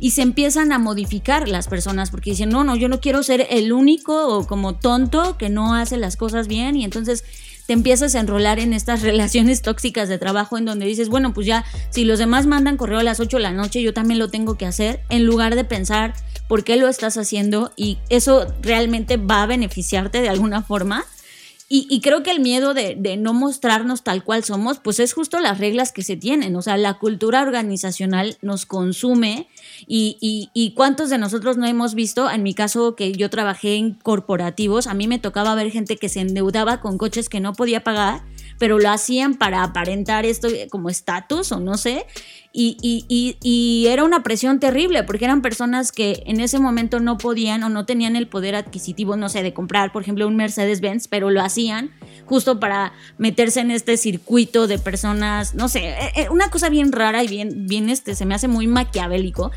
Y 0.00 0.12
se 0.12 0.22
empiezan 0.22 0.72
a 0.72 0.78
modificar 0.78 1.46
las 1.46 1.68
personas 1.68 2.10
porque 2.10 2.30
dicen, 2.30 2.48
no, 2.48 2.64
no, 2.64 2.74
yo 2.74 2.88
no 2.88 3.00
quiero 3.00 3.22
ser 3.22 3.46
el 3.50 3.70
único 3.70 4.28
o 4.28 4.46
como 4.46 4.76
tonto 4.76 5.36
que 5.36 5.50
no 5.50 5.74
hace 5.74 5.98
las 5.98 6.16
cosas 6.16 6.48
bien. 6.48 6.74
Y 6.76 6.84
entonces 6.84 7.22
te 7.66 7.74
empiezas 7.74 8.14
a 8.14 8.20
enrolar 8.20 8.58
en 8.60 8.72
estas 8.72 9.02
relaciones 9.02 9.60
tóxicas 9.60 10.08
de 10.08 10.16
trabajo 10.16 10.56
en 10.56 10.64
donde 10.64 10.86
dices, 10.86 11.10
bueno, 11.10 11.34
pues 11.34 11.46
ya, 11.46 11.66
si 11.90 12.06
los 12.06 12.18
demás 12.18 12.46
mandan 12.46 12.78
correo 12.78 13.00
a 13.00 13.02
las 13.02 13.20
8 13.20 13.36
de 13.36 13.42
la 13.42 13.52
noche, 13.52 13.82
yo 13.82 13.92
también 13.92 14.18
lo 14.18 14.30
tengo 14.30 14.56
que 14.56 14.64
hacer, 14.64 15.02
en 15.10 15.26
lugar 15.26 15.54
de 15.54 15.64
pensar 15.64 16.14
por 16.48 16.64
qué 16.64 16.76
lo 16.76 16.88
estás 16.88 17.16
haciendo 17.16 17.72
y 17.76 17.98
eso 18.08 18.46
realmente 18.62 19.18
va 19.18 19.42
a 19.42 19.46
beneficiarte 19.46 20.20
de 20.20 20.30
alguna 20.30 20.62
forma. 20.62 21.04
Y, 21.70 22.00
creo 22.00 22.22
que 22.22 22.30
el 22.30 22.40
miedo 22.40 22.72
de, 22.72 22.96
no 23.18 23.34
mostrarnos 23.34 24.02
tal 24.02 24.24
cual 24.24 24.42
somos, 24.42 24.78
pues 24.78 25.00
es 25.00 25.12
justo 25.12 25.38
las 25.38 25.58
reglas 25.58 25.92
que 25.92 26.02
se 26.02 26.16
tienen. 26.16 26.56
O 26.56 26.62
sea, 26.62 26.78
la 26.78 26.94
cultura 26.94 27.42
organizacional 27.42 28.38
nos 28.40 28.64
consume 28.64 29.48
y, 29.86 30.72
cuántos 30.74 31.10
de 31.10 31.18
nosotros 31.18 31.58
no 31.58 31.66
hemos 31.66 31.94
visto, 31.94 32.30
en 32.30 32.42
mi 32.42 32.54
caso 32.54 32.96
que 32.96 33.12
yo 33.12 33.28
trabajé 33.28 33.74
en 33.74 33.92
corporativos, 33.92 34.86
a 34.86 34.94
mí 34.94 35.08
me 35.08 35.18
tocaba 35.18 35.54
ver 35.54 35.70
gente 35.70 35.98
que 35.98 36.08
se 36.08 36.20
endeudaba 36.20 36.80
con 36.80 36.96
coches 36.96 37.28
que 37.28 37.38
no 37.38 37.52
podía 37.52 37.84
pagar, 37.84 38.22
pero 38.58 38.78
lo 38.78 38.90
hacían 38.90 39.34
para 39.34 39.62
aparentar 39.62 40.26
esto 40.26 40.48
como 40.70 40.90
estatus 40.90 41.52
o 41.52 41.60
no 41.60 41.76
sé. 41.76 42.06
Y, 42.52 43.86
era 43.88 44.02
una 44.02 44.22
presión 44.22 44.58
terrible 44.58 45.04
porque 45.04 45.24
eran 45.24 45.42
personas 45.42 45.92
que 45.92 46.24
en 46.26 46.40
ese 46.40 46.58
momento 46.58 46.98
no 46.98 47.16
podían 47.16 47.62
o 47.62 47.68
no 47.68 47.86
tenían 47.86 48.16
el 48.16 48.26
poder 48.26 48.56
adquisitivo, 48.56 49.16
no 49.16 49.28
sé, 49.28 49.42
de 49.42 49.52
comprar, 49.52 49.92
por 49.92 50.02
ejemplo, 50.02 50.26
un 50.26 50.34
Mercedes-Benz, 50.34 51.06
pero 51.08 51.30
lo 51.30 51.40
hacían 51.40 51.90
justo 52.26 52.58
para 52.58 52.92
meterse 53.16 53.60
en 53.60 53.70
este 53.70 53.96
circuito 53.96 54.66
de 54.66 54.78
personas, 54.78 55.54
no 55.54 55.68
sé, 55.68 55.90
eh, 55.90 56.12
eh, 56.16 56.28
una 56.30 56.50
cosa 56.50 56.68
bien 56.68 56.90
rara 56.90 57.22
y 57.22 57.28
bien, 57.28 57.66
bien 57.66 57.88
este, 57.90 58.14
se 58.14 58.26
me 58.26 58.34
hace 58.34 58.48
muy 58.48 58.66
maquiavélico. 58.66 59.52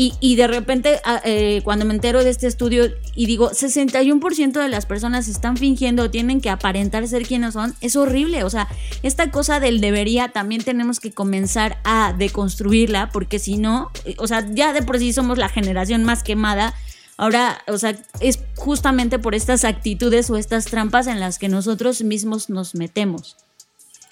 Y, 0.00 0.36
de 0.36 0.46
repente, 0.46 1.00
ah, 1.04 1.20
eh, 1.24 1.60
cuando 1.64 1.84
me 1.84 1.92
entero 1.92 2.22
de 2.22 2.30
este 2.30 2.46
estudio 2.46 2.84
y 3.16 3.26
digo, 3.26 3.50
61% 3.50 4.52
de 4.52 4.68
las 4.68 4.86
personas 4.86 5.26
están 5.26 5.56
fingiendo, 5.56 6.08
tienen 6.08 6.40
que 6.40 6.50
aparentar 6.50 7.08
ser 7.08 7.26
quienes 7.26 7.54
son, 7.54 7.74
es 7.80 7.96
horrible. 7.96 8.44
O 8.44 8.50
sea, 8.50 8.68
esta 9.02 9.32
cosa 9.32 9.58
del 9.58 9.80
debería 9.80 10.28
también 10.28 10.62
tenemos 10.62 11.00
que 11.00 11.10
comenzar 11.10 11.78
a 11.82 12.14
deconstruirla, 12.16 13.10
porque 13.10 13.40
si 13.40 13.56
no, 13.56 13.90
eh, 14.04 14.14
o 14.18 14.28
sea, 14.28 14.46
ya 14.48 14.72
de 14.72 14.82
por 14.82 15.00
sí 15.00 15.12
somos 15.12 15.36
la 15.36 15.48
generación 15.48 16.04
más 16.04 16.22
quemada. 16.22 16.74
Ahora, 17.16 17.64
o 17.66 17.76
sea, 17.76 17.98
es 18.20 18.38
justamente 18.54 19.18
por 19.18 19.34
estas 19.34 19.64
actitudes 19.64 20.30
o 20.30 20.36
estas 20.36 20.66
trampas 20.66 21.08
en 21.08 21.18
las 21.18 21.40
que 21.40 21.48
nosotros 21.48 22.02
mismos 22.02 22.50
nos 22.50 22.76
metemos. 22.76 23.36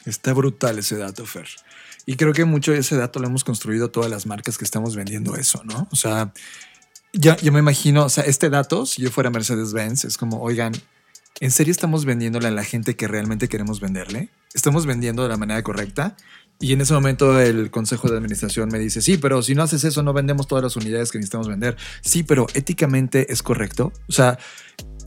Está 0.05 0.33
brutal 0.33 0.81
ese 0.81 0.97
dato, 0.97 1.27
Fer. 1.27 1.47
Y 2.07 2.15
creo 2.15 2.33
que 2.33 2.45
mucho 2.45 2.73
de 2.73 2.79
ese 2.79 2.97
dato 2.97 3.19
lo 3.19 3.27
hemos 3.27 3.43
construido 3.43 3.91
todas 3.91 4.09
las 4.11 4.27
marcas 4.27 4.57
que 4.57 4.65
estamos 4.65 4.95
vendiendo 4.95 5.35
eso, 5.37 5.63
¿no? 5.65 5.89
O 5.91 5.97
sea, 5.97 6.33
ya, 7.13 7.37
yo 7.39 7.51
me 7.51 7.59
imagino, 7.59 8.05
o 8.05 8.09
sea, 8.09 8.25
este 8.25 8.49
dato, 8.49 8.87
si 8.87 9.03
yo 9.03 9.11
fuera 9.11 9.29
Mercedes-Benz, 9.31 10.05
es 10.05 10.17
como, 10.17 10.41
oigan, 10.41 10.73
¿en 11.41 11.51
serio 11.51 11.73
estamos 11.73 12.05
vendiéndole 12.05 12.47
a 12.47 12.53
la 12.53 12.63
gente 12.63 12.95
que 12.95 13.09
realmente 13.09 13.49
queremos 13.49 13.81
venderle? 13.81 14.29
¿Estamos 14.55 14.87
vendiendo 14.87 15.25
de 15.25 15.29
la 15.29 15.37
manera 15.37 15.63
correcta? 15.65 16.17
Y 16.61 16.73
en 16.73 16.81
ese 16.81 16.95
momento 16.95 17.39
el 17.41 17.71
consejo 17.71 18.09
de 18.09 18.17
administración 18.17 18.69
me 18.71 18.79
dice, 18.79 19.03
sí, 19.03 19.19
pero 19.19 19.43
si 19.43 19.55
no 19.55 19.65
haces 19.65 19.83
eso, 19.83 20.03
no 20.03 20.13
vendemos 20.13 20.47
todas 20.47 20.63
las 20.63 20.77
unidades 20.77 21.11
que 21.11 21.19
necesitamos 21.19 21.49
vender. 21.49 21.77
Sí, 22.03 22.23
pero 22.23 22.47
éticamente 22.55 23.33
es 23.33 23.43
correcto. 23.43 23.93
O 24.09 24.13
sea, 24.13 24.39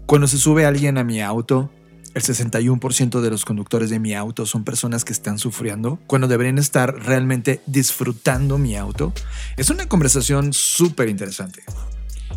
cuando 0.06 0.28
se 0.28 0.38
sube 0.38 0.66
alguien 0.66 0.98
a 0.98 1.04
mi 1.04 1.22
auto 1.22 1.72
el 2.14 2.24
61% 2.24 3.22
de 3.22 3.30
los 3.30 3.46
conductores 3.46 3.90
de 3.90 4.00
mi 4.00 4.14
auto 4.14 4.46
son 4.46 4.64
personas 4.64 5.06
que 5.06 5.14
están 5.14 5.40
sufriendo 5.40 6.00
cuando 6.08 6.28
deberían 6.28 6.58
estar 6.58 6.94
realmente 6.96 7.62
disfrutando 7.66 8.58
mi 8.58 8.76
auto. 8.76 9.14
Es 9.58 9.70
una 9.70 9.88
conversación 9.88 10.54
súper 10.54 11.10
interesante. 11.10 11.64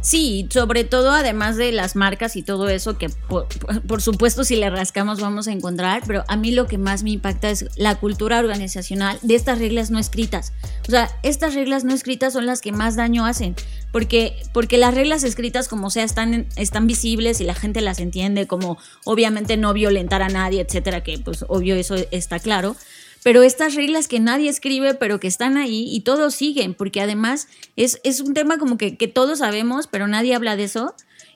Sí, 0.02 0.48
sobre 0.50 0.82
todo 0.82 1.12
además 1.12 1.56
de 1.56 1.70
las 1.70 1.94
marcas 1.94 2.34
y 2.34 2.42
todo 2.42 2.68
eso 2.68 2.98
que 2.98 3.08
por, 3.08 4.02
supuesto 4.02 4.42
si 4.42 4.56
le 4.56 4.68
rascamos 4.68 5.20
vamos 5.20 5.46
a 5.46 5.52
encontrar, 5.52 6.02
pero 6.04 6.24
a 6.26 6.36
mí 6.36 6.50
lo 6.50 6.66
que 6.66 6.76
más 6.76 7.04
me 7.04 7.10
impacta 7.10 7.50
es 7.50 7.66
la 7.76 7.94
cultura 7.94 8.40
organizacional 8.40 9.20
de 9.22 9.36
estas 9.36 9.60
reglas 9.60 9.92
no 9.92 10.00
escritas. 10.00 10.52
O 10.88 10.90
sea, 10.90 11.08
estas 11.22 11.54
reglas 11.54 11.84
no 11.84 11.94
escritas 11.94 12.32
son 12.32 12.46
las 12.46 12.60
que 12.60 12.72
más 12.72 12.96
daño 12.96 13.24
hacen, 13.24 13.54
porque, 13.92 14.34
porque 14.52 14.76
las 14.76 14.92
reglas 14.92 15.22
escritas 15.22 15.68
como 15.68 15.88
sea 15.88 16.02
están, 16.02 16.46
están 16.56 16.88
visibles 16.88 17.40
y 17.40 17.44
la 17.44 17.54
gente 17.54 17.80
las 17.80 18.00
entiende, 18.00 18.48
como 18.48 18.78
obviamente 19.04 19.56
no 19.56 19.72
violentar 19.72 20.20
a 20.22 20.28
nadie, 20.28 20.62
etcétera, 20.62 21.04
que 21.04 21.20
pues 21.20 21.44
obvio 21.46 21.76
eso 21.76 21.94
está 22.10 22.40
claro 22.40 22.74
pero 23.22 23.42
estas 23.42 23.74
reglas 23.74 24.08
que 24.08 24.20
nadie 24.20 24.50
escribe, 24.50 24.94
pero 24.94 25.20
que 25.20 25.28
están 25.28 25.56
ahí 25.56 25.86
y 25.88 26.00
todos 26.00 26.34
siguen, 26.34 26.74
porque 26.74 27.00
además 27.00 27.48
es, 27.76 28.00
es 28.04 28.20
un 28.20 28.34
tema 28.34 28.58
como 28.58 28.78
que, 28.78 28.96
que 28.96 29.08
todos 29.08 29.38
sabemos, 29.38 29.86
pero 29.86 30.08
nadie 30.08 30.34
habla 30.34 30.56
de 30.56 30.64
eso. 30.64 30.94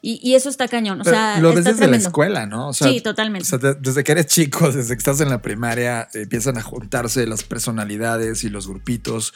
Y, 0.08 0.36
eso 0.36 0.48
está 0.48 0.68
cañón. 0.68 1.00
O 1.00 1.04
sea, 1.04 1.40
lo 1.40 1.52
ves 1.52 1.64
desde 1.64 1.88
la 1.88 1.96
escuela, 1.96 2.46
¿no? 2.46 2.72
sí, 2.72 3.00
totalmente. 3.00 3.44
O 3.44 3.58
sea, 3.58 3.74
desde 3.74 4.04
que 4.04 4.12
eres 4.12 4.26
chico, 4.26 4.70
desde 4.72 4.94
que 4.94 4.98
estás 4.98 5.20
en 5.20 5.28
la 5.28 5.42
primaria, 5.42 6.08
empiezan 6.14 6.56
a 6.58 6.62
juntarse 6.62 7.26
las 7.26 7.42
personalidades 7.42 8.44
y 8.44 8.48
los 8.48 8.68
grupitos. 8.68 9.34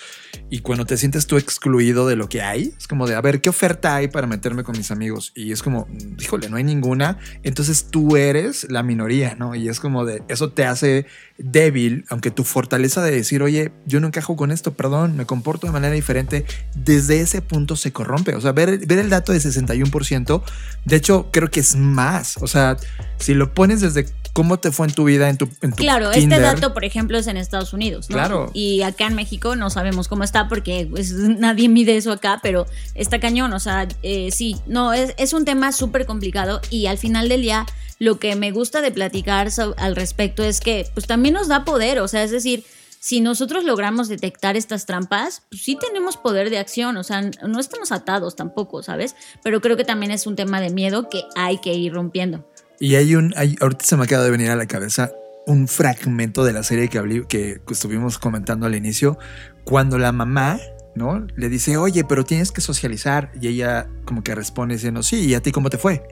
Y 0.48 0.60
cuando 0.60 0.86
te 0.86 0.96
sientes 0.96 1.26
tú 1.26 1.38
excluido 1.38 2.06
de 2.06 2.14
lo 2.14 2.28
que 2.28 2.42
hay, 2.42 2.72
es 2.78 2.86
como 2.86 3.08
de, 3.08 3.16
a 3.16 3.20
ver, 3.20 3.40
¿qué 3.40 3.48
oferta 3.48 3.96
hay 3.96 4.06
para 4.06 4.28
meterme 4.28 4.62
con 4.62 4.76
mis 4.76 4.92
amigos? 4.92 5.32
Y 5.34 5.50
es 5.50 5.60
como, 5.64 5.88
híjole, 6.20 6.48
no 6.48 6.56
hay 6.56 6.62
ninguna. 6.62 7.18
Entonces 7.42 7.86
tú 7.90 8.16
eres 8.16 8.70
la 8.70 8.84
minoría, 8.84 9.34
¿no? 9.34 9.56
Y 9.56 9.68
es 9.68 9.80
como 9.80 10.04
de, 10.04 10.22
eso 10.28 10.52
te 10.52 10.66
hace 10.66 11.06
débil, 11.36 12.04
aunque 12.10 12.30
tu 12.30 12.44
fortaleza 12.44 13.02
de 13.02 13.10
decir, 13.10 13.42
oye, 13.42 13.72
yo 13.86 13.98
no 13.98 14.06
encajo 14.06 14.36
con 14.36 14.52
esto, 14.52 14.74
perdón, 14.74 15.16
me 15.16 15.26
comporto 15.26 15.66
de 15.66 15.72
manera 15.72 15.94
diferente, 15.94 16.44
desde 16.76 17.20
ese 17.20 17.42
punto 17.42 17.74
se 17.74 17.92
corrompe. 17.92 18.36
O 18.36 18.40
sea, 18.40 18.52
ver, 18.52 18.86
ver 18.86 18.98
el 18.98 19.10
dato 19.10 19.32
de 19.32 19.40
61%, 19.40 20.42
de 20.84 20.96
hecho, 20.96 21.28
creo 21.30 21.50
que 21.50 21.60
es 21.60 21.76
más. 21.76 22.36
O 22.38 22.46
sea, 22.46 22.76
si 23.18 23.34
lo 23.34 23.52
pones 23.52 23.80
desde 23.80 24.06
cómo 24.32 24.58
te 24.58 24.70
fue 24.70 24.86
en 24.86 24.94
tu 24.94 25.04
vida, 25.04 25.28
en 25.28 25.36
tu, 25.36 25.48
en 25.60 25.72
Claro, 25.72 26.10
este 26.12 26.38
dato, 26.38 26.72
por 26.72 26.84
ejemplo, 26.84 27.18
es 27.18 27.26
en 27.26 27.36
Estados 27.36 27.72
Unidos. 27.72 28.08
¿no? 28.08 28.14
Claro. 28.14 28.50
Y 28.54 28.82
acá 28.82 29.06
en 29.06 29.14
México 29.14 29.56
no 29.56 29.70
sabemos 29.70 30.08
cómo 30.08 30.24
está 30.24 30.48
porque 30.48 30.86
pues, 30.90 31.12
nadie 31.14 31.68
mide 31.68 31.96
eso 31.96 32.12
acá, 32.12 32.40
pero 32.42 32.66
está 32.94 33.20
cañón. 33.20 33.52
O 33.52 33.60
sea, 33.60 33.88
eh, 34.02 34.30
sí, 34.32 34.56
no, 34.66 34.92
es, 34.92 35.14
es 35.18 35.32
un 35.32 35.44
tema 35.44 35.72
súper 35.72 36.06
complicado 36.06 36.60
y 36.70 36.86
al 36.86 36.98
final 36.98 37.28
del 37.28 37.42
día 37.42 37.66
lo 37.98 38.18
que 38.18 38.34
me 38.34 38.50
gusta 38.50 38.80
de 38.80 38.90
platicar 38.90 39.48
al 39.76 39.94
respecto 39.94 40.42
es 40.42 40.60
que 40.60 40.86
pues 40.94 41.06
también 41.06 41.34
nos 41.34 41.48
da 41.48 41.66
poder, 41.66 41.98
o 42.00 42.08
sea, 42.08 42.22
es 42.22 42.30
decir, 42.30 42.64
si 43.00 43.22
nosotros 43.22 43.64
logramos 43.64 44.08
detectar 44.08 44.56
estas 44.58 44.84
trampas, 44.84 45.42
pues 45.48 45.62
sí 45.62 45.76
tenemos 45.80 46.18
poder 46.18 46.50
de 46.50 46.58
acción, 46.58 46.98
o 46.98 47.02
sea, 47.02 47.22
no 47.22 47.58
estamos 47.58 47.92
atados 47.92 48.36
tampoco, 48.36 48.82
¿sabes? 48.82 49.16
Pero 49.42 49.62
creo 49.62 49.78
que 49.78 49.84
también 49.84 50.12
es 50.12 50.26
un 50.26 50.36
tema 50.36 50.60
de 50.60 50.68
miedo 50.68 51.08
que 51.08 51.24
hay 51.34 51.58
que 51.58 51.72
ir 51.72 51.94
rompiendo. 51.94 52.46
Y 52.78 52.96
hay 52.96 53.14
un, 53.14 53.32
hay, 53.36 53.56
ahorita 53.60 53.84
se 53.86 53.96
me 53.96 54.04
acaba 54.04 54.22
de 54.22 54.30
venir 54.30 54.50
a 54.50 54.56
la 54.56 54.66
cabeza 54.66 55.10
un 55.46 55.66
fragmento 55.66 56.44
de 56.44 56.52
la 56.52 56.62
serie 56.62 56.88
que, 56.88 57.26
que 57.26 57.60
estuvimos 57.70 58.18
comentando 58.18 58.66
al 58.66 58.74
inicio, 58.74 59.18
cuando 59.64 59.98
la 59.98 60.12
mamá 60.12 60.60
¿no? 60.94 61.26
Le 61.36 61.48
dice, 61.48 61.76
oye, 61.76 62.04
pero 62.04 62.24
tienes 62.24 62.52
que 62.52 62.60
socializar. 62.60 63.30
Y 63.40 63.48
ella 63.48 63.88
como 64.04 64.22
que 64.22 64.34
responde 64.34 64.74
diciendo, 64.74 65.02
sí, 65.02 65.26
¿y 65.26 65.34
a 65.34 65.40
ti 65.40 65.52
cómo 65.52 65.70
te 65.70 65.78
fue? 65.78 66.02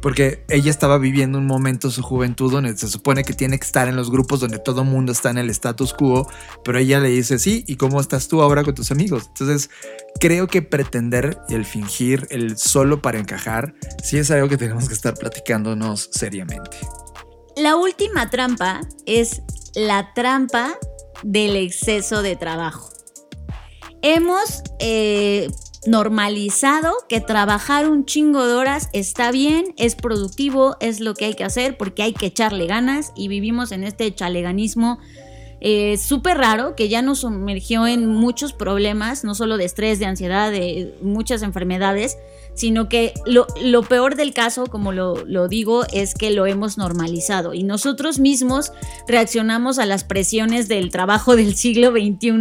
Porque 0.00 0.44
ella 0.48 0.70
estaba 0.70 0.98
viviendo 0.98 1.38
un 1.38 1.46
momento 1.46 1.90
su 1.90 2.02
juventud 2.02 2.52
donde 2.52 2.76
se 2.76 2.88
supone 2.88 3.24
que 3.24 3.32
tiene 3.32 3.58
que 3.58 3.64
estar 3.64 3.88
en 3.88 3.96
los 3.96 4.10
grupos 4.10 4.40
donde 4.40 4.58
todo 4.58 4.82
el 4.82 4.88
mundo 4.88 5.12
está 5.12 5.30
en 5.30 5.38
el 5.38 5.50
status 5.50 5.94
quo, 5.94 6.28
pero 6.64 6.78
ella 6.78 7.00
le 7.00 7.08
dice, 7.08 7.38
sí, 7.38 7.64
¿y 7.66 7.76
cómo 7.76 8.00
estás 8.00 8.28
tú 8.28 8.42
ahora 8.42 8.62
con 8.62 8.74
tus 8.74 8.90
amigos? 8.90 9.24
Entonces, 9.28 9.70
creo 10.20 10.46
que 10.46 10.62
pretender 10.62 11.38
el 11.48 11.64
fingir, 11.64 12.26
el 12.30 12.56
solo 12.56 13.02
para 13.02 13.18
encajar, 13.18 13.74
sí 14.02 14.18
es 14.18 14.30
algo 14.30 14.48
que 14.48 14.56
tenemos 14.56 14.88
que 14.88 14.94
estar 14.94 15.14
platicándonos 15.14 16.10
seriamente. 16.12 16.76
La 17.56 17.76
última 17.76 18.28
trampa 18.30 18.82
es 19.06 19.42
la 19.74 20.12
trampa 20.14 20.78
del 21.22 21.56
exceso 21.56 22.22
de 22.22 22.36
trabajo 22.36 22.96
hemos 24.06 24.62
eh, 24.78 25.48
normalizado 25.86 26.92
que 27.08 27.20
trabajar 27.20 27.88
un 27.88 28.04
chingo 28.04 28.46
de 28.46 28.54
horas 28.54 28.88
está 28.92 29.30
bien, 29.30 29.74
es 29.76 29.94
productivo, 29.94 30.76
es 30.80 31.00
lo 31.00 31.14
que 31.14 31.26
hay 31.26 31.34
que 31.34 31.44
hacer 31.44 31.76
porque 31.76 32.02
hay 32.02 32.12
que 32.12 32.26
echarle 32.26 32.66
ganas 32.66 33.12
y 33.16 33.28
vivimos 33.28 33.72
en 33.72 33.84
este 33.84 34.14
chaleganismo 34.14 34.98
eh, 35.60 35.96
súper 35.96 36.36
raro 36.38 36.76
que 36.76 36.88
ya 36.88 37.02
nos 37.02 37.20
sumergió 37.20 37.86
en 37.86 38.06
muchos 38.06 38.52
problemas, 38.52 39.24
no 39.24 39.34
solo 39.34 39.56
de 39.56 39.64
estrés, 39.64 39.98
de 39.98 40.06
ansiedad, 40.06 40.50
de 40.50 40.94
muchas 41.00 41.42
enfermedades, 41.42 42.18
sino 42.56 42.88
que 42.88 43.14
lo, 43.26 43.82
peor 43.82 44.16
del 44.16 44.32
caso, 44.34 44.66
como 44.66 44.90
lo, 44.90 45.48
digo, 45.48 45.84
es 45.92 46.14
que 46.14 46.30
lo 46.30 46.46
hemos 46.46 46.78
normalizado 46.78 47.54
y 47.54 47.62
nosotros 47.62 48.18
mismos 48.18 48.72
reaccionamos 49.06 49.78
a 49.78 49.86
las 49.86 50.02
presiones 50.02 50.66
del 50.66 50.90
trabajo 50.90 51.36
del 51.36 51.54
siglo 51.54 51.90
XXI, 51.90 52.32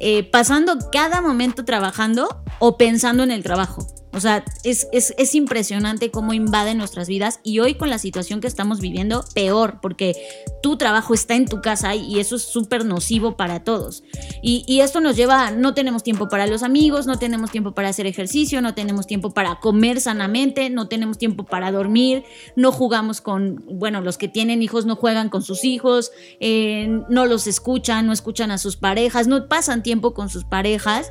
eh, 0.00 0.24
pasando 0.24 0.78
cada 0.92 1.22
momento 1.22 1.64
trabajando 1.64 2.42
o 2.58 2.76
pensando 2.76 3.22
en 3.22 3.30
el 3.30 3.42
trabajo. 3.42 3.86
O 4.14 4.20
sea, 4.20 4.44
es, 4.62 4.86
es, 4.92 5.34
impresionante 5.34 6.10
cómo 6.10 6.32
invade 6.32 6.74
nuestras 6.74 7.08
vidas 7.08 7.40
y 7.42 7.58
hoy 7.58 7.74
con 7.74 7.90
la 7.90 7.98
situación 7.98 8.40
que 8.40 8.46
estamos 8.46 8.80
viviendo, 8.80 9.24
peor, 9.34 9.80
porque 9.82 10.14
tu 10.62 10.76
trabajo 10.76 11.14
está 11.14 11.34
en 11.34 11.46
tu 11.46 11.60
casa 11.60 11.96
y 11.96 12.20
eso 12.20 12.36
es 12.36 12.42
súper 12.42 12.84
nocivo 12.84 13.36
para 13.36 13.64
todos. 13.64 14.04
Y, 14.42 14.64
y, 14.68 14.80
esto 14.80 15.00
nos 15.00 15.16
lleva, 15.16 15.50
no 15.50 15.74
tenemos 15.74 16.02
tiempo 16.04 16.28
para 16.28 16.46
los 16.46 16.62
amigos, 16.62 17.06
no 17.06 17.18
tenemos 17.18 17.50
tiempo 17.50 17.72
para 17.72 17.88
hacer 17.88 18.06
ejercicio, 18.06 18.60
no 18.60 18.74
tenemos 18.74 19.06
tiempo 19.06 19.32
para 19.32 19.58
comer 19.58 20.00
sanamente, 20.00 20.70
no 20.70 20.86
tenemos 20.86 21.18
tiempo 21.18 21.44
para 21.44 21.72
dormir, 21.72 22.22
no 22.54 22.70
jugamos 22.70 23.20
con, 23.20 23.64
bueno, 23.66 24.00
los 24.00 24.16
que 24.16 24.28
tienen 24.28 24.62
hijos 24.62 24.86
no 24.86 24.94
juegan 24.94 25.28
con 25.28 25.42
sus 25.42 25.64
hijos, 25.64 26.12
eh, 26.38 27.00
no 27.08 27.26
los 27.26 27.46
escuchan, 27.48 28.06
no 28.06 28.12
escuchan 28.12 28.52
a 28.52 28.58
sus 28.58 28.76
parejas, 28.76 29.26
no 29.26 29.48
pasan 29.48 29.82
tiempo 29.82 30.14
con 30.14 30.28
sus 30.28 30.44
parejas 30.44 31.10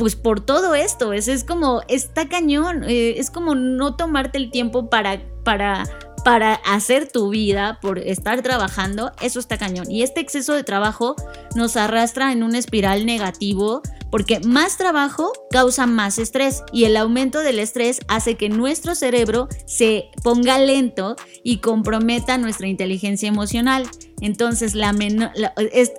pues 0.00 0.16
por 0.16 0.40
todo 0.40 0.74
esto, 0.74 1.12
es, 1.12 1.28
es 1.28 1.44
como, 1.44 1.82
está 1.86 2.26
cañón, 2.26 2.84
eh, 2.84 3.16
es 3.18 3.30
como 3.30 3.54
no 3.54 3.96
tomarte 3.96 4.38
el 4.38 4.50
tiempo 4.50 4.88
para, 4.88 5.20
para, 5.44 5.84
para 6.24 6.54
hacer 6.54 7.12
tu 7.12 7.28
vida, 7.28 7.78
por 7.82 7.98
estar 7.98 8.40
trabajando, 8.40 9.12
eso 9.20 9.38
está 9.38 9.58
cañón. 9.58 9.90
Y 9.90 10.02
este 10.02 10.20
exceso 10.20 10.54
de 10.54 10.64
trabajo 10.64 11.16
nos 11.54 11.76
arrastra 11.76 12.32
en 12.32 12.42
un 12.42 12.54
espiral 12.54 13.04
negativo 13.04 13.82
porque 14.10 14.40
más 14.40 14.76
trabajo 14.76 15.32
causa 15.50 15.86
más 15.86 16.18
estrés 16.18 16.62
y 16.72 16.84
el 16.84 16.96
aumento 16.96 17.40
del 17.40 17.58
estrés 17.58 18.00
hace 18.08 18.36
que 18.36 18.48
nuestro 18.48 18.94
cerebro 18.94 19.48
se 19.66 20.10
ponga 20.22 20.58
lento 20.58 21.16
y 21.42 21.58
comprometa 21.58 22.38
nuestra 22.38 22.68
inteligencia 22.68 23.28
emocional. 23.28 23.88
Entonces, 24.20 24.74
la 24.74 24.94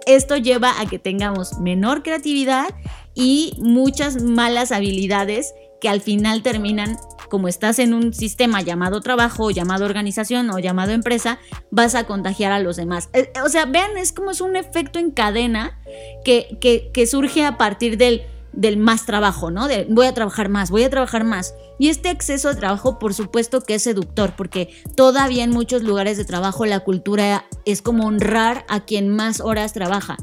esto 0.05 0.37
lleva 0.37 0.79
a 0.79 0.85
que 0.85 0.99
tengamos 0.99 1.57
menor 1.59 2.03
creatividad 2.03 2.69
y 3.15 3.53
muchas 3.57 4.21
malas 4.21 4.71
habilidades 4.71 5.53
que 5.81 5.89
al 5.89 5.99
final 5.99 6.43
terminan, 6.43 6.97
como 7.29 7.47
estás 7.47 7.79
en 7.79 7.93
un 7.93 8.13
sistema 8.13 8.61
llamado 8.61 9.01
trabajo, 9.01 9.45
o 9.45 9.51
llamado 9.51 9.83
organización 9.83 10.49
o 10.51 10.59
llamado 10.59 10.91
empresa, 10.91 11.39
vas 11.71 11.95
a 11.95 12.05
contagiar 12.05 12.51
a 12.51 12.59
los 12.59 12.77
demás. 12.77 13.09
Eh, 13.13 13.33
o 13.43 13.49
sea, 13.49 13.65
vean, 13.65 13.97
es 13.97 14.13
como 14.13 14.31
es 14.31 14.39
un 14.39 14.55
efecto 14.55 14.99
en 14.99 15.11
cadena 15.11 15.79
que, 16.23 16.57
que, 16.93 17.07
surge 17.07 17.43
a 17.43 17.57
partir 17.57 17.97
del, 17.97 18.21
del 18.53 18.77
más 18.77 19.05
trabajo, 19.05 19.49
¿no? 19.49 19.67
De 19.67 19.87
voy 19.89 20.05
a 20.05 20.13
trabajar 20.13 20.49
más, 20.49 20.69
voy 20.69 20.83
a 20.83 20.89
trabajar 20.89 21.23
más. 21.23 21.55
Y 21.79 21.89
este 21.89 22.11
exceso 22.11 22.49
de 22.49 22.55
trabajo, 22.55 22.99
por 22.99 23.15
supuesto 23.15 23.61
que 23.61 23.75
es 23.75 23.81
seductor, 23.81 24.35
porque 24.37 24.69
todavía 24.95 25.43
en 25.43 25.49
muchos 25.49 25.81
lugares 25.81 26.17
de 26.17 26.25
trabajo 26.25 26.65
la 26.67 26.81
cultura 26.81 27.45
es 27.65 27.81
como 27.81 28.05
honrar 28.05 28.65
a 28.69 28.81
quien 28.81 29.09
más 29.09 29.41
horas 29.41 29.73
trabaja. 29.73 30.17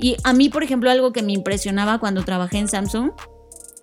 Y 0.00 0.16
a 0.24 0.32
mí, 0.32 0.48
por 0.48 0.64
ejemplo, 0.64 0.90
algo 0.90 1.12
que 1.12 1.22
me 1.22 1.32
impresionaba 1.32 2.00
cuando 2.00 2.24
trabajé 2.24 2.58
en 2.58 2.66
Samsung, 2.66 3.12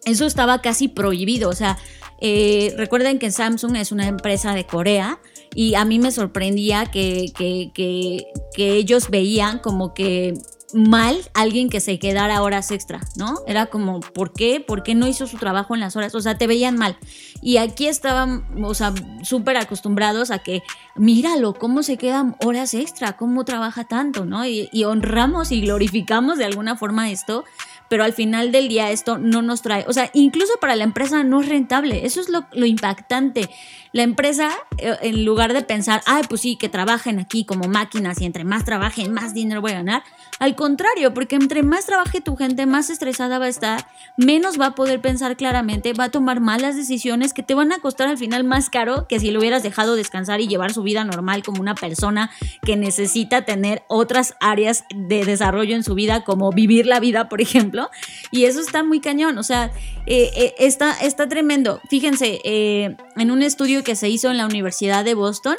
eso 0.05 0.25
estaba 0.25 0.61
casi 0.61 0.87
prohibido. 0.87 1.49
O 1.49 1.55
sea, 1.55 1.77
eh, 2.19 2.73
recuerden 2.77 3.19
que 3.19 3.31
Samsung 3.31 3.75
es 3.75 3.91
una 3.91 4.07
empresa 4.07 4.53
de 4.53 4.65
Corea 4.65 5.19
y 5.55 5.75
a 5.75 5.85
mí 5.85 5.99
me 5.99 6.11
sorprendía 6.11 6.85
que, 6.85 7.31
que, 7.35 7.71
que, 7.73 8.27
que 8.55 8.73
ellos 8.73 9.09
veían 9.09 9.59
como 9.59 9.93
que 9.93 10.35
mal 10.73 11.17
alguien 11.33 11.69
que 11.69 11.79
se 11.79 11.99
quedara 11.99 12.41
horas 12.41 12.71
extra, 12.71 13.01
¿no? 13.15 13.39
Era 13.47 13.65
como, 13.65 13.99
¿por 13.99 14.33
qué? 14.33 14.59
¿Por 14.59 14.83
qué 14.83 14.95
no 14.95 15.07
hizo 15.07 15.27
su 15.27 15.37
trabajo 15.37 15.73
en 15.73 15.81
las 15.81 15.95
horas? 15.95 16.15
O 16.15 16.21
sea, 16.21 16.37
te 16.37 16.47
veían 16.47 16.77
mal. 16.77 16.97
Y 17.41 17.57
aquí 17.57 17.87
estaban, 17.87 18.45
o 18.63 18.73
sea, 18.73 18.93
súper 19.23 19.57
acostumbrados 19.57 20.31
a 20.31 20.39
que, 20.39 20.63
míralo, 20.95 21.53
cómo 21.53 21.83
se 21.83 21.97
quedan 21.97 22.35
horas 22.43 22.73
extra, 22.73 23.17
cómo 23.17 23.45
trabaja 23.45 23.85
tanto, 23.85 24.25
¿no? 24.25 24.45
Y, 24.45 24.69
y 24.71 24.83
honramos 24.83 25.51
y 25.51 25.61
glorificamos 25.61 26.37
de 26.37 26.45
alguna 26.45 26.75
forma 26.75 27.11
esto 27.11 27.43
pero 27.91 28.05
al 28.05 28.13
final 28.13 28.53
del 28.53 28.69
día 28.69 28.89
esto 28.89 29.17
no 29.17 29.41
nos 29.41 29.61
trae, 29.61 29.83
o 29.85 29.91
sea, 29.91 30.09
incluso 30.13 30.53
para 30.61 30.77
la 30.77 30.85
empresa 30.85 31.25
no 31.25 31.41
es 31.41 31.49
rentable, 31.49 32.05
eso 32.05 32.21
es 32.21 32.29
lo, 32.29 32.65
impactante. 32.65 33.49
La 33.93 34.03
empresa, 34.03 34.51
eh, 34.77 34.95
en 35.01 35.25
lugar 35.25 35.53
de 35.53 35.63
pensar, 35.63 36.01
ay, 36.05 36.23
pues 36.29 36.41
sí, 36.41 36.55
que 36.55 36.69
trabajen 36.69 37.19
aquí 37.19 37.43
como 37.43 37.67
máquinas 37.67 38.21
y 38.21 38.25
entre 38.25 38.45
más 38.45 38.63
trabajen, 38.63 39.13
más 39.13 39.33
dinero 39.33 39.59
voy 39.59 39.71
a 39.71 39.75
ganar, 39.75 40.03
al 40.39 40.55
contrario, 40.55 41.13
porque 41.13 41.35
entre 41.35 41.61
más 41.61 41.85
trabaje 41.85 42.21
tu 42.21 42.35
gente, 42.35 42.65
más 42.65 42.89
estresada 42.89 43.37
va 43.37 43.45
a 43.45 43.49
estar, 43.49 43.85
menos 44.17 44.59
va 44.59 44.67
a 44.67 44.75
poder 44.75 45.01
pensar 45.01 45.35
claramente, 45.35 45.93
va 45.93 46.05
a 46.05 46.09
tomar 46.09 46.39
malas 46.39 46.75
decisiones 46.75 47.33
que 47.33 47.43
te 47.43 47.53
van 47.53 47.71
a 47.71 47.79
costar 47.79 48.07
al 48.07 48.17
final 48.17 48.43
más 48.43 48.69
caro 48.69 49.07
que 49.07 49.19
si 49.19 49.29
lo 49.29 49.39
hubieras 49.39 49.61
dejado 49.61 49.95
descansar 49.95 50.41
y 50.41 50.47
llevar 50.47 50.73
su 50.73 50.83
vida 50.83 51.03
normal 51.03 51.43
como 51.43 51.61
una 51.61 51.75
persona 51.75 52.31
que 52.63 52.77
necesita 52.77 53.43
tener 53.43 53.83
otras 53.87 54.35
áreas 54.39 54.85
de 54.95 55.25
desarrollo 55.25 55.75
en 55.75 55.83
su 55.83 55.95
vida, 55.95 56.23
como 56.23 56.51
vivir 56.51 56.87
la 56.87 56.99
vida, 56.99 57.29
por 57.29 57.41
ejemplo. 57.41 57.89
Y 58.31 58.45
eso 58.45 58.61
está 58.61 58.83
muy 58.83 58.99
cañón, 58.99 59.37
o 59.37 59.43
sea, 59.43 59.71
eh, 60.05 60.31
eh, 60.35 60.55
está, 60.59 60.93
está 61.01 61.27
tremendo. 61.27 61.81
Fíjense, 61.89 62.41
eh, 62.43 62.95
en 63.15 63.31
un 63.31 63.41
estudio 63.41 63.83
que 63.83 63.95
se 63.95 64.09
hizo 64.09 64.29
en 64.29 64.37
la 64.37 64.45
Universidad 64.45 65.05
de 65.05 65.13
Boston, 65.13 65.55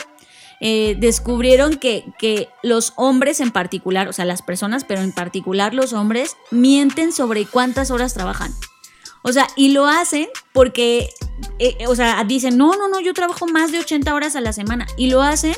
descubrieron 0.61 1.75
que, 1.75 2.05
que, 2.21 2.49
los 2.63 2.93
hombres 2.95 3.41
en 3.41 3.51
particular, 3.51 4.07
o 4.07 4.13
sea, 4.13 4.25
las 4.25 4.43
personas, 4.43 4.85
pero 4.85 5.01
en 5.01 5.11
particular 5.11 5.75
los 5.75 5.93
hombres, 5.93 6.37
mienten 6.53 7.11
sobre 7.11 7.47
cuántas 7.47 7.91
horas 7.91 8.15
trabajan. 8.15 8.53
O 9.23 9.33
sea, 9.33 9.49
y 9.57 9.71
lo 9.71 9.89
hacen 9.89 10.29
porque, 10.53 11.11
o 11.89 11.97
sea, 11.97 12.23
dicen, 12.23 12.57
no, 12.57 12.77
no, 12.77 12.87
no, 12.87 13.01
yo 13.01 13.13
trabajo 13.13 13.49
más 13.49 13.73
de 13.73 13.81
80 13.81 14.15
horas 14.15 14.37
a 14.37 14.41
la 14.41 14.53
semana. 14.53 14.87
Y 14.97 15.11
lo 15.11 15.23
hacen 15.23 15.57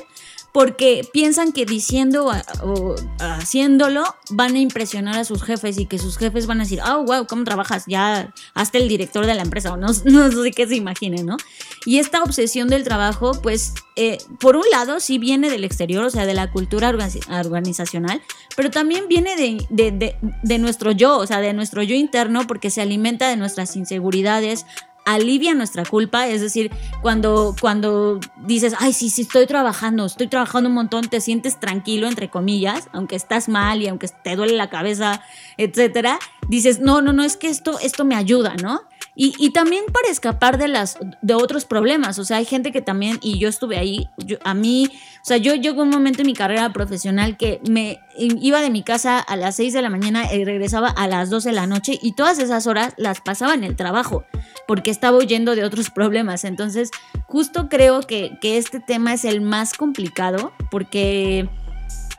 porque 0.54 1.02
piensan 1.12 1.50
que 1.50 1.66
diciendo 1.66 2.30
o 2.62 2.94
haciéndolo 3.18 4.04
van 4.30 4.54
a 4.54 4.60
impresionar 4.60 5.18
a 5.18 5.24
sus 5.24 5.42
jefes 5.42 5.78
y 5.78 5.86
que 5.86 5.98
sus 5.98 6.16
jefes 6.16 6.46
van 6.46 6.60
a 6.60 6.62
decir, 6.62 6.78
oh, 6.88 7.02
wow, 7.02 7.26
¿cómo 7.26 7.42
trabajas? 7.42 7.86
Ya 7.88 8.32
hasta 8.54 8.78
el 8.78 8.86
director 8.86 9.26
de 9.26 9.34
la 9.34 9.42
empresa 9.42 9.72
o 9.72 9.76
no, 9.76 9.88
no 10.04 10.30
sé 10.30 10.52
qué 10.52 10.68
se 10.68 10.76
imaginen, 10.76 11.26
¿no? 11.26 11.38
Y 11.86 11.98
esta 11.98 12.22
obsesión 12.22 12.68
del 12.68 12.84
trabajo, 12.84 13.32
pues, 13.42 13.74
eh, 13.96 14.18
por 14.38 14.54
un 14.54 14.62
lado, 14.70 15.00
sí 15.00 15.18
viene 15.18 15.50
del 15.50 15.64
exterior, 15.64 16.04
o 16.04 16.10
sea, 16.10 16.24
de 16.24 16.34
la 16.34 16.52
cultura 16.52 16.88
organizacional, 16.88 18.22
pero 18.54 18.70
también 18.70 19.08
viene 19.08 19.34
de, 19.34 19.66
de, 19.70 20.16
de 20.44 20.58
nuestro 20.60 20.92
yo, 20.92 21.18
o 21.18 21.26
sea, 21.26 21.40
de 21.40 21.52
nuestro 21.52 21.82
yo 21.82 21.96
interno, 21.96 22.46
porque 22.46 22.70
se 22.70 22.80
alimenta 22.80 23.28
de 23.28 23.36
nuestras 23.36 23.74
inseguridades, 23.74 24.66
alivia 25.04 25.54
nuestra 25.54 25.84
culpa, 25.84 26.28
es 26.28 26.40
decir, 26.40 26.70
cuando, 27.02 27.54
cuando 27.60 28.20
dices, 28.36 28.74
ay, 28.78 28.92
sí, 28.92 29.10
sí, 29.10 29.22
estoy 29.22 29.46
trabajando, 29.46 30.06
estoy 30.06 30.28
trabajando 30.28 30.68
un 30.68 30.74
montón, 30.74 31.08
te 31.08 31.20
sientes 31.20 31.60
tranquilo, 31.60 32.08
entre 32.08 32.30
comillas, 32.30 32.88
aunque 32.92 33.16
estás 33.16 33.48
mal 33.48 33.82
y 33.82 33.88
aunque 33.88 34.08
te 34.08 34.36
duele 34.36 34.54
la 34.54 34.70
cabeza, 34.70 35.22
etcétera, 35.56 36.18
dices, 36.48 36.80
no, 36.80 37.02
no, 37.02 37.12
no, 37.12 37.24
es 37.24 37.36
que 37.36 37.48
esto, 37.48 37.78
esto 37.80 38.04
me 38.04 38.16
ayuda, 38.16 38.54
¿no? 38.62 38.82
Y, 39.16 39.50
también 39.50 39.84
para 39.92 40.08
escapar 40.08 40.58
de 40.58 40.66
las 40.66 40.98
de 41.22 41.34
otros 41.34 41.64
problemas, 41.66 42.18
o 42.18 42.24
sea, 42.24 42.38
hay 42.38 42.44
gente 42.44 42.72
que 42.72 42.82
también 42.82 43.20
y 43.22 43.38
yo 43.38 43.48
estuve 43.48 43.78
ahí, 43.78 44.08
a 44.42 44.54
mí, 44.54 44.90
o 44.90 45.24
sea, 45.24 45.36
yo 45.36 45.54
llegó 45.54 45.82
un 45.82 45.90
momento 45.90 46.22
en 46.22 46.26
mi 46.26 46.34
carrera 46.34 46.72
profesional 46.72 47.36
que 47.36 47.60
me 47.68 48.00
iba 48.18 48.60
de 48.60 48.70
mi 48.70 48.82
casa 48.82 49.20
a 49.20 49.36
las 49.36 49.54
6 49.54 49.72
de 49.72 49.82
la 49.82 49.90
mañana 49.90 50.34
y 50.34 50.44
regresaba 50.44 50.88
a 50.88 51.06
las 51.06 51.30
12 51.30 51.50
de 51.50 51.54
la 51.54 51.68
noche 51.68 51.96
y 52.02 52.16
todas 52.16 52.40
esas 52.40 52.66
horas 52.66 52.92
las 52.96 53.20
pasaba 53.20 53.54
en 53.54 53.62
el 53.62 53.76
trabajo 53.76 54.24
porque 54.66 54.90
estaba 54.90 55.16
huyendo 55.16 55.54
de 55.54 55.62
otros 55.62 55.90
problemas. 55.94 56.42
Entonces, 56.44 56.90
justo 57.26 57.68
creo 57.68 58.00
que, 58.00 58.38
que 58.40 58.58
este 58.58 58.80
tema 58.80 59.12
es 59.12 59.24
el 59.24 59.40
más 59.40 59.74
complicado 59.74 60.52
porque 60.72 61.48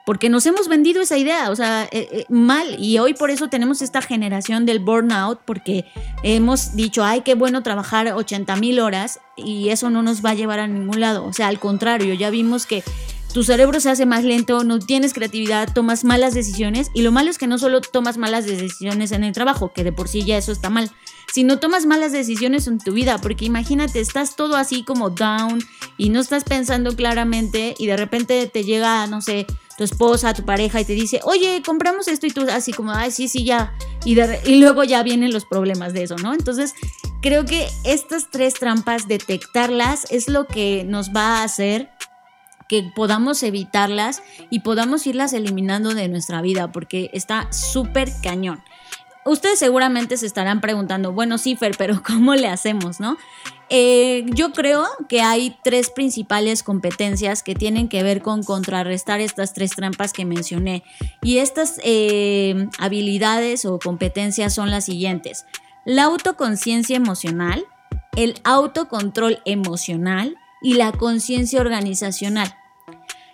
porque 0.06 0.30
nos 0.30 0.46
hemos 0.46 0.68
vendido 0.68 1.02
esa 1.02 1.18
idea, 1.18 1.50
o 1.50 1.56
sea, 1.56 1.86
eh, 1.86 2.08
eh, 2.12 2.26
mal. 2.30 2.78
Y 2.80 3.00
hoy 3.00 3.16
por 3.16 3.32
eso 3.32 3.50
tenemos 3.50 3.82
esta 3.82 4.02
generación 4.02 4.66
del 4.66 4.80
burnout, 4.80 5.40
porque 5.46 5.86
hemos 6.22 6.76
dicho, 6.76 7.04
ay, 7.04 7.22
qué 7.22 7.34
bueno 7.34 7.64
trabajar 7.64 8.08
80 8.08 8.56
mil 8.58 8.80
horas 8.80 9.20
y 9.36 9.70
eso 9.70 9.90
no 9.90 10.04
nos 10.04 10.24
va 10.24 10.30
a 10.30 10.36
llevar 10.36 10.60
a 10.60 10.68
ningún 10.68 11.00
lado. 11.00 11.26
O 11.26 11.34
sea, 11.34 11.48
al 11.48 11.60
contrario, 11.60 12.14
ya 12.14 12.30
vimos 12.30 12.68
que 12.68 12.84
tu 13.34 13.44
cerebro 13.44 13.80
se 13.82 13.90
hace 13.90 14.06
más 14.06 14.24
lento, 14.24 14.64
no 14.64 14.80
tienes 14.80 15.14
creatividad, 15.14 15.74
tomas 15.74 16.06
malas 16.06 16.34
decisiones 16.34 16.90
y 16.94 17.02
lo 17.02 17.12
malo 17.12 17.30
es 17.30 17.38
que 17.38 17.48
no 17.48 17.58
solo 17.58 17.82
tomas 17.82 18.18
malas 18.18 18.46
decisiones 18.46 19.12
en 19.12 19.26
el 19.26 19.34
trabajo, 19.34 19.74
que 19.74 19.84
de 19.84 19.92
por 19.92 20.08
sí 20.08 20.24
ya 20.24 20.38
eso 20.38 20.54
está 20.54 20.70
mal, 20.70 20.90
sino 21.34 21.60
tomas 21.60 21.86
malas 21.86 22.14
decisiones 22.14 22.66
en 22.68 22.78
tu 22.78 22.94
vida, 22.94 23.18
porque 23.18 23.44
imagínate, 23.44 24.00
estás 24.00 24.38
todo 24.38 24.56
así 24.56 24.84
como 24.84 25.10
down 25.10 25.62
y 25.98 26.12
no 26.12 26.22
estás 26.22 26.46
pensando 26.46 26.96
claramente 26.96 27.76
y 27.78 27.88
de 27.88 27.98
repente 27.98 28.48
te 28.48 28.64
llega, 28.64 29.06
no 29.08 29.22
sé, 29.22 29.46
tu 29.78 29.84
esposa, 29.84 30.34
tu 30.34 30.44
pareja 30.44 30.80
y 30.82 30.86
te 30.86 30.94
dice, 30.94 31.20
oye, 31.24 31.62
compramos 31.66 32.08
esto 32.08 32.28
y 32.28 32.32
tú 32.32 32.46
así 32.50 32.72
como, 32.74 32.92
ay, 32.92 33.12
sí, 33.12 33.28
sí, 33.28 33.44
ya. 33.44 33.74
Y, 34.06 34.20
y 34.20 34.60
luego 34.60 34.84
ya 34.84 35.04
vienen 35.04 35.34
los 35.34 35.46
problemas 35.46 35.94
de 35.94 36.04
eso, 36.04 36.16
¿no? 36.18 36.34
Entonces, 36.34 36.74
creo 37.22 37.46
que 37.46 37.68
estas 37.84 38.30
tres 38.32 38.54
trampas, 38.54 39.08
detectarlas 39.08 40.06
es 40.12 40.30
lo 40.30 40.48
que 40.48 40.84
nos 40.86 41.10
va 41.10 41.40
a 41.40 41.44
hacer 41.44 41.90
que 42.68 42.84
podamos 42.96 43.44
evitarlas 43.44 44.24
y 44.50 44.62
podamos 44.62 45.06
irlas 45.06 45.34
eliminando 45.34 45.94
de 45.94 46.08
nuestra 46.08 46.42
vida, 46.42 46.72
porque 46.72 47.10
está 47.14 47.52
súper 47.52 48.12
cañón 48.24 48.64
ustedes 49.26 49.60
seguramente 49.60 50.18
se 50.18 50.26
estarán 50.26 50.62
preguntando, 50.62 51.12
bueno, 51.12 51.38
sí, 51.38 51.58
pero 51.78 52.02
¿cómo 52.06 52.36
le 52.36 52.48
hacemos, 52.48 53.00
no? 53.00 53.18
Eh, 53.70 54.26
yo 54.28 54.52
creo 54.52 54.86
que 55.10 55.22
hay 55.22 55.58
tres 55.64 55.90
principales 55.90 56.62
competencias 56.62 57.42
que 57.42 57.56
tienen 57.56 57.88
que 57.88 58.04
ver 58.04 58.22
con 58.22 58.44
contrarrestar 58.44 59.22
estas 59.22 59.54
tres 59.54 59.72
trampas 59.72 60.14
que 60.14 60.26
mencioné. 60.26 60.84
Y 61.22 61.40
estas 61.40 61.80
eh, 61.84 62.68
habilidades 62.78 63.66
o 63.66 63.80
competencias 63.80 64.54
son 64.54 64.70
las 64.70 64.86
siguientes. 64.86 65.46
La 65.84 66.04
autoconciencia 66.04 66.96
emocional, 66.96 67.66
el 68.16 68.36
autocontrol 68.44 69.40
emocional 69.46 70.38
y 70.62 70.76
la 70.76 70.92
conciencia 70.92 71.62
organizacional. 71.62 72.56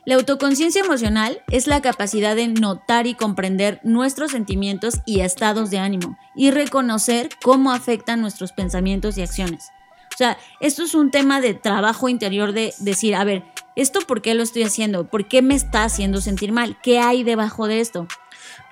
La 0.03 0.15
autoconciencia 0.15 0.81
emocional 0.81 1.43
es 1.51 1.67
la 1.67 1.81
capacidad 1.81 2.35
de 2.35 2.47
notar 2.47 3.05
y 3.05 3.13
comprender 3.13 3.79
nuestros 3.83 4.31
sentimientos 4.31 4.95
y 5.05 5.19
estados 5.19 5.69
de 5.69 5.77
ánimo 5.77 6.17
y 6.35 6.49
reconocer 6.49 7.29
cómo 7.43 7.71
afectan 7.71 8.19
nuestros 8.19 8.51
pensamientos 8.51 9.17
y 9.19 9.21
acciones. 9.21 9.71
O 10.13 10.17
sea, 10.17 10.37
esto 10.59 10.83
es 10.83 10.93
un 10.93 11.09
tema 11.11 11.41
de 11.41 11.53
trabajo 11.53 12.09
interior 12.09 12.51
de 12.53 12.73
decir, 12.79 13.15
a 13.15 13.23
ver, 13.23 13.43
¿esto 13.75 14.01
por 14.01 14.21
qué 14.21 14.33
lo 14.35 14.43
estoy 14.43 14.63
haciendo? 14.63 15.07
¿Por 15.07 15.27
qué 15.27 15.41
me 15.41 15.55
está 15.55 15.83
haciendo 15.83 16.21
sentir 16.21 16.51
mal? 16.51 16.77
¿Qué 16.83 16.99
hay 16.99 17.23
debajo 17.23 17.67
de 17.67 17.79
esto? 17.79 18.07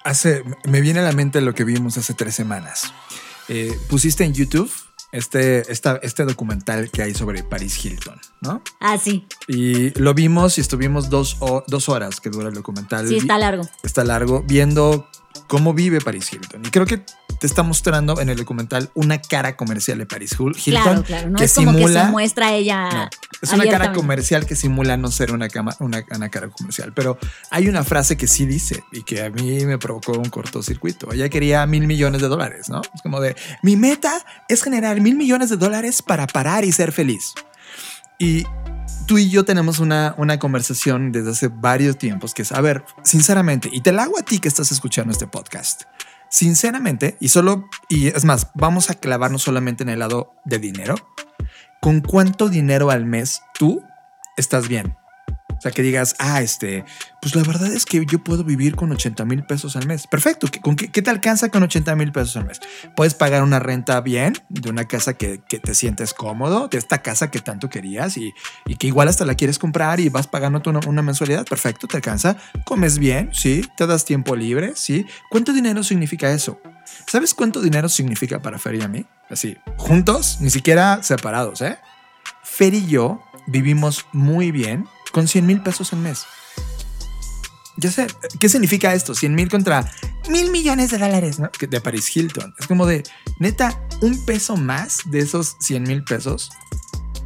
Hace, 0.04 0.44
me 0.66 0.82
viene 0.82 1.00
a 1.00 1.04
la 1.04 1.12
mente 1.12 1.42
lo 1.42 1.54
que 1.54 1.64
vimos 1.64 1.98
hace 1.98 2.14
tres 2.14 2.36
semanas. 2.36 2.94
Eh, 3.48 3.78
pusiste 3.90 4.24
en 4.24 4.34
YouTube 4.34 4.72
este, 5.12 5.72
esta, 5.72 6.00
este 6.04 6.24
documental 6.24 6.92
que 6.92 7.02
hay 7.02 7.14
sobre 7.16 7.44
Paris 7.44 7.84
Hilton, 7.84 8.20
¿no? 8.42 8.62
Ah, 8.80 8.98
sí. 8.98 9.26
Y 9.48 9.90
lo 10.00 10.14
vimos 10.14 10.58
y 10.58 10.62
estuvimos 10.62 11.10
dos, 11.10 11.38
o- 11.40 11.64
dos 11.68 11.90
horas 11.90 12.22
que 12.22 12.30
dura 12.30 12.50
el 12.50 12.54
documental. 12.54 13.08
Sí, 13.08 13.18
está 13.18 13.38
largo. 13.40 13.68
Está 13.82 14.04
largo, 14.04 14.44
viendo 14.46 15.10
cómo 15.48 15.74
vive 15.74 16.00
Paris 16.02 16.32
Hilton. 16.32 16.66
Y 16.66 16.70
creo 16.70 16.86
que 16.86 16.98
te 17.40 17.48
está 17.48 17.64
mostrando 17.64 18.20
en 18.20 18.28
el 18.30 18.36
documental 18.38 18.90
una 18.96 19.22
cara 19.22 19.56
comercial 19.56 19.98
de 19.98 20.06
Paris 20.06 20.32
Hilton. 20.34 20.54
Claro, 20.64 21.04
claro. 21.04 21.30
No 21.30 21.38
que 21.38 21.46
es 21.46 21.54
como 21.54 21.72
simula- 21.72 22.02
que 22.02 22.06
se 22.08 22.12
muestra 22.12 22.52
ella. 22.54 22.90
no, 22.92 23.10
es 23.42 23.54
una 23.54 23.66
cara 23.66 23.94
comercial 23.94 24.46
que 24.46 24.56
simula 24.58 24.98
no 24.98 25.10
ser 25.10 25.32
una, 25.32 25.48
cama- 25.48 25.76
una, 25.80 26.04
una 26.14 26.30
cara 26.30 26.50
comercial. 26.50 26.92
Pero 26.94 27.18
hay 27.50 27.70
una 27.70 27.84
frase 27.86 28.18
que 28.18 28.28
sí 28.28 28.46
dice 28.46 28.84
y 28.92 29.04
que 29.04 29.24
a 29.24 29.30
mí 29.30 29.66
me 29.66 29.78
provocó 29.78 30.12
un 30.14 30.30
cortocircuito. 30.30 31.14
Ella 31.14 31.30
quería 31.30 31.66
mil 31.66 31.88
millones 31.88 32.22
de 32.22 32.28
dólares, 32.28 32.68
¿no? 32.70 32.82
Es 32.94 33.02
como 33.02 33.22
de, 33.22 33.36
mi 33.64 33.78
meta 33.78 34.12
es 34.50 34.62
generar 34.62 35.00
mil 35.00 35.16
millones 35.16 35.50
de 35.50 35.56
dólares 35.58 36.02
para 36.02 36.28
parar 36.28 36.66
y 36.66 36.72
ser 36.74 36.92
feliz. 36.92 37.34
Y 38.20 38.46
tú 39.10 39.18
y 39.18 39.28
yo 39.28 39.44
tenemos 39.44 39.80
una, 39.80 40.14
una 40.20 40.38
conversación 40.38 41.12
desde 41.12 41.32
hace 41.32 41.48
varios 41.48 41.98
tiempos 41.98 42.36
que 42.36 42.44
es, 42.44 42.52
a 42.52 42.62
ver, 42.62 42.86
sinceramente, 43.04 43.68
y 43.74 43.82
te 43.82 43.92
la 43.92 44.04
hago 44.04 44.20
a 44.20 44.22
ti 44.22 44.38
que 44.38 44.48
estás 44.48 44.72
escuchando 44.72 45.12
este 45.12 45.26
podcast. 45.26 45.86
Sinceramente, 46.30 47.18
y 47.20 47.30
solo, 47.30 47.68
y 47.88 48.10
es 48.10 48.24
más, 48.24 48.52
vamos 48.54 48.92
a 48.92 48.94
clavarnos 48.94 49.42
solamente 49.42 49.82
en 49.82 49.90
el 49.90 49.98
lado 49.98 50.36
de 50.46 50.60
dinero. 50.60 50.94
¿Con 51.82 52.02
cuánto 52.02 52.50
dinero 52.50 52.92
al 52.92 53.08
mes 53.08 53.42
tú 53.58 53.82
estás 54.38 54.68
bien? 54.68 54.99
O 55.60 55.62
sea, 55.62 55.72
que 55.72 55.82
digas, 55.82 56.16
ah, 56.20 56.42
este, 56.42 56.86
pues 57.22 57.36
la 57.36 57.44
verdad 57.44 57.72
es 57.74 57.86
que 57.86 58.06
yo 58.06 58.24
puedo 58.24 58.44
vivir 58.46 58.78
con 58.78 58.92
80 58.92 59.26
mil 59.26 59.44
pesos 59.44 59.76
al 59.76 59.86
mes. 59.86 60.08
Perfecto. 60.08 60.48
¿Qué- 60.48 60.62
¿Con 60.62 60.78
qué, 60.78 60.90
qué 60.90 61.02
te 61.02 61.10
alcanza 61.10 61.50
con 61.50 61.62
80 61.64 61.96
mil 61.98 62.12
pesos 62.14 62.38
al 62.38 62.46
mes? 62.46 62.62
Puedes 62.96 63.14
pagar 63.14 63.44
una 63.44 63.60
renta 63.60 64.00
bien, 64.00 64.34
de 64.48 64.70
una 64.70 64.86
casa 64.86 65.16
que, 65.16 65.42
que 65.50 65.60
te 65.60 65.76
sientes 65.76 66.14
cómodo, 66.14 66.70
de 66.70 66.78
esta 66.78 67.02
casa 67.02 67.30
que 67.30 67.40
tanto 67.40 67.70
querías 67.70 68.16
y, 68.16 68.34
y 68.66 68.78
que 68.78 68.88
igual 68.88 69.10
hasta 69.10 69.26
la 69.26 69.36
quieres 69.36 69.60
comprar 69.60 70.00
y 70.00 70.08
vas 70.10 70.28
pagando 70.28 70.62
una, 70.66 70.80
una 70.88 71.02
mensualidad. 71.02 71.46
Perfecto, 71.46 71.88
te 71.88 71.98
alcanza. 71.98 72.38
Comes 72.64 72.98
bien, 72.98 73.30
sí. 73.34 73.68
Te 73.76 73.86
das 73.86 74.06
tiempo 74.06 74.36
libre, 74.38 74.72
sí. 74.76 75.06
¿Cuánto 75.30 75.52
dinero 75.52 75.84
significa 75.84 76.32
eso? 76.32 76.62
¿Sabes 77.06 77.34
cuánto 77.34 77.62
dinero 77.62 77.90
significa 77.90 78.40
para 78.42 78.58
Fer 78.58 78.76
y 78.76 78.82
a 78.82 78.88
mí? 78.88 79.06
Así, 79.30 79.58
juntos, 79.78 80.38
ni 80.40 80.50
siquiera 80.50 81.04
separados, 81.04 81.62
¿eh? 81.62 81.78
Fer 82.44 82.74
y 82.74 82.88
yo 82.88 83.22
vivimos 83.48 84.06
muy 84.12 84.52
bien 84.52 84.86
con 85.12 85.28
100 85.28 85.46
mil 85.46 85.62
pesos 85.62 85.94
al 85.94 86.00
mes. 86.00 86.26
Ya 87.78 87.92
sé, 87.92 88.08
¿qué 88.40 88.50
significa 88.50 88.94
esto? 88.94 89.16
100 89.16 89.34
mil 89.34 89.50
contra 89.50 89.90
mil 90.30 90.52
millones 90.52 90.92
de 90.92 90.98
dólares, 90.98 91.40
¿no? 91.40 91.50
De 91.60 91.82
Paris 91.82 92.16
Hilton. 92.16 92.54
Es 92.60 92.68
como 92.68 92.86
de, 92.86 93.04
neta, 93.40 93.82
un 94.02 94.26
peso 94.26 94.58
más 94.58 95.00
de 95.06 95.20
esos 95.20 95.56
100 95.60 95.84
mil 95.84 96.04
pesos. 96.04 96.52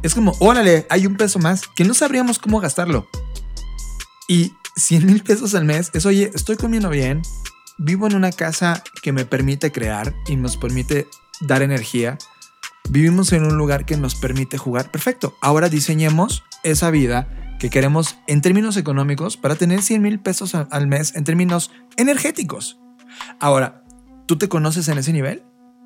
Es 0.02 0.14
como, 0.14 0.36
órale, 0.38 0.86
hay 0.90 1.06
un 1.06 1.16
peso 1.16 1.38
más 1.38 1.62
que 1.66 1.84
no 1.84 1.94
sabríamos 1.94 2.38
cómo 2.38 2.60
gastarlo. 2.60 3.08
Y 4.28 4.52
100 4.76 5.06
mil 5.06 5.22
pesos 5.22 5.54
al 5.54 5.64
mes 5.64 5.90
es, 5.92 6.06
oye, 6.06 6.30
estoy 6.34 6.56
comiendo 6.56 6.88
bien, 6.88 7.22
vivo 7.78 8.06
en 8.06 8.14
una 8.14 8.30
casa 8.30 8.82
que 9.02 9.12
me 9.12 9.24
permite 9.24 9.72
crear 9.72 10.14
y 10.26 10.36
nos 10.36 10.56
permite 10.56 11.08
dar 11.40 11.62
energía. 11.62 12.18
Vivimos 12.90 13.32
en 13.32 13.44
un 13.44 13.56
lugar 13.56 13.86
que 13.86 13.96
nos 13.96 14.14
permite 14.14 14.56
jugar. 14.56 14.90
Perfecto. 14.90 15.36
Ahora 15.40 15.68
diseñemos 15.68 16.44
esa 16.62 16.90
vida 16.90 17.43
que 17.64 17.70
queremos 17.70 18.18
en 18.26 18.42
términos 18.42 18.76
económicos 18.76 19.38
para 19.38 19.54
tener 19.54 19.80
100 19.80 20.02
mil 20.02 20.20
pesos 20.20 20.54
al 20.54 20.86
mes 20.86 21.16
en 21.16 21.24
términos 21.24 21.70
energéticos. 21.96 22.78
Ahora, 23.40 23.82
¿tú 24.26 24.36
te 24.36 24.50
conoces 24.50 24.88
en 24.88 24.98
ese 24.98 25.14
nivel? 25.14 25.44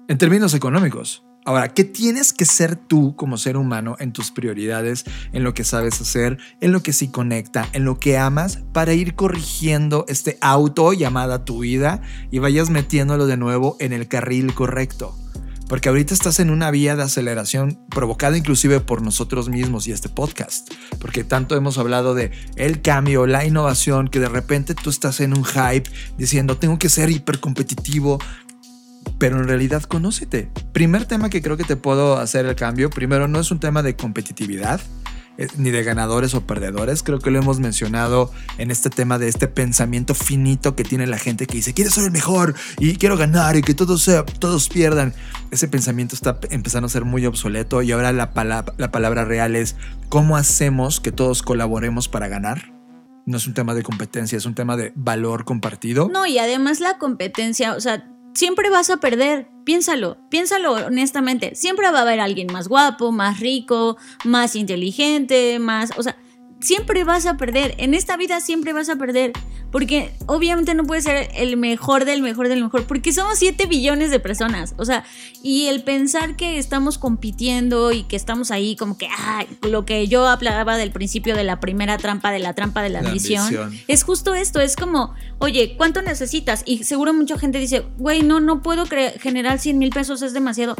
En 0.08 0.18
términos 0.18 0.54
económicos. 0.54 1.22
Ahora, 1.44 1.68
¿qué 1.68 1.84
tienes 1.84 2.32
que 2.32 2.46
ser 2.46 2.74
tú 2.74 3.14
como 3.14 3.38
ser 3.38 3.56
humano 3.56 3.94
en 4.00 4.12
tus 4.12 4.32
prioridades, 4.32 5.04
en 5.32 5.44
lo 5.44 5.54
que 5.54 5.62
sabes 5.62 6.00
hacer, 6.00 6.38
en 6.60 6.72
lo 6.72 6.82
que 6.82 6.92
sí 6.92 7.12
conecta, 7.12 7.68
en 7.72 7.84
lo 7.84 8.00
que 8.00 8.18
amas, 8.18 8.58
para 8.72 8.92
ir 8.94 9.14
corrigiendo 9.14 10.04
este 10.08 10.36
auto 10.40 10.92
llamada 10.94 11.44
tu 11.44 11.60
vida 11.60 12.02
y 12.32 12.40
vayas 12.40 12.70
metiéndolo 12.70 13.28
de 13.28 13.36
nuevo 13.36 13.76
en 13.78 13.92
el 13.92 14.08
carril 14.08 14.52
correcto? 14.52 15.14
Porque 15.68 15.88
ahorita 15.88 16.14
estás 16.14 16.40
en 16.40 16.50
una 16.50 16.70
vía 16.70 16.96
de 16.96 17.02
aceleración 17.02 17.78
provocada 17.90 18.36
inclusive 18.36 18.80
por 18.80 19.02
nosotros 19.02 19.48
mismos 19.48 19.86
y 19.86 19.92
este 19.92 20.08
podcast. 20.08 20.72
Porque 20.98 21.24
tanto 21.24 21.56
hemos 21.56 21.78
hablado 21.78 22.14
de 22.14 22.30
el 22.56 22.80
cambio, 22.80 23.26
la 23.26 23.44
innovación, 23.44 24.08
que 24.08 24.18
de 24.18 24.28
repente 24.28 24.74
tú 24.74 24.90
estás 24.90 25.20
en 25.20 25.36
un 25.36 25.44
hype 25.44 25.90
diciendo 26.16 26.56
tengo 26.56 26.78
que 26.78 26.88
ser 26.88 27.10
hipercompetitivo. 27.10 28.18
Pero 29.18 29.38
en 29.38 29.48
realidad 29.48 29.82
conócete. 29.82 30.50
Primer 30.72 31.04
tema 31.04 31.28
que 31.28 31.42
creo 31.42 31.56
que 31.56 31.64
te 31.64 31.76
puedo 31.76 32.18
hacer 32.18 32.46
el 32.46 32.54
cambio. 32.56 32.88
Primero, 32.90 33.28
no 33.28 33.40
es 33.40 33.50
un 33.50 33.60
tema 33.60 33.82
de 33.82 33.96
competitividad 33.96 34.80
ni 35.56 35.70
de 35.70 35.84
ganadores 35.84 36.34
o 36.34 36.40
perdedores. 36.40 37.02
Creo 37.02 37.20
que 37.20 37.30
lo 37.30 37.38
hemos 37.38 37.60
mencionado 37.60 38.30
en 38.58 38.70
este 38.70 38.90
tema 38.90 39.18
de 39.18 39.28
este 39.28 39.46
pensamiento 39.46 40.14
finito 40.14 40.74
que 40.74 40.84
tiene 40.84 41.06
la 41.06 41.18
gente 41.18 41.46
que 41.46 41.56
dice, 41.56 41.74
quiero 41.74 41.90
ser 41.90 42.04
el 42.04 42.10
mejor 42.10 42.54
y 42.78 42.96
quiero 42.96 43.16
ganar 43.16 43.56
y 43.56 43.62
que 43.62 43.74
todos, 43.74 44.10
todos 44.38 44.68
pierdan. 44.68 45.14
Ese 45.50 45.68
pensamiento 45.68 46.14
está 46.14 46.38
empezando 46.50 46.86
a 46.86 46.90
ser 46.90 47.04
muy 47.04 47.24
obsoleto 47.26 47.82
y 47.82 47.92
ahora 47.92 48.12
la, 48.12 48.32
la 48.76 48.90
palabra 48.90 49.24
real 49.24 49.54
es, 49.54 49.76
¿cómo 50.08 50.36
hacemos 50.36 51.00
que 51.00 51.12
todos 51.12 51.42
colaboremos 51.42 52.08
para 52.08 52.28
ganar? 52.28 52.72
No 53.24 53.36
es 53.36 53.46
un 53.46 53.54
tema 53.54 53.74
de 53.74 53.82
competencia, 53.82 54.38
es 54.38 54.46
un 54.46 54.54
tema 54.54 54.76
de 54.76 54.92
valor 54.96 55.44
compartido. 55.44 56.08
No, 56.08 56.26
y 56.26 56.38
además 56.38 56.80
la 56.80 56.98
competencia, 56.98 57.74
o 57.74 57.80
sea, 57.80 58.10
siempre 58.34 58.70
vas 58.70 58.90
a 58.90 58.98
perder. 58.98 59.48
Piénsalo, 59.64 60.16
piénsalo 60.30 60.72
honestamente. 60.72 61.54
Siempre 61.54 61.90
va 61.90 61.98
a 61.98 62.02
haber 62.02 62.20
alguien 62.20 62.52
más 62.52 62.68
guapo, 62.68 63.12
más 63.12 63.40
rico, 63.40 63.98
más 64.24 64.56
inteligente, 64.56 65.58
más. 65.58 65.90
O 65.96 66.02
sea, 66.02 66.16
siempre 66.60 67.04
vas 67.04 67.26
a 67.26 67.36
perder. 67.36 67.74
En 67.78 67.94
esta 67.94 68.16
vida 68.16 68.40
siempre 68.40 68.72
vas 68.72 68.88
a 68.88 68.96
perder. 68.96 69.32
Porque 69.70 70.12
obviamente 70.24 70.74
no 70.74 70.84
puedes 70.84 71.04
ser 71.04 71.28
el 71.34 71.58
mejor 71.58 72.06
del 72.06 72.22
mejor 72.22 72.48
del 72.48 72.62
mejor. 72.62 72.86
Porque 72.86 73.12
somos 73.12 73.38
7 73.38 73.66
billones 73.66 74.10
de 74.10 74.18
personas. 74.18 74.74
O 74.78 74.84
sea, 74.86 75.04
y 75.42 75.66
el 75.66 75.82
pensar 75.82 76.36
que 76.36 76.58
estamos 76.58 76.96
compitiendo 76.96 77.92
y 77.92 78.04
que 78.04 78.16
estamos 78.16 78.50
ahí 78.50 78.76
como 78.76 78.96
que, 78.96 79.08
ah, 79.18 79.44
lo 79.68 79.84
que 79.84 80.08
yo 80.08 80.26
hablaba 80.26 80.78
del 80.78 80.90
principio 80.90 81.36
de 81.36 81.44
la 81.44 81.60
primera 81.60 81.98
trampa, 81.98 82.30
de 82.30 82.38
la 82.38 82.54
trampa 82.54 82.82
de 82.82 82.88
la, 82.88 83.02
La 83.02 83.08
ambición, 83.08 83.42
ambición. 83.42 83.78
es 83.88 84.02
justo 84.04 84.34
esto, 84.34 84.60
es 84.60 84.74
como, 84.74 85.14
oye, 85.38 85.74
¿cuánto 85.76 86.00
necesitas? 86.00 86.62
Y 86.64 86.84
seguro 86.84 87.12
mucha 87.12 87.38
gente 87.38 87.58
dice, 87.58 87.84
güey, 87.98 88.22
no, 88.22 88.40
no 88.40 88.62
puedo 88.62 88.86
generar 89.20 89.58
100 89.58 89.78
mil 89.78 89.90
pesos, 89.90 90.22
es 90.22 90.32
demasiado. 90.32 90.76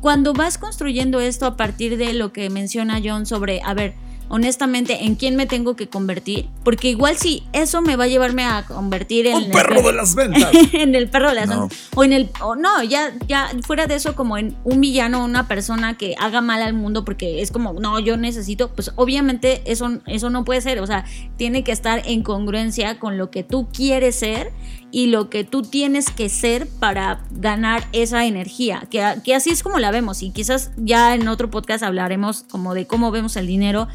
Cuando 0.00 0.32
vas 0.32 0.56
construyendo 0.56 1.20
esto 1.20 1.44
a 1.44 1.56
partir 1.58 1.98
de 1.98 2.14
lo 2.14 2.32
que 2.32 2.48
menciona 2.48 3.00
John 3.04 3.26
sobre, 3.26 3.60
a 3.62 3.74
ver, 3.74 3.94
honestamente, 4.30 5.04
¿en 5.04 5.16
quién 5.16 5.34
me 5.36 5.46
tengo 5.46 5.74
que 5.76 5.88
convertir? 5.88 6.48
Porque 6.64 6.88
igual 6.88 7.16
si 7.16 7.42
eso 7.52 7.82
me 7.82 7.96
va 7.96 8.04
a 8.04 8.06
llevarme 8.06 8.44
a 8.44 8.64
convertir 8.64 9.26
en... 9.26 9.34
¡Un 9.36 9.42
el 9.44 9.50
perro 9.50 9.82
de 9.82 9.92
las 9.92 10.14
ventas! 10.14 10.50
en 10.72 10.94
el 10.94 11.10
perro 11.10 11.28
de 11.30 11.34
las 11.34 11.48
No. 11.48 11.60
ventas. 11.62 11.78
O 11.94 12.04
en 12.04 12.12
el. 12.12 12.30
O 12.40 12.54
no, 12.54 12.82
ya, 12.84 13.12
ya 13.26 13.50
fuera 13.66 13.86
de 13.88 13.96
eso, 13.96 14.14
como 14.14 14.38
en 14.38 14.56
un 14.64 14.80
villano, 14.80 15.24
una 15.24 15.48
persona 15.48 15.98
que 15.98 16.14
haga 16.18 16.40
mal 16.40 16.62
al 16.62 16.74
mundo 16.74 17.04
porque 17.04 17.42
es 17.42 17.50
como, 17.50 17.72
no, 17.74 17.98
yo 17.98 18.16
necesito. 18.16 18.70
Pues 18.70 18.92
obviamente 18.96 19.62
eso, 19.66 19.98
eso 20.06 20.30
no 20.30 20.44
puede 20.44 20.60
ser. 20.60 20.78
O 20.80 20.86
sea, 20.86 21.04
tiene 21.36 21.64
que 21.64 21.72
estar 21.72 22.02
en 22.06 22.22
congruencia 22.22 22.98
con 23.00 23.18
lo 23.18 23.30
que 23.30 23.42
tú 23.42 23.68
quieres 23.72 24.14
ser 24.14 24.52
y 24.92 25.06
lo 25.08 25.28
que 25.28 25.42
tú 25.42 25.62
tienes 25.62 26.10
que 26.10 26.28
ser 26.28 26.68
para 26.68 27.20
ganar 27.32 27.84
esa 27.92 28.24
energía. 28.26 28.84
Que, 28.90 29.04
que 29.24 29.34
así 29.34 29.50
es 29.50 29.64
como 29.64 29.80
la 29.80 29.90
vemos. 29.90 30.22
Y 30.22 30.30
quizás 30.30 30.70
ya 30.76 31.14
en 31.16 31.26
otro 31.26 31.50
podcast 31.50 31.82
hablaremos 31.82 32.44
como 32.48 32.74
de 32.74 32.86
cómo 32.86 33.10
vemos 33.10 33.34
el 33.36 33.48
dinero 33.48 33.88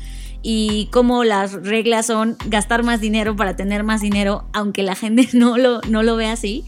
y 0.47 0.89
cómo 0.91 1.23
las 1.23 1.53
reglas 1.53 2.05
son 2.05 2.37
gastar 2.45 2.83
más 2.83 3.01
dinero 3.01 3.35
para 3.35 3.55
tener 3.55 3.83
más 3.83 4.01
dinero, 4.01 4.45
aunque 4.53 4.83
la 4.83 4.93
gente 4.93 5.27
no 5.33 5.57
lo, 5.57 5.81
no 5.89 6.03
lo 6.03 6.15
ve 6.15 6.27
así. 6.27 6.63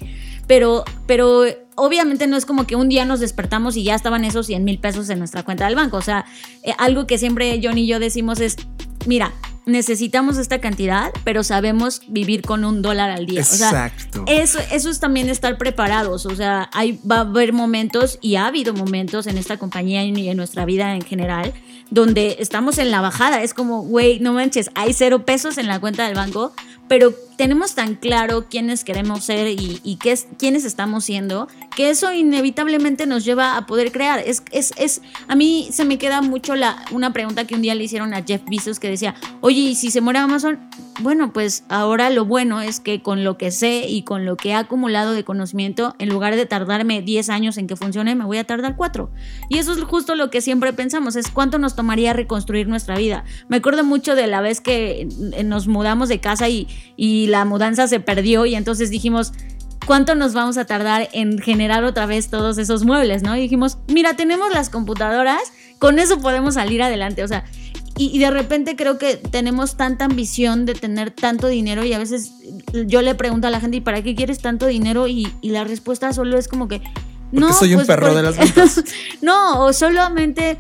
Pero, 0.48 0.84
pero 1.06 1.44
obviamente 1.78 2.28
no 2.28 2.36
es 2.36 2.46
como 2.46 2.68
que 2.68 2.76
un 2.76 2.90
día 2.90 3.06
nos 3.06 3.20
despertamos 3.20 3.78
y 3.78 3.84
ya 3.84 3.96
estaban 3.96 4.26
esos 4.26 4.48
100 4.48 4.64
mil 4.64 4.80
pesos 4.80 5.10
en 5.10 5.20
nuestra 5.20 5.44
cuenta 5.44 5.66
del 5.66 5.76
banco. 5.76 5.98
O 5.98 6.02
sea, 6.02 6.26
eh, 6.64 6.74
algo 6.78 7.08
que 7.08 7.18
siempre 7.18 7.60
John 7.64 7.78
y 7.78 7.88
yo 7.88 8.00
decimos 8.00 8.40
es, 8.40 8.58
mira, 9.06 9.32
necesitamos 9.66 10.38
esta 10.38 10.60
cantidad, 10.60 11.12
pero 11.24 11.44
sabemos 11.44 12.02
vivir 12.08 12.42
con 12.42 12.66
un 12.66 12.82
dólar 12.82 13.12
al 13.12 13.28
día. 13.28 13.42
Exacto. 13.42 14.24
O 14.24 14.28
sea, 14.28 14.42
eso, 14.42 14.60
eso 14.72 14.90
es 14.90 15.00
también 15.00 15.30
estar 15.30 15.58
preparados. 15.58 16.26
O 16.26 16.36
sea, 16.36 16.70
hay, 16.74 17.00
va 17.10 17.18
a 17.18 17.22
haber 17.22 17.54
momentos 17.54 18.18
y 18.22 18.36
ha 18.36 18.48
habido 18.48 18.74
momentos 18.74 19.28
en 19.28 19.38
esta 19.38 19.58
compañía 19.58 20.04
y 20.04 20.30
en 20.30 20.38
nuestra 20.38 20.66
vida 20.66 20.96
en 20.96 21.04
general 21.04 21.54
donde 21.90 22.38
estamos 22.40 22.78
en 22.78 22.92
la 22.92 23.02
bajada. 23.02 23.44
Es 23.44 23.54
como, 23.54 23.84
güey, 23.84 24.20
no 24.20 24.34
manches, 24.34 24.70
hay 24.76 24.94
cero 24.94 25.26
pesos 25.26 25.58
en 25.58 25.68
la 25.68 25.80
cuenta 25.80 26.06
del 26.06 26.16
banco, 26.16 26.54
pero 26.88 27.14
tenemos 27.38 27.76
tan 27.76 27.96
claro 27.96 28.48
quiénes 28.50 28.84
queremos 28.84 29.24
ser 29.24 29.48
y, 29.48 29.98
qué 30.02 30.12
es, 30.12 30.28
quiénes 30.38 30.66
estamos 30.66 31.06
siendo, 31.06 31.48
que 31.76 31.90
eso 31.90 32.12
inevitablemente 32.12 33.06
nos 33.06 33.24
lleva 33.24 33.58
a 33.58 33.66
poder 33.66 33.92
crear. 33.92 34.20
Es, 34.20 34.44
es, 34.52 34.74
es, 34.78 35.02
a 35.28 35.36
mí 35.36 35.68
se 35.72 35.86
me 35.86 35.98
queda 35.98 36.22
mucho 36.22 36.56
la, 36.56 36.84
una 36.92 37.14
pregunta 37.14 37.46
que 37.46 37.56
un 37.56 37.62
día 37.62 37.76
le 37.76 37.84
hicieron 37.84 38.14
a 38.14 38.24
Jeff 38.24 38.42
Bezos 38.50 38.80
que 38.80 38.90
decía, 38.90 39.16
oye, 39.42 39.60
¿y 39.60 39.76
si 39.76 39.92
se 39.92 40.02
muere 40.02 40.20
Amazon? 40.20 40.60
Bueno, 41.00 41.32
pues 41.32 41.64
ahora 41.70 42.10
lo 42.10 42.26
bueno 42.26 42.62
es 42.62 42.80
que 42.80 43.04
con 43.04 43.24
lo 43.24 43.38
que 43.38 43.52
sé 43.52 43.86
y 43.88 44.02
con 44.02 44.26
lo 44.26 44.36
que 44.36 44.50
he 44.50 44.54
acumulado 44.56 45.14
de 45.14 45.24
conocimiento, 45.24 45.96
en 46.00 46.10
lugar 46.10 46.36
de 46.36 46.48
tardarme 46.48 47.04
10 47.04 47.30
años 47.30 47.58
en 47.60 47.68
que 47.68 47.76
funcione, 47.76 48.16
me 48.16 48.26
voy 48.26 48.40
a 48.40 48.44
tardar 48.46 48.76
4. 48.76 49.12
Y 49.50 49.60
eso 49.60 49.74
es 49.74 49.84
justo 49.84 50.16
lo 50.16 50.32
que 50.32 50.42
siempre 50.42 50.74
pensamos, 50.74 51.16
es 51.16 51.30
cuánto 51.30 51.60
nos 51.60 51.76
tomaría 51.76 52.14
reconstruir 52.14 52.68
nuestra 52.68 52.98
vida. 52.98 53.24
Me 53.48 53.58
acuerdo 53.58 53.84
mucho 53.84 54.16
de 54.16 54.26
la 54.26 54.42
vez 54.42 54.62
que 54.62 55.08
nos 55.46 55.68
mudamos 55.68 56.10
de 56.10 56.20
casa 56.20 56.50
y, 56.50 56.68
y 56.96 57.28
la 57.28 57.46
mudanza 57.46 57.88
se 57.88 58.00
perdió 58.00 58.48
y 58.48 58.56
entonces 58.56 58.90
dijimos, 58.90 59.34
¿cuánto 59.88 60.14
nos 60.14 60.34
vamos 60.34 60.58
a 60.58 60.66
tardar 60.66 61.10
en 61.14 61.40
generar 61.40 61.84
otra 61.86 62.06
vez 62.06 62.30
todos 62.30 62.60
esos 62.60 62.84
muebles? 62.84 63.24
¿no? 63.24 63.36
Y 63.36 63.42
dijimos, 63.42 63.80
mira, 63.88 64.16
tenemos 64.16 64.54
las 64.54 64.70
computadoras, 64.70 65.42
con 65.80 65.98
eso 65.98 66.20
podemos 66.20 66.56
salir 66.56 66.84
adelante. 66.84 67.24
O 67.24 67.28
sea, 67.28 67.46
y, 67.98 68.20
de 68.20 68.30
repente 68.30 68.76
creo 68.76 69.00
que 69.00 69.16
tenemos 69.16 69.76
tanta 69.76 70.06
ambición 70.06 70.68
de 70.68 70.76
tener 70.76 71.10
tanto 71.10 71.48
dinero 71.48 71.84
y 71.84 71.94
a 71.94 71.98
veces 71.98 72.32
yo 72.86 73.02
le 73.02 73.16
pregunto 73.16 73.48
a 73.48 73.50
la 73.50 73.60
gente, 73.60 73.78
¿y 73.78 73.82
para 73.82 74.04
qué 74.04 74.14
quieres 74.14 74.40
tanto 74.40 74.68
dinero? 74.68 75.08
Y, 75.08 75.34
la 75.42 75.64
respuesta 75.64 76.14
solo 76.14 76.38
es 76.38 76.48
como 76.48 76.68
que... 76.68 76.82
No, 77.32 77.52
soy 77.52 77.72
un 77.72 77.78
pues 77.78 77.88
perro 77.88 78.14
de 78.14 78.24
las 78.24 78.38
ventas. 78.38 78.84
no, 79.22 79.66
o 79.66 79.74
solamente 79.74 80.58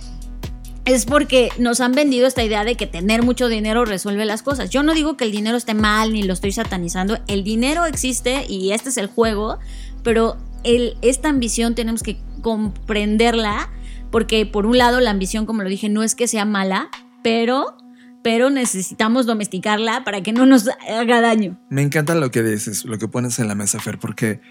es 0.87 1.05
porque 1.05 1.49
nos 1.59 1.81
han 1.81 1.91
vendido 1.91 2.27
esta 2.27 2.43
idea 2.43 2.63
de 2.63 2.75
que 2.75 2.87
tener 2.87 3.21
mucho 3.21 3.49
dinero 3.49 3.83
resuelve 3.83 4.23
las 4.23 4.41
cosas. 4.41 4.69
Yo 4.69 4.83
no 4.83 4.93
digo 4.93 5.17
que 5.17 5.25
el 5.25 5.33
dinero 5.33 5.57
esté 5.57 5.73
mal 5.73 6.13
ni 6.13 6.23
lo 6.23 6.31
estoy 6.31 6.53
satanizando. 6.53 7.19
El 7.27 7.43
dinero 7.43 7.85
existe 7.85 8.45
y 8.47 8.71
este 8.71 8.89
es 8.89 8.97
el 8.97 9.07
juego, 9.07 9.59
pero 10.01 10.37
el, 10.63 10.97
esta 11.01 11.27
ambición 11.27 11.75
tenemos 11.75 12.03
que 12.03 12.17
comprenderla 12.41 13.69
porque 14.11 14.45
por 14.45 14.65
un 14.65 14.77
lado 14.77 15.01
la 15.01 15.11
ambición, 15.11 15.45
como 15.45 15.61
lo 15.61 15.69
dije, 15.69 15.89
no 15.89 16.03
es 16.03 16.15
que 16.15 16.27
sea 16.27 16.45
mala, 16.45 16.89
pero 17.21 17.75
pero 18.23 18.49
necesitamos 18.49 19.25
domesticarla 19.25 20.03
para 20.03 20.21
que 20.21 20.33
no 20.33 20.45
nos 20.45 20.69
haga 20.89 21.21
daño. 21.21 21.57
Me 21.69 21.81
encanta 21.81 22.15
lo 22.15 22.31
que 22.31 22.43
dices, 22.43 22.83
lo 22.83 22.97
que 22.97 23.07
pones 23.07 23.39
en 23.39 23.47
la 23.47 23.55
mesa, 23.55 23.79
Fer, 23.79 23.99
porque 23.99 24.41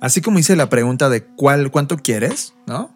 así 0.00 0.20
como 0.20 0.38
hice 0.38 0.56
la 0.56 0.70
pregunta 0.70 1.08
de 1.10 1.24
cuál, 1.24 1.70
cuánto 1.70 1.98
quieres, 1.98 2.54
¿no? 2.66 2.94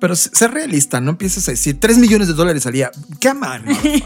Pero 0.00 0.16
ser 0.16 0.52
realista, 0.52 1.00
no 1.00 1.10
empieces 1.10 1.46
a 1.46 1.50
decir 1.50 1.78
3 1.78 1.98
millones 1.98 2.26
de 2.28 2.34
dólares 2.34 2.66
al 2.66 2.72
día. 2.72 2.90
¿Qué? 3.20 3.30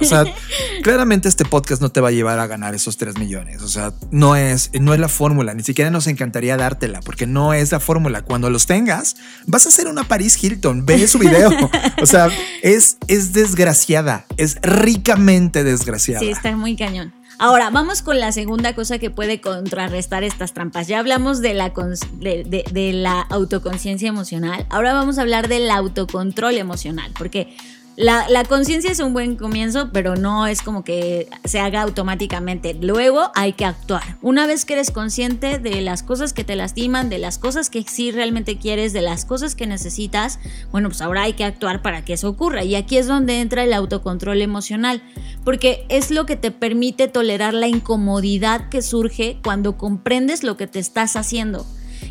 O 0.00 0.04
sea, 0.04 0.24
claramente 0.82 1.28
este 1.28 1.44
podcast 1.44 1.80
no 1.80 1.90
te 1.90 2.00
va 2.00 2.08
a 2.08 2.10
llevar 2.10 2.40
a 2.40 2.46
ganar 2.46 2.74
esos 2.74 2.96
3 2.96 3.16
millones. 3.16 3.62
O 3.62 3.68
sea, 3.68 3.92
no 4.10 4.34
es, 4.34 4.70
no 4.78 4.92
es 4.92 5.00
la 5.00 5.08
fórmula. 5.08 5.54
Ni 5.54 5.62
siquiera 5.62 5.90
nos 5.90 6.08
encantaría 6.08 6.56
dártela 6.56 7.00
porque 7.00 7.26
no 7.26 7.54
es 7.54 7.70
la 7.72 7.80
fórmula. 7.80 8.22
Cuando 8.22 8.50
los 8.50 8.66
tengas, 8.66 9.16
vas 9.46 9.66
a 9.66 9.68
hacer 9.68 9.86
una 9.86 10.04
Paris 10.04 10.42
Hilton. 10.42 10.84
Ve 10.84 11.06
su 11.06 11.18
video. 11.18 11.50
O 12.02 12.06
sea, 12.06 12.28
es, 12.62 12.98
es 13.08 13.32
desgraciada. 13.32 14.26
Es 14.36 14.58
ricamente 14.62 15.64
desgraciada. 15.64 16.20
Sí, 16.20 16.28
está 16.28 16.54
muy 16.56 16.76
cañón. 16.76 17.14
Ahora, 17.38 17.70
vamos 17.70 18.02
con 18.02 18.20
la 18.20 18.32
segunda 18.32 18.74
cosa 18.74 18.98
que 18.98 19.10
puede 19.10 19.40
contrarrestar 19.40 20.22
estas 20.22 20.52
trampas. 20.52 20.86
Ya 20.86 21.00
hablamos 21.00 21.40
de 21.40 21.54
la, 21.54 21.72
de, 22.20 22.92
la 22.92 23.20
autoconciencia 23.22 24.08
emocional. 24.08 24.66
Ahora 24.70 24.92
vamos 24.92 25.18
a 25.18 25.22
hablar 25.22 25.48
del 25.48 25.70
autocontrol 25.70 26.56
emocional, 26.56 27.10
porque 27.18 27.56
la, 27.96 28.44
conciencia 28.48 28.90
es 28.90 28.98
un 28.98 29.12
buen 29.12 29.36
comienzo, 29.36 29.90
pero 29.92 30.16
no 30.16 30.46
es 30.46 30.62
como 30.62 30.82
que 30.82 31.28
se 31.44 31.60
haga 31.60 31.82
automáticamente. 31.82 32.74
Luego 32.74 33.30
hay 33.34 33.52
que 33.52 33.64
actuar. 33.64 34.18
Una 34.20 34.46
vez 34.46 34.64
que 34.64 34.72
eres 34.72 34.90
consciente 34.90 35.58
de 35.58 35.80
las 35.80 36.02
cosas 36.02 36.32
que 36.32 36.42
te 36.42 36.56
lastiman, 36.56 37.08
de 37.08 37.18
las 37.18 37.38
cosas 37.38 37.70
que 37.70 37.82
sí 37.82 38.10
realmente 38.10 38.58
quieres, 38.58 38.92
de 38.92 39.02
las 39.02 39.24
cosas 39.24 39.54
que 39.54 39.66
necesitas, 39.66 40.40
bueno, 40.72 40.88
pues 40.88 41.02
ahora 41.02 41.22
hay 41.22 41.34
que 41.34 41.44
actuar 41.44 41.82
para 41.82 42.04
que 42.04 42.14
eso 42.14 42.28
ocurra. 42.28 42.64
Y 42.64 42.74
aquí 42.74 42.96
es 42.96 43.06
donde 43.06 43.40
entra 43.40 43.62
el 43.62 43.72
autocontrol 43.72 44.42
emocional, 44.42 45.00
porque 45.44 45.86
es 45.88 46.10
lo 46.10 46.26
que 46.26 46.36
te 46.36 46.50
permite 46.50 47.06
tolerar 47.06 47.54
la 47.54 47.68
incomodidad 47.68 48.68
que 48.70 48.82
surge 48.82 49.38
cuando 49.44 49.76
comprendes 49.76 50.42
lo 50.42 50.56
que 50.56 50.66
te 50.66 50.80
estás 50.80 51.14
haciendo. 51.14 51.64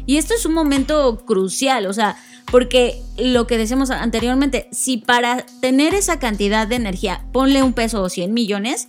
Y 0.06 0.18
esto 0.18 0.34
es 0.34 0.46
un 0.46 0.54
momento 0.54 1.24
crucial, 1.26 1.86
o 1.86 1.94
sea, 1.94 2.18
porque 2.52 3.02
lo 3.18 3.48
que 3.48 3.58
decíamos 3.58 3.90
anteriormente, 3.90 4.68
si 4.72 4.98
para 4.98 5.46
tener 5.62 5.94
esa 5.94 6.20
cantidad 6.20 6.68
de 6.68 6.76
energía, 6.76 7.26
ponle 7.32 7.64
un 7.64 7.74
peso 7.74 8.02
o 8.02 8.10
100 8.10 8.34
millones, 8.34 8.88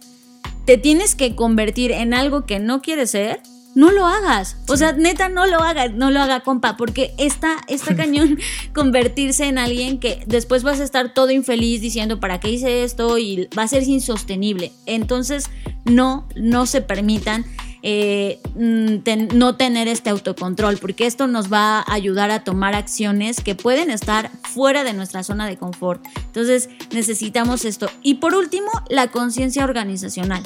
te 0.64 0.78
tienes 0.78 1.14
que 1.14 1.34
convertir 1.34 1.92
en 1.92 2.14
algo 2.14 2.46
que 2.46 2.58
no 2.58 2.82
quieres 2.82 3.10
ser, 3.10 3.40
no 3.74 3.90
lo 3.90 4.06
hagas. 4.06 4.56
O 4.68 4.76
sea, 4.76 4.92
neta, 4.92 5.28
no 5.28 5.46
lo 5.46 5.60
hagas, 5.60 5.92
no 5.92 6.10
lo 6.10 6.20
haga, 6.20 6.40
compa, 6.40 6.76
porque 6.76 7.12
está, 7.18 7.58
está 7.68 7.96
cañón 7.96 8.38
convertirse 8.72 9.46
en 9.46 9.58
alguien 9.58 9.98
que 9.98 10.22
después 10.26 10.62
vas 10.62 10.80
a 10.80 10.84
estar 10.84 11.12
todo 11.12 11.30
infeliz 11.30 11.80
diciendo, 11.80 12.20
¿para 12.20 12.40
qué 12.40 12.50
hice 12.50 12.84
esto? 12.84 13.18
Y 13.18 13.48
va 13.56 13.64
a 13.64 13.68
ser 13.68 13.82
insostenible. 13.82 14.72
Entonces, 14.86 15.50
no, 15.84 16.26
no 16.36 16.66
se 16.66 16.80
permitan 16.80 17.44
eh, 17.86 18.40
mm, 18.54 19.36
no 19.36 19.56
tener 19.56 19.88
este 19.88 20.08
autocontrol, 20.08 20.78
porque 20.78 21.06
esto 21.06 21.26
nos 21.26 21.52
va 21.52 21.80
a 21.80 21.92
ayudar 21.92 22.30
a 22.30 22.42
tomar 22.42 22.74
acciones 22.74 23.42
que 23.42 23.54
pueden 23.54 23.90
estar 23.90 24.30
fuera 24.42 24.84
de 24.84 24.94
nuestra 24.94 25.22
zona 25.22 25.46
de 25.46 25.58
confort. 25.58 26.02
Entonces 26.16 26.70
necesitamos 26.92 27.66
esto. 27.66 27.90
Y 28.02 28.14
por 28.14 28.34
último, 28.34 28.70
la 28.88 29.08
conciencia 29.08 29.64
organizacional. 29.64 30.42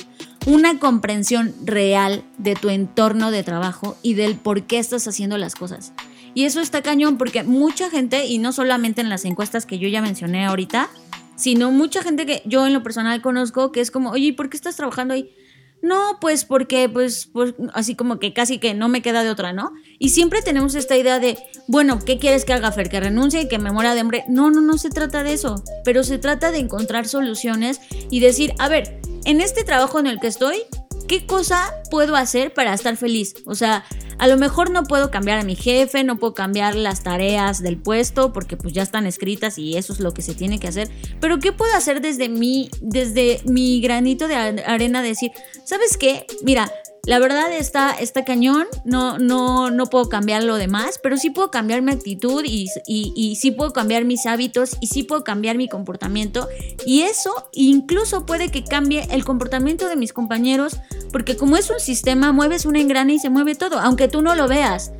Una 0.46 0.80
comprensión 0.80 1.54
real 1.62 2.24
de 2.38 2.56
tu 2.56 2.70
entorno 2.70 3.30
de 3.30 3.44
trabajo 3.44 3.96
y 4.02 4.14
del 4.14 4.34
por 4.34 4.64
qué 4.64 4.80
estás 4.80 5.06
haciendo 5.06 5.38
las 5.38 5.54
cosas. 5.54 5.92
Y 6.34 6.44
eso 6.44 6.60
está 6.60 6.82
cañón 6.82 7.18
porque 7.18 7.44
mucha 7.44 7.88
gente, 7.88 8.26
y 8.26 8.38
no 8.38 8.52
solamente 8.52 9.00
en 9.00 9.10
las 9.10 9.24
encuestas 9.24 9.64
que 9.64 9.78
yo 9.78 9.86
ya 9.86 10.02
mencioné 10.02 10.44
ahorita, 10.44 10.90
sino 11.36 11.70
mucha 11.70 12.02
gente 12.02 12.26
que 12.26 12.42
yo 12.46 12.66
en 12.66 12.72
lo 12.72 12.82
personal 12.82 13.22
conozco 13.22 13.70
que 13.70 13.80
es 13.80 13.92
como, 13.92 14.10
oye, 14.10 14.32
¿por 14.32 14.50
qué 14.50 14.56
estás 14.56 14.74
trabajando 14.74 15.14
ahí? 15.14 15.32
No, 15.80 16.18
pues 16.20 16.44
porque, 16.44 16.88
pues, 16.88 17.30
pues, 17.32 17.54
así 17.72 17.94
como 17.94 18.18
que 18.18 18.32
casi 18.32 18.58
que 18.58 18.74
no 18.74 18.88
me 18.88 19.02
queda 19.02 19.22
de 19.22 19.30
otra, 19.30 19.52
¿no? 19.52 19.72
Y 19.98 20.10
siempre 20.10 20.42
tenemos 20.42 20.74
esta 20.74 20.96
idea 20.96 21.20
de, 21.20 21.38
bueno, 21.68 22.00
¿qué 22.04 22.18
quieres 22.18 22.44
que 22.44 22.52
haga 22.52 22.72
Fer? 22.72 22.88
¿Que 22.88 23.00
renuncie 23.00 23.42
y 23.42 23.48
que 23.48 23.58
me 23.58 23.70
muera 23.70 23.94
de 23.94 24.00
hambre? 24.00 24.24
No, 24.28 24.50
no, 24.50 24.60
no 24.60 24.76
se 24.76 24.90
trata 24.90 25.22
de 25.22 25.32
eso, 25.32 25.62
pero 25.84 26.02
se 26.02 26.18
trata 26.18 26.50
de 26.50 26.58
encontrar 26.58 27.06
soluciones 27.06 27.80
y 28.10 28.20
decir, 28.20 28.54
a 28.58 28.68
ver, 28.68 29.00
en 29.24 29.40
este 29.40 29.62
trabajo 29.62 30.00
en 30.00 30.08
el 30.08 30.18
que 30.18 30.26
estoy, 30.26 30.62
¿qué 31.08 31.26
cosa 31.26 31.74
puedo 31.90 32.14
hacer 32.14 32.52
para 32.52 32.74
estar 32.74 32.96
feliz? 32.96 33.34
O 33.46 33.54
sea, 33.54 33.84
a 34.18 34.28
lo 34.28 34.36
mejor 34.36 34.70
no 34.70 34.84
puedo 34.84 35.10
cambiar 35.10 35.38
a 35.38 35.44
mi 35.44 35.56
jefe, 35.56 36.04
no 36.04 36.18
puedo 36.18 36.34
cambiar 36.34 36.74
las 36.74 37.02
tareas 37.02 37.62
del 37.62 37.78
puesto 37.78 38.32
porque 38.32 38.56
pues 38.56 38.74
ya 38.74 38.82
están 38.82 39.06
escritas 39.06 39.58
y 39.58 39.76
eso 39.76 39.92
es 39.92 40.00
lo 40.00 40.12
que 40.12 40.22
se 40.22 40.34
tiene 40.34 40.60
que 40.60 40.68
hacer. 40.68 40.88
Pero 41.20 41.38
¿qué 41.38 41.52
puedo 41.52 41.74
hacer 41.74 42.00
desde 42.00 42.28
mi, 42.28 42.70
desde 42.80 43.40
mi 43.44 43.80
granito 43.80 44.28
de 44.28 44.34
arena? 44.34 45.02
Decir, 45.02 45.32
¿sabes 45.64 45.96
qué? 45.96 46.26
Mira, 46.42 46.70
la 47.08 47.18
verdad 47.18 47.50
está, 47.56 47.92
está 47.92 48.22
cañón, 48.26 48.66
no, 48.84 49.18
no, 49.18 49.70
no 49.70 49.86
puedo 49.86 50.10
cambiar 50.10 50.42
lo 50.42 50.56
demás, 50.56 51.00
pero 51.02 51.16
sí 51.16 51.30
puedo 51.30 51.50
cambiar 51.50 51.80
mi 51.80 51.90
actitud 51.90 52.44
y, 52.44 52.68
y, 52.86 53.36
sí 53.36 53.50
puedo 53.50 53.72
cambiar 53.72 54.04
mis 54.04 54.26
hábitos 54.26 54.76
y 54.82 54.88
sí 54.88 55.04
puedo 55.04 55.24
cambiar 55.24 55.56
mi 55.56 55.70
comportamiento. 55.70 56.46
Y 56.84 57.00
eso 57.04 57.48
incluso 57.52 58.26
puede 58.26 58.50
que 58.50 58.62
cambie 58.62 59.08
el 59.10 59.24
comportamiento 59.24 59.88
de 59.88 59.96
mis 59.96 60.12
compañeros, 60.12 60.76
porque 61.10 61.38
como 61.38 61.56
es 61.56 61.70
un 61.70 61.80
sistema, 61.80 62.32
mueves 62.32 62.66
una 62.66 62.78
engrana 62.78 63.14
y 63.14 63.18
se 63.18 63.30
mueve 63.30 63.54
todo, 63.54 63.80
aunque 63.80 64.08
tú 64.08 64.20
no 64.20 64.34
lo 64.34 64.46
veas. 64.46 64.92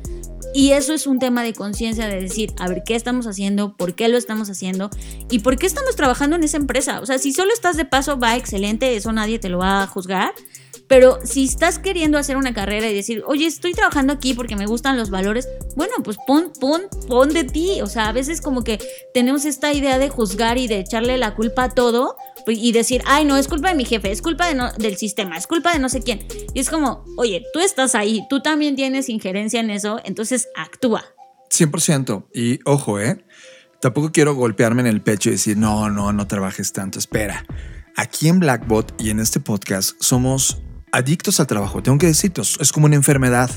Y 0.51 0.71
eso 0.71 0.95
es 0.95 1.05
un 1.05 1.19
tema 1.19 1.43
de 1.43 1.53
conciencia 1.53 2.07
de 2.07 2.19
decir, 2.19 2.53
a 2.57 2.67
ver, 2.67 2.81
¿qué 2.83 2.95
estamos 2.95 3.27
haciendo? 3.27 3.77
¿Por 3.77 3.93
qué 3.93 4.07
lo 4.07 4.17
estamos 4.17 4.49
haciendo? 4.49 4.89
¿Y 5.29 5.39
por 5.39 5.57
qué 5.57 5.67
estamos 5.67 5.95
trabajando 5.95 6.37
en 6.37 6.43
esa 6.43 6.57
empresa? 6.57 7.01
O 7.01 7.05
sea, 7.05 7.19
si 7.19 7.33
solo 7.33 7.53
estás 7.53 7.77
de 7.77 7.85
paso, 7.85 8.17
va 8.17 8.35
excelente, 8.35 8.95
eso 8.95 9.11
nadie 9.11 9.37
te 9.37 9.49
lo 9.49 9.59
va 9.59 9.83
a 9.83 9.87
juzgar. 9.87 10.33
Pero 10.89 11.19
si 11.23 11.45
estás 11.45 11.77
queriendo 11.77 12.17
hacer 12.17 12.35
una 12.35 12.51
carrera 12.51 12.89
y 12.89 12.95
decir, 12.95 13.23
oye, 13.27 13.45
estoy 13.45 13.73
trabajando 13.73 14.11
aquí 14.11 14.33
porque 14.33 14.55
me 14.55 14.65
gustan 14.65 14.97
los 14.97 15.11
valores, 15.11 15.47
bueno, 15.75 15.93
pues 16.03 16.17
pon, 16.25 16.51
pon, 16.59 16.81
pon 17.07 17.29
de 17.29 17.43
ti. 17.43 17.79
O 17.83 17.85
sea, 17.87 18.09
a 18.09 18.11
veces 18.11 18.41
como 18.41 18.63
que 18.63 18.79
tenemos 19.13 19.45
esta 19.45 19.71
idea 19.71 19.99
de 19.99 20.09
juzgar 20.09 20.57
y 20.57 20.67
de 20.67 20.79
echarle 20.79 21.19
la 21.19 21.35
culpa 21.35 21.65
a 21.65 21.69
todo 21.69 22.15
y 22.47 22.71
decir, 22.71 23.03
ay, 23.05 23.23
no, 23.23 23.37
es 23.37 23.47
culpa 23.47 23.69
de 23.69 23.75
mi 23.75 23.85
jefe, 23.85 24.09
es 24.09 24.23
culpa 24.23 24.51
del 24.51 24.97
sistema, 24.97 25.37
es 25.37 25.45
culpa 25.45 25.71
de 25.71 25.77
no 25.77 25.89
sé 25.89 26.01
quién. 26.01 26.25
Y 26.55 26.59
es 26.59 26.71
como, 26.71 27.05
oye, 27.17 27.45
tú 27.53 27.59
estás 27.59 27.93
ahí, 27.93 28.23
tú 28.27 28.41
también 28.41 28.75
tienes 28.75 29.09
injerencia 29.09 29.59
en 29.59 29.69
eso, 29.69 29.99
entonces 30.05 30.47
actúa. 30.55 31.05
100%. 31.51 32.25
Y 32.33 32.61
ojo, 32.65 32.99
¿eh? 32.99 33.23
Tampoco 33.79 34.11
quiero 34.11 34.33
golpearme 34.33 34.81
en 34.81 34.87
el 34.87 35.01
pecho 35.01 35.29
y 35.29 35.33
decir, 35.33 35.55
no, 35.55 35.91
no, 35.91 36.11
no 36.13 36.27
trabajes 36.27 36.73
tanto, 36.73 36.97
espera 36.97 37.45
aquí 37.99 38.29
en 38.29 38.39
Blackbot 38.39 38.95
y 38.97 39.09
en 39.09 39.19
este 39.19 39.41
podcast 39.41 40.01
somos 40.01 40.61
adictos 40.91 41.39
al 41.39 41.47
trabajo. 41.47 41.83
Tengo 41.83 41.97
que 41.97 42.07
decirlo, 42.07 42.43
es 42.43 42.71
como 42.71 42.85
una 42.85 42.95
enfermedad. 42.95 43.49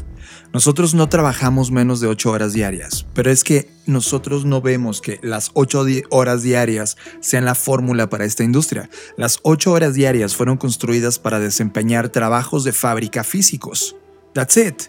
Nosotros 0.53 0.95
no 0.95 1.09
trabajamos 1.09 1.71
menos 1.71 2.01
de 2.01 2.09
8 2.09 2.31
horas 2.31 2.53
diarias, 2.53 3.07
pero 3.15 3.31
es 3.31 3.43
que 3.45 3.69
nosotros 3.87 4.45
no 4.45 4.61
vemos 4.61 5.01
que 5.01 5.19
las 5.23 5.51
8 5.55 5.85
horas 6.11 6.43
diarias 6.43 6.97
sean 7.21 7.45
la 7.45 7.55
fórmula 7.55 8.09
para 8.09 8.25
esta 8.25 8.45
industria. 8.45 8.91
Las 9.17 9.39
8 9.43 9.73
horas 9.73 9.95
diarias 9.95 10.37
fueron 10.37 10.57
construidas 10.57 11.19
para 11.19 11.41
desempeñar 11.41 12.11
trabajos 12.11 12.65
de 12.65 12.73
fábrica 12.73 13.25
físicos. 13.25 13.97
That's 14.35 14.57
it. 14.57 14.85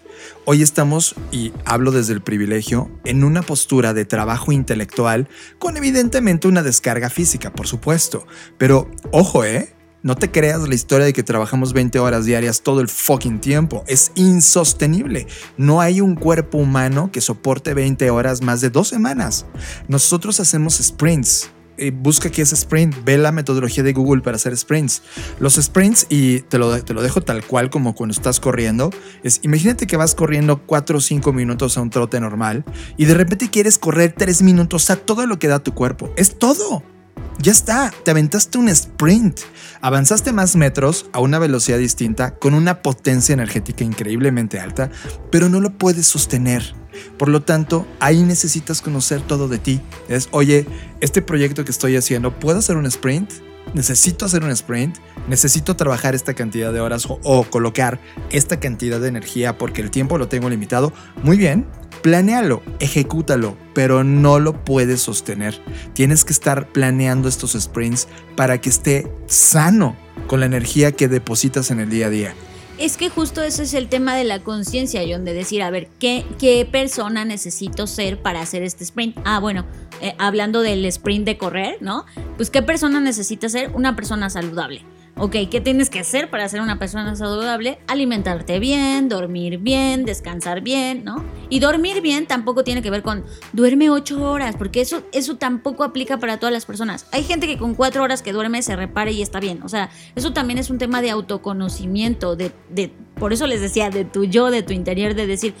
Hoy 0.46 0.62
estamos, 0.62 1.14
y 1.30 1.52
hablo 1.66 1.90
desde 1.90 2.14
el 2.14 2.22
privilegio, 2.22 2.90
en 3.04 3.24
una 3.24 3.42
postura 3.42 3.92
de 3.92 4.06
trabajo 4.06 4.52
intelectual 4.52 5.28
con 5.58 5.76
evidentemente 5.76 6.48
una 6.48 6.62
descarga 6.62 7.10
física, 7.10 7.52
por 7.52 7.66
supuesto. 7.66 8.26
Pero 8.56 8.90
ojo, 9.10 9.44
¿eh? 9.44 9.73
No 10.04 10.16
te 10.16 10.30
creas 10.30 10.60
la 10.68 10.74
historia 10.74 11.06
de 11.06 11.14
que 11.14 11.22
trabajamos 11.22 11.72
20 11.72 11.98
horas 11.98 12.26
diarias 12.26 12.60
todo 12.60 12.82
el 12.82 12.88
fucking 12.88 13.40
tiempo. 13.40 13.84
Es 13.86 14.12
insostenible. 14.16 15.26
No 15.56 15.80
hay 15.80 16.02
un 16.02 16.14
cuerpo 16.14 16.58
humano 16.58 17.08
que 17.10 17.22
soporte 17.22 17.72
20 17.72 18.10
horas 18.10 18.42
más 18.42 18.60
de 18.60 18.68
dos 18.68 18.86
semanas. 18.86 19.46
Nosotros 19.88 20.40
hacemos 20.40 20.74
sprints. 20.74 21.50
Eh, 21.78 21.90
busca 21.90 22.30
qué 22.30 22.42
es 22.42 22.52
sprint, 22.52 23.02
ve 23.02 23.16
la 23.16 23.32
metodología 23.32 23.82
de 23.82 23.94
Google 23.94 24.20
para 24.20 24.36
hacer 24.36 24.54
sprints. 24.54 25.00
Los 25.40 25.54
sprints, 25.54 26.06
y 26.10 26.40
te 26.40 26.58
lo, 26.58 26.84
te 26.84 26.92
lo 26.92 27.00
dejo 27.00 27.22
tal 27.22 27.42
cual 27.42 27.70
como 27.70 27.94
cuando 27.94 28.12
estás 28.12 28.40
corriendo, 28.40 28.90
es 29.22 29.40
imagínate 29.42 29.86
que 29.86 29.96
vas 29.96 30.14
corriendo 30.14 30.60
4 30.66 30.98
o 30.98 31.00
5 31.00 31.32
minutos 31.32 31.78
a 31.78 31.80
un 31.80 31.88
trote 31.88 32.20
normal 32.20 32.62
y 32.98 33.06
de 33.06 33.14
repente 33.14 33.48
quieres 33.48 33.78
correr 33.78 34.14
3 34.14 34.42
minutos 34.42 34.90
a 34.90 34.96
todo 34.96 35.26
lo 35.26 35.38
que 35.38 35.48
da 35.48 35.60
tu 35.60 35.72
cuerpo. 35.72 36.12
Es 36.16 36.38
todo. 36.38 36.93
Ya 37.38 37.52
está, 37.52 37.92
te 38.04 38.10
aventaste 38.10 38.58
un 38.58 38.68
sprint. 38.68 39.40
Avanzaste 39.80 40.32
más 40.32 40.56
metros 40.56 41.06
a 41.12 41.20
una 41.20 41.38
velocidad 41.38 41.78
distinta, 41.78 42.36
con 42.36 42.54
una 42.54 42.80
potencia 42.80 43.32
energética 43.32 43.84
increíblemente 43.84 44.58
alta, 44.58 44.90
pero 45.30 45.48
no 45.48 45.60
lo 45.60 45.70
puedes 45.70 46.06
sostener. 46.06 46.74
Por 47.18 47.28
lo 47.28 47.42
tanto, 47.42 47.86
ahí 48.00 48.22
necesitas 48.22 48.80
conocer 48.80 49.20
todo 49.20 49.48
de 49.48 49.58
ti. 49.58 49.80
Es, 50.08 50.28
oye, 50.30 50.66
este 51.00 51.22
proyecto 51.22 51.64
que 51.64 51.70
estoy 51.70 51.96
haciendo, 51.96 52.38
¿puedo 52.38 52.60
hacer 52.60 52.76
un 52.76 52.86
sprint? 52.86 53.30
Necesito 53.72 54.24
hacer 54.24 54.44
un 54.44 54.50
sprint, 54.50 54.98
necesito 55.28 55.76
trabajar 55.76 56.14
esta 56.14 56.34
cantidad 56.34 56.72
de 56.72 56.80
horas 56.80 57.06
o, 57.08 57.44
colocar 57.44 58.00
esta 58.30 58.60
cantidad 58.60 59.00
de 59.00 59.08
energía 59.08 59.56
porque 59.58 59.80
el 59.80 59.90
tiempo 59.90 60.18
lo 60.18 60.28
tengo 60.28 60.50
limitado, 60.50 60.92
muy 61.22 61.36
bien, 61.36 61.66
planéalo, 62.02 62.62
ejecútalo, 62.80 63.56
pero 63.74 64.04
no 64.04 64.38
lo 64.38 64.64
puedes 64.64 65.00
sostener. 65.00 65.60
Tienes 65.94 66.24
que 66.24 66.32
estar 66.32 66.68
planeando 66.68 67.28
estos 67.28 67.52
sprints 67.52 68.08
para 68.36 68.60
que 68.60 68.68
esté 68.68 69.10
sano 69.26 69.96
con 70.26 70.40
la 70.40 70.46
energía 70.46 70.92
que 70.92 71.08
depositas 71.08 71.70
en 71.70 71.80
el 71.80 71.90
día 71.90 72.06
a 72.06 72.10
día. 72.10 72.34
Es 72.76 72.96
que 72.96 73.08
justo 73.08 73.40
ese 73.40 73.62
es 73.62 73.74
el 73.74 73.88
tema 73.88 74.16
de 74.16 74.24
la 74.24 74.42
conciencia, 74.42 75.02
John, 75.08 75.24
de 75.24 75.32
decir, 75.32 75.62
a 75.62 75.70
ver, 75.70 75.88
¿qué, 76.00 76.24
¿qué 76.40 76.68
persona 76.70 77.24
necesito 77.24 77.86
ser 77.86 78.20
para 78.20 78.40
hacer 78.40 78.64
este 78.64 78.82
sprint? 78.82 79.16
Ah, 79.24 79.38
bueno, 79.38 79.64
eh, 80.00 80.14
hablando 80.18 80.60
del 80.60 80.84
sprint 80.86 81.24
de 81.24 81.38
correr, 81.38 81.76
¿no? 81.80 82.04
Pues 82.36 82.50
¿qué 82.50 82.62
persona 82.62 83.00
necesita 83.00 83.48
ser? 83.48 83.70
Una 83.74 83.94
persona 83.94 84.28
saludable. 84.28 84.82
Ok, 85.16 85.36
¿qué 85.48 85.60
tienes 85.60 85.90
que 85.90 86.00
hacer 86.00 86.28
para 86.28 86.48
ser 86.48 86.60
una 86.60 86.80
persona 86.80 87.14
saludable? 87.14 87.78
Alimentarte 87.86 88.58
bien, 88.58 89.08
dormir 89.08 89.58
bien, 89.58 90.04
descansar 90.04 90.60
bien, 90.60 91.04
¿no? 91.04 91.24
Y 91.48 91.60
dormir 91.60 92.00
bien 92.00 92.26
tampoco 92.26 92.64
tiene 92.64 92.82
que 92.82 92.90
ver 92.90 93.02
con 93.02 93.24
duerme 93.52 93.90
ocho 93.90 94.28
horas, 94.28 94.56
porque 94.56 94.80
eso, 94.80 95.04
eso 95.12 95.36
tampoco 95.36 95.84
aplica 95.84 96.18
para 96.18 96.38
todas 96.38 96.52
las 96.52 96.66
personas. 96.66 97.06
Hay 97.12 97.22
gente 97.22 97.46
que 97.46 97.56
con 97.56 97.76
cuatro 97.76 98.02
horas 98.02 98.22
que 98.22 98.32
duerme 98.32 98.60
se 98.62 98.74
repare 98.74 99.12
y 99.12 99.22
está 99.22 99.38
bien. 99.38 99.62
O 99.62 99.68
sea, 99.68 99.88
eso 100.16 100.32
también 100.32 100.58
es 100.58 100.68
un 100.68 100.78
tema 100.78 101.00
de 101.00 101.10
autoconocimiento, 101.10 102.34
de, 102.34 102.50
de 102.70 102.90
por 103.14 103.32
eso 103.32 103.46
les 103.46 103.60
decía, 103.60 103.90
de 103.90 104.04
tu 104.04 104.24
yo, 104.24 104.50
de 104.50 104.64
tu 104.64 104.72
interior, 104.72 105.14
de 105.14 105.28
decir, 105.28 105.54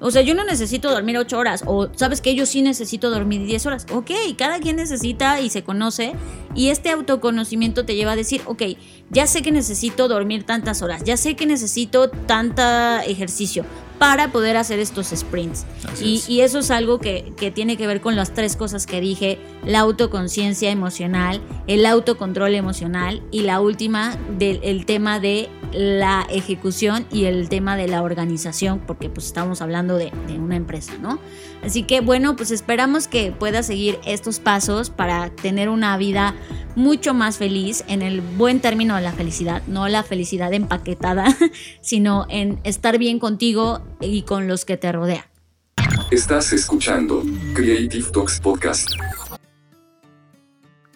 o 0.00 0.10
sea, 0.10 0.22
yo 0.22 0.34
no 0.34 0.44
necesito 0.44 0.90
dormir 0.90 1.18
8 1.18 1.38
horas. 1.38 1.62
O 1.66 1.88
sabes 1.94 2.20
que 2.20 2.34
yo 2.34 2.46
sí 2.46 2.62
necesito 2.62 3.10
dormir 3.10 3.44
10 3.44 3.66
horas. 3.66 3.86
Ok, 3.92 4.10
cada 4.36 4.58
quien 4.58 4.76
necesita 4.76 5.40
y 5.40 5.50
se 5.50 5.62
conoce. 5.62 6.12
Y 6.54 6.68
este 6.68 6.90
autoconocimiento 6.90 7.84
te 7.84 7.94
lleva 7.94 8.12
a 8.12 8.16
decir, 8.16 8.40
ok, 8.46 8.62
ya 9.10 9.26
sé 9.26 9.42
que 9.42 9.52
necesito 9.52 10.08
dormir 10.08 10.44
tantas 10.44 10.82
horas. 10.82 11.04
Ya 11.04 11.16
sé 11.16 11.36
que 11.36 11.46
necesito 11.46 12.08
tanta 12.08 13.04
ejercicio 13.04 13.64
para 14.00 14.32
poder 14.32 14.56
hacer 14.56 14.78
estos 14.78 15.08
sprints. 15.08 15.66
Y, 16.02 16.40
eso 16.40 16.60
es 16.60 16.70
algo 16.70 16.98
que, 16.98 17.34
que, 17.36 17.50
tiene 17.50 17.76
que 17.76 17.86
ver 17.86 18.00
con 18.00 18.16
las 18.16 18.32
tres 18.32 18.56
cosas 18.56 18.86
que 18.86 18.98
dije, 18.98 19.38
la 19.66 19.80
autoconciencia 19.80 20.70
emocional, 20.70 21.42
el 21.66 21.84
autocontrol 21.84 22.54
emocional 22.54 23.22
y 23.30 23.42
la 23.42 23.60
última 23.60 24.16
del 24.38 24.86
tema 24.86 25.20
de 25.20 25.50
la 25.74 26.26
ejecución 26.30 27.04
y 27.12 27.26
el 27.26 27.50
tema 27.50 27.76
de 27.76 27.88
la 27.88 28.02
organización, 28.02 28.80
porque 28.86 29.10
pues 29.10 29.26
estamos 29.26 29.60
hablando 29.60 29.98
de, 29.98 30.10
de 30.26 30.38
una 30.38 30.56
empresa, 30.56 30.94
¿no? 31.02 31.18
Así 31.62 31.82
que 31.82 32.00
bueno, 32.00 32.36
pues 32.36 32.52
esperamos 32.52 33.06
que 33.06 33.32
puedas 33.32 33.66
seguir 33.66 33.98
estos 34.06 34.40
pasos 34.40 34.88
para 34.88 35.28
tener 35.28 35.68
una 35.68 35.98
vida 35.98 36.34
mucho 36.74 37.12
más 37.12 37.36
feliz 37.36 37.84
en 37.86 38.00
el 38.00 38.22
buen 38.22 38.60
término 38.60 38.96
de 38.96 39.02
la 39.02 39.12
felicidad, 39.12 39.62
no 39.66 39.88
la 39.88 40.02
felicidad 40.02 40.52
empaquetada, 40.54 41.26
sino 41.82 42.26
en 42.30 42.60
estar 42.64 42.96
bien 42.96 43.18
contigo 43.18 43.82
y 44.00 44.22
con 44.22 44.48
los 44.48 44.64
que 44.64 44.76
te 44.76 44.92
rodean. 44.92 45.24
Estás 46.10 46.52
escuchando 46.52 47.22
Creative 47.54 48.10
Talks 48.12 48.40
Podcast. 48.40 48.88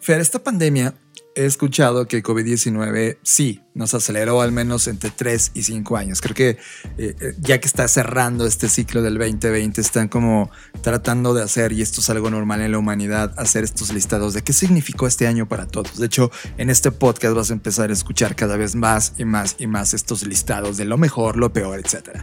Fer, 0.01 0.20
esta 0.20 0.42
pandemia 0.42 0.95
he 1.34 1.47
escuchado 1.47 2.07
que 2.07 2.22
COVID-19 2.22 3.18
sí 3.22 3.64
nos 3.75 3.93
aceleró 3.93 4.41
al 4.41 4.53
menos 4.53 4.87
entre 4.87 5.11
3 5.11 5.51
y 5.55 5.64
5 5.64 5.97
años. 5.97 6.20
Creo 6.20 6.35
que 6.35 6.51
eh, 6.51 7.16
eh, 7.20 7.35
ya 7.41 7.61
que 7.61 7.66
está 7.66 7.87
cerrando 7.89 8.47
este 8.47 8.68
ciclo 8.68 9.03
del 9.03 9.18
2020, 9.18 9.81
están 9.81 10.09
como 10.09 10.51
tratando 10.81 11.35
de 11.35 11.43
hacer, 11.43 11.72
y 11.72 11.83
esto 11.83 12.01
es 12.01 12.09
algo 12.09 12.31
normal 12.31 12.61
en 12.61 12.70
la 12.72 12.79
humanidad, 12.79 13.35
hacer 13.37 13.64
estos 13.64 13.93
listados 13.93 14.33
de 14.33 14.43
qué 14.43 14.53
significó 14.53 15.07
este 15.09 15.27
año 15.27 15.49
para 15.49 15.66
todos. 15.66 15.99
De 15.99 16.07
hecho, 16.07 16.31
en 16.57 16.70
este 16.70 16.93
podcast 16.93 17.35
vas 17.35 17.51
a 17.51 17.55
empezar 17.55 17.91
a 17.91 17.93
escuchar 17.93 18.37
cada 18.37 18.57
vez 18.57 18.77
más 18.77 19.14
y 19.18 19.25
más 19.25 19.57
y 19.59 19.66
más 19.66 19.93
estos 19.93 20.25
listados 20.25 20.77
de 20.77 20.85
lo 20.85 20.97
mejor, 20.97 21.37
lo 21.37 21.53
peor, 21.53 21.81
etc. 21.81 22.20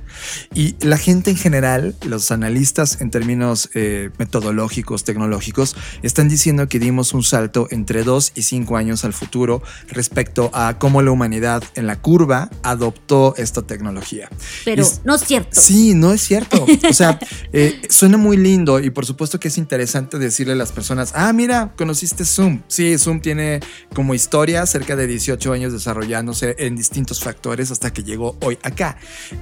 Y 0.53 0.75
la 0.85 0.97
gente 0.97 1.31
en 1.31 1.37
general, 1.37 1.95
los 2.05 2.31
analistas 2.31 3.01
en 3.01 3.11
términos 3.11 3.69
eh, 3.73 4.09
metodológicos, 4.17 5.03
tecnológicos, 5.03 5.75
están 6.01 6.29
diciendo 6.29 6.69
que 6.69 6.79
dimos 6.79 7.13
un 7.13 7.23
salto 7.23 7.67
entre 7.71 8.03
2 8.03 8.33
y 8.35 8.43
5 8.43 8.77
años 8.77 9.03
al 9.03 9.13
futuro 9.13 9.61
respecto 9.89 10.49
a 10.53 10.77
cómo 10.79 11.01
la 11.01 11.11
humanidad 11.11 11.40
en 11.75 11.87
la 11.87 12.01
curva 12.01 12.49
adoptó 12.63 13.33
esta 13.37 13.61
tecnología. 13.61 14.29
Pero 14.65 14.85
no 15.03 15.15
es 15.15 15.23
cierto. 15.23 15.59
Sí, 15.59 15.93
no 15.93 16.13
es 16.13 16.21
cierto. 16.21 16.65
O 16.89 16.93
sea, 16.93 17.19
eh, 17.53 17.81
suena 17.89 18.17
muy 18.17 18.37
lindo 18.37 18.79
y 18.79 18.89
por 18.89 19.05
supuesto 19.05 19.39
que 19.39 19.47
es 19.47 19.57
interesante 19.57 20.19
decirle 20.19 20.53
a 20.53 20.55
las 20.55 20.71
personas, 20.71 21.13
ah, 21.15 21.31
mira, 21.33 21.73
conociste 21.75 22.25
Zoom. 22.25 22.61
Sí, 22.67 22.97
Zoom 22.97 23.21
tiene 23.21 23.59
como 23.93 24.13
historia 24.13 24.65
cerca 24.65 24.95
de 24.95 25.07
18 25.07 25.53
años 25.53 25.73
desarrollándose 25.73 26.55
en 26.59 26.75
distintos 26.75 27.21
factores 27.21 27.71
hasta 27.71 27.91
que 27.91 28.03
llegó 28.03 28.37
hoy 28.41 28.57
acá. 28.63 28.97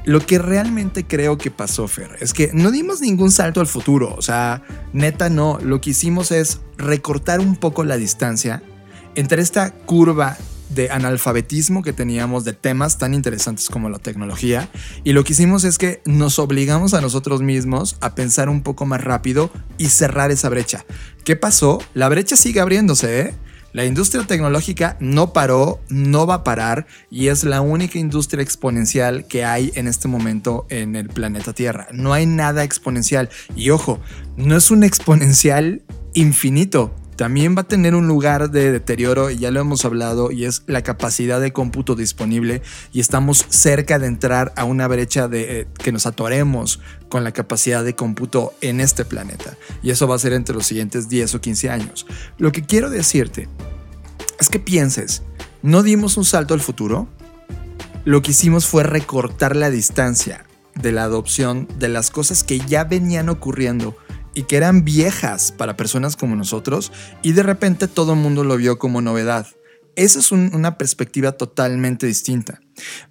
Lo 0.05 0.25
que 0.25 0.39
realmente 0.39 1.05
creo 1.05 1.37
que 1.37 1.51
pasó, 1.51 1.87
Fer, 1.87 2.17
es 2.21 2.33
que 2.33 2.51
no 2.53 2.71
dimos 2.71 3.01
ningún 3.01 3.31
salto 3.31 3.59
al 3.59 3.67
futuro. 3.67 4.13
O 4.17 4.21
sea, 4.21 4.63
neta 4.93 5.29
no. 5.29 5.59
Lo 5.61 5.81
que 5.81 5.91
hicimos 5.91 6.31
es 6.31 6.59
recortar 6.77 7.39
un 7.39 7.55
poco 7.55 7.83
la 7.83 7.97
distancia 7.97 8.61
entre 9.15 9.41
esta 9.41 9.71
curva 9.71 10.37
de 10.69 10.89
analfabetismo 10.89 11.83
que 11.83 11.93
teníamos 11.93 12.45
de 12.45 12.53
temas 12.53 12.97
tan 12.97 13.13
interesantes 13.13 13.69
como 13.69 13.89
la 13.89 13.99
tecnología. 13.99 14.69
Y 15.03 15.13
lo 15.13 15.23
que 15.23 15.33
hicimos 15.33 15.63
es 15.63 15.77
que 15.77 16.01
nos 16.05 16.39
obligamos 16.39 16.93
a 16.93 17.01
nosotros 17.01 17.41
mismos 17.41 17.97
a 18.01 18.15
pensar 18.15 18.49
un 18.49 18.61
poco 18.61 18.85
más 18.85 19.03
rápido 19.03 19.49
y 19.77 19.89
cerrar 19.89 20.31
esa 20.31 20.49
brecha. 20.49 20.85
¿Qué 21.23 21.35
pasó? 21.35 21.79
La 21.93 22.09
brecha 22.09 22.35
sigue 22.35 22.59
abriéndose, 22.59 23.19
¿eh? 23.19 23.33
La 23.71 23.85
industria 23.85 24.25
tecnológica 24.25 24.97
no 24.99 25.31
paró, 25.31 25.79
no 25.89 26.25
va 26.25 26.35
a 26.35 26.43
parar 26.43 26.87
y 27.11 27.27
es 27.27 27.43
la 27.43 27.61
única 27.61 27.99
industria 27.99 28.41
exponencial 28.41 29.27
que 29.27 29.45
hay 29.45 29.71
en 29.75 29.87
este 29.87 30.07
momento 30.07 30.65
en 30.69 30.95
el 30.95 31.07
planeta 31.09 31.53
Tierra. 31.53 31.87
No 31.91 32.13
hay 32.13 32.25
nada 32.25 32.63
exponencial. 32.63 33.29
Y 33.55 33.69
ojo, 33.69 33.99
no 34.37 34.57
es 34.57 34.71
un 34.71 34.83
exponencial 34.83 35.83
infinito 36.15 36.95
también 37.19 37.53
va 37.53 37.63
a 37.63 37.67
tener 37.67 37.95
un 37.95 38.07
lugar 38.07 38.49
de 38.49 38.71
deterioro, 38.71 39.29
y 39.29 39.39
ya 39.39 39.51
lo 39.51 39.59
hemos 39.59 39.83
hablado, 39.83 40.31
y 40.31 40.45
es 40.45 40.63
la 40.67 40.83
capacidad 40.83 41.41
de 41.41 41.51
cómputo 41.51 41.95
disponible, 41.97 42.61
y 42.93 43.01
estamos 43.01 43.45
cerca 43.49 43.99
de 43.99 44.07
entrar 44.07 44.53
a 44.55 44.63
una 44.63 44.87
brecha 44.87 45.27
de 45.27 45.59
eh, 45.59 45.67
que 45.79 45.91
nos 45.91 46.05
atoremos 46.05 46.79
con 47.09 47.25
la 47.25 47.33
capacidad 47.33 47.83
de 47.83 47.93
cómputo 47.93 48.53
en 48.61 48.79
este 48.79 49.03
planeta. 49.03 49.57
Y 49.83 49.89
eso 49.89 50.07
va 50.07 50.15
a 50.15 50.19
ser 50.19 50.31
entre 50.31 50.55
los 50.55 50.65
siguientes 50.65 51.09
10 51.09 51.35
o 51.35 51.41
15 51.41 51.69
años. 51.69 52.07
Lo 52.37 52.53
que 52.53 52.61
quiero 52.61 52.89
decirte 52.89 53.49
es 54.39 54.47
que 54.47 54.61
pienses, 54.61 55.21
¿no 55.61 55.83
dimos 55.83 56.15
un 56.15 56.23
salto 56.23 56.53
al 56.53 56.61
futuro? 56.61 57.09
Lo 58.05 58.21
que 58.21 58.31
hicimos 58.31 58.65
fue 58.65 58.83
recortar 58.83 59.57
la 59.57 59.69
distancia 59.69 60.45
de 60.73 60.93
la 60.93 61.03
adopción 61.03 61.67
de 61.79 61.89
las 61.89 62.11
cosas 62.11 62.45
que 62.45 62.59
ya 62.61 62.85
venían 62.85 63.27
ocurriendo 63.27 63.97
y 64.33 64.43
que 64.43 64.57
eran 64.57 64.83
viejas 64.83 65.51
para 65.51 65.77
personas 65.77 66.15
como 66.15 66.35
nosotros 66.35 66.91
y 67.21 67.33
de 67.33 67.43
repente 67.43 67.87
todo 67.87 68.13
el 68.13 68.19
mundo 68.19 68.43
lo 68.43 68.57
vio 68.57 68.79
como 68.79 69.01
novedad. 69.01 69.47
esa 69.95 70.19
es 70.19 70.31
una 70.31 70.77
perspectiva 70.77 71.33
totalmente 71.33 72.07
distinta. 72.07 72.61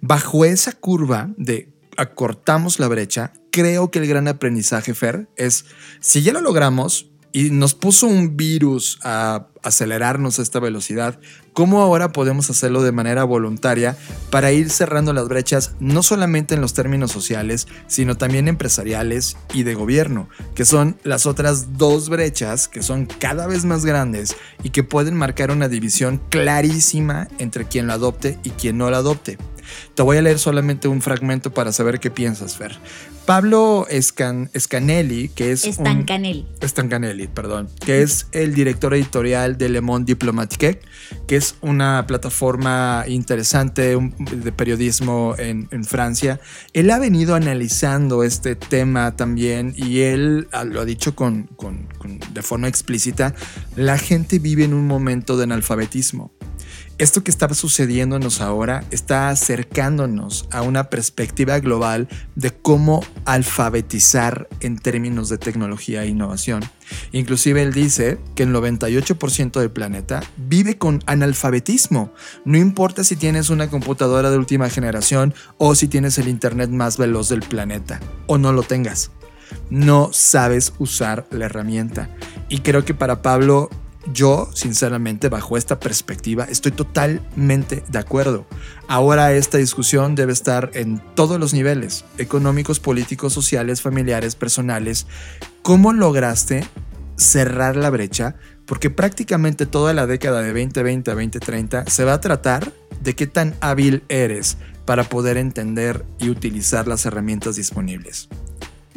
Bajo 0.01 0.43
esa 0.45 0.71
curva 0.71 1.29
de 1.37 1.71
acortamos 1.97 2.79
la 2.79 2.87
brecha, 2.87 3.33
creo 3.51 3.91
que 3.91 3.99
el 3.99 4.07
gran 4.07 4.27
aprendizaje, 4.27 4.93
Fer, 4.93 5.27
es 5.35 5.65
si 5.99 6.23
ya 6.23 6.33
lo 6.33 6.41
logramos 6.41 7.08
y 7.31 7.51
nos 7.51 7.73
puso 7.73 8.07
un 8.07 8.35
virus 8.37 8.99
a 9.03 9.47
acelerarnos 9.61 10.39
esta 10.39 10.59
velocidad, 10.59 11.19
¿cómo 11.53 11.81
ahora 11.81 12.11
podemos 12.11 12.49
hacerlo 12.49 12.81
de 12.81 12.91
manera 12.91 13.23
voluntaria 13.23 13.97
para 14.29 14.51
ir 14.51 14.69
cerrando 14.69 15.13
las 15.13 15.27
brechas 15.27 15.73
no 15.79 16.01
solamente 16.01 16.55
en 16.55 16.61
los 16.61 16.73
términos 16.73 17.11
sociales, 17.11 17.67
sino 17.87 18.15
también 18.15 18.47
empresariales 18.47 19.37
y 19.53 19.63
de 19.63 19.75
gobierno, 19.75 20.29
que 20.55 20.65
son 20.65 20.97
las 21.03 21.25
otras 21.25 21.77
dos 21.77 22.09
brechas 22.09 22.67
que 22.67 22.81
son 22.81 23.05
cada 23.05 23.47
vez 23.47 23.65
más 23.65 23.85
grandes 23.85 24.35
y 24.63 24.69
que 24.69 24.83
pueden 24.83 25.15
marcar 25.15 25.51
una 25.51 25.67
división 25.67 26.21
clarísima 26.29 27.27
entre 27.37 27.65
quien 27.65 27.87
lo 27.87 27.93
adopte 27.93 28.39
y 28.43 28.51
quien 28.51 28.77
no 28.77 28.89
lo 28.89 28.97
adopte? 28.97 29.37
Te 29.95 30.03
voy 30.03 30.17
a 30.17 30.21
leer 30.21 30.39
solamente 30.39 30.87
un 30.87 31.01
fragmento 31.01 31.53
para 31.53 31.71
saber 31.71 31.99
qué 31.99 32.11
piensas, 32.11 32.57
Fer. 32.57 32.77
Pablo 33.29 33.85
Scanelli, 33.91 35.29
que 35.29 35.51
es... 35.51 35.61
Stancanelli. 35.61 36.47
Stancanelli, 36.63 37.27
perdón. 37.27 37.69
Que 37.85 38.01
es 38.01 38.25
el 38.31 38.55
director 38.55 38.95
editorial 38.95 39.55
de 39.55 39.69
Le 39.69 39.81
Monde 39.81 40.13
Diplomatique, 40.13 40.79
que 41.27 41.35
es 41.35 41.53
una 41.61 42.07
plataforma 42.07 43.03
interesante 43.07 43.95
de 44.19 44.51
periodismo 44.51 45.35
en, 45.37 45.67
Francia. 45.85 46.39
Él 46.73 46.89
ha 46.89 46.97
venido 46.97 47.35
analizando 47.35 48.23
este 48.23 48.55
tema 48.55 49.15
también 49.15 49.75
y 49.77 49.99
él 49.99 50.47
ah, 50.51 50.63
lo 50.63 50.81
ha 50.81 50.85
dicho 50.85 51.15
con, 51.15 51.49
de 52.33 52.41
forma 52.41 52.67
explícita, 52.67 53.35
la 53.75 53.99
gente 53.99 54.39
vive 54.39 54.63
en 54.63 54.73
un 54.73 54.87
momento 54.87 55.37
de 55.37 55.43
analfabetismo 55.43 56.31
esto 56.99 57.23
que 57.23 57.31
está 57.31 57.51
sucediéndonos 57.53 58.41
ahora 58.41 58.83
está 58.91 59.29
acercándonos 59.29 60.47
a 60.51 60.61
una 60.61 60.89
perspectiva 60.89 61.57
global 61.59 62.09
de 62.35 62.51
cómo 62.51 63.03
alfabetizar 63.23 64.49
en 64.59 64.77
términos 64.77 65.29
de 65.29 65.37
tecnología 65.37 66.03
e 66.03 66.07
innovación. 66.07 66.61
Inclusive 67.13 67.61
él 67.61 67.71
dice 67.71 68.19
que 68.35 68.43
el 68.43 68.53
98% 68.53 69.59
del 69.59 69.71
planeta 69.71 70.21
vive 70.35 70.77
con 70.77 71.01
analfabetismo. 71.05 72.13
No 72.43 72.57
importa 72.57 73.05
si 73.05 73.15
tienes 73.15 73.49
una 73.49 73.69
computadora 73.69 74.29
de 74.29 74.37
última 74.37 74.69
generación 74.69 75.33
o 75.57 75.75
si 75.75 75.87
tienes 75.87 76.17
el 76.17 76.27
Internet 76.27 76.69
más 76.69 76.97
veloz 76.97 77.29
del 77.29 77.41
planeta 77.41 78.01
o 78.27 78.37
no 78.37 78.51
lo 78.51 78.63
tengas. 78.63 79.11
No 79.69 80.09
sabes 80.11 80.73
usar 80.79 81.25
la 81.31 81.45
herramienta. 81.45 82.09
Y 82.49 82.59
creo 82.59 82.83
que 82.83 82.93
para 82.93 83.21
Pablo 83.21 83.69
yo, 84.13 84.49
sinceramente, 84.53 85.29
bajo 85.29 85.57
esta 85.57 85.79
perspectiva, 85.79 86.45
estoy 86.45 86.71
totalmente 86.71 87.83
de 87.89 87.99
acuerdo. 87.99 88.45
Ahora 88.87 89.33
esta 89.33 89.57
discusión 89.57 90.15
debe 90.15 90.33
estar 90.33 90.71
en 90.73 91.01
todos 91.15 91.39
los 91.39 91.53
niveles, 91.53 92.05
económicos, 92.17 92.79
políticos, 92.79 93.33
sociales, 93.33 93.81
familiares, 93.81 94.35
personales. 94.35 95.05
¿Cómo 95.61 95.93
lograste 95.93 96.65
cerrar 97.17 97.75
la 97.75 97.89
brecha? 97.89 98.35
Porque 98.65 98.89
prácticamente 98.89 99.65
toda 99.65 99.93
la 99.93 100.07
década 100.07 100.41
de 100.41 100.53
2020 100.53 101.11
a 101.11 101.15
2030 101.15 101.85
se 101.87 102.05
va 102.05 102.13
a 102.13 102.21
tratar 102.21 102.71
de 103.01 103.15
qué 103.15 103.27
tan 103.27 103.55
hábil 103.61 104.03
eres 104.09 104.57
para 104.85 105.03
poder 105.03 105.37
entender 105.37 106.05
y 106.19 106.29
utilizar 106.29 106.87
las 106.87 107.05
herramientas 107.05 107.55
disponibles. 107.55 108.29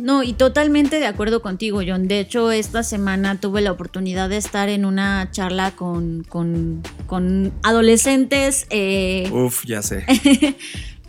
No, 0.03 0.24
y 0.24 0.32
totalmente 0.32 0.98
de 0.98 1.07
acuerdo 1.07 1.42
contigo, 1.42 1.80
John. 1.86 2.09
De 2.09 2.18
hecho, 2.18 2.50
esta 2.50 2.82
semana 2.82 3.38
tuve 3.38 3.61
la 3.61 3.70
oportunidad 3.70 4.28
de 4.28 4.36
estar 4.36 4.68
en 4.68 4.84
una 4.84 5.30
charla 5.30 5.76
con, 5.76 6.24
con, 6.24 7.53
adolescentes. 7.62 8.66
Eh, 8.70 9.30
Uf, 9.32 9.64
ya 9.64 9.80
sé. 9.82 10.05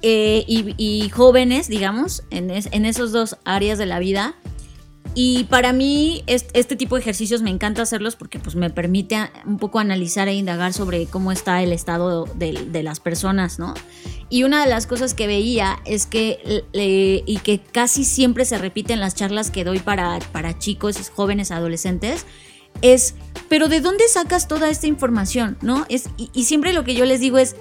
Eh, 0.05 0.43
y, 0.47 1.09
jóvenes, 1.11 1.69
digamos, 1.69 2.23
en, 2.29 2.51
en 2.51 2.85
esos 2.85 3.13
dos 3.13 3.37
áreas 3.45 3.77
de 3.77 3.85
la 3.85 3.99
vida. 3.99 4.35
Y 5.15 5.43
para 5.45 5.73
mí 5.73 6.23
este 6.25 6.75
tipo 6.75 6.95
de 6.95 7.01
ejercicios 7.01 7.43
me 7.43 7.51
encanta 7.51 7.83
hacerlos 7.83 8.15
porque 8.15 8.39
pues, 8.39 8.55
me 8.55 8.71
permite 8.71 9.29
un 9.45 9.59
poco 9.59 9.79
analizar 9.79 10.27
e 10.27 10.33
indagar 10.33 10.73
sobre 10.73 11.05
cómo 11.05 11.31
está 11.31 11.61
el 11.61 11.71
estado 11.71 12.25
de, 12.35 12.83
las 12.83 12.99
personas, 12.99 13.59
¿no? 13.59 13.75
Y 14.29 14.43
una 14.43 14.63
de 14.63 14.69
las 14.69 14.87
cosas 14.87 15.13
que 15.13 15.27
veía 15.27 15.79
es 15.85 16.07
que, 16.07 16.63
y 16.73 17.37
que 17.37 17.59
casi 17.59 18.03
siempre 18.03 18.45
se 18.45 18.57
repite 18.57 18.93
en 18.93 18.99
las 18.99 19.13
charlas 19.13 19.51
que 19.51 19.63
doy 19.63 19.79
para, 19.79 20.17
para 20.31 20.57
chicos, 20.57 20.97
jóvenes, 21.09 21.51
adolescentes, 21.51 22.25
es, 22.81 23.15
pero 23.49 23.67
¿de 23.67 23.81
dónde 23.81 24.07
sacas 24.07 24.47
toda 24.47 24.69
esta 24.69 24.87
información? 24.87 25.57
¿No? 25.61 25.85
Es, 25.89 26.09
y, 26.17 26.43
siempre 26.45 26.73
lo 26.73 26.83
que 26.83 26.95
yo 26.95 27.05
les 27.05 27.19
digo 27.19 27.37
es, 27.37 27.55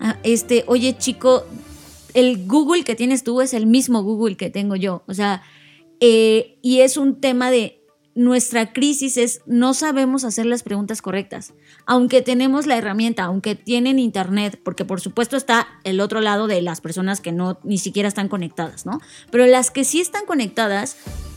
ah, 0.00 0.16
este, 0.22 0.64
oye 0.66 0.96
chico, 0.96 1.44
el 2.14 2.46
Google 2.46 2.84
que 2.84 2.94
tienes 2.94 3.24
tú 3.24 3.40
es 3.40 3.52
el 3.52 3.66
mismo 3.66 4.02
Google 4.02 4.36
que 4.36 4.48
tengo 4.48 4.76
yo. 4.76 5.02
O 5.06 5.14
sea, 5.14 5.42
eh, 6.00 6.58
y 6.62 6.80
es 6.80 6.96
un 6.96 7.20
tema 7.20 7.50
de 7.50 7.80
nuestra 8.14 8.72
crisis 8.72 9.16
es 9.16 9.40
no 9.46 9.74
sabemos 9.74 10.24
hacer 10.24 10.46
las 10.46 10.62
preguntas 10.62 11.02
correctas. 11.02 11.52
Aunque 11.84 12.22
tenemos 12.22 12.66
la 12.66 12.76
herramienta, 12.76 13.24
aunque 13.24 13.54
tienen 13.56 13.98
internet, 13.98 14.60
porque 14.62 14.84
por 14.84 15.00
supuesto 15.00 15.36
está 15.36 15.66
el 15.82 16.00
otro 16.00 16.20
lado 16.20 16.46
de 16.46 16.62
las 16.62 16.80
personas 16.80 17.20
que 17.20 17.32
no 17.32 17.58
ni 17.64 17.78
siquiera 17.78 18.08
están 18.08 18.28
conectadas, 18.28 18.86
¿no? 18.86 19.00
Pero 19.30 19.46
las 19.46 19.70
que 19.70 19.84
sí 19.84 20.00
están 20.00 20.26
conectadas 20.26 20.96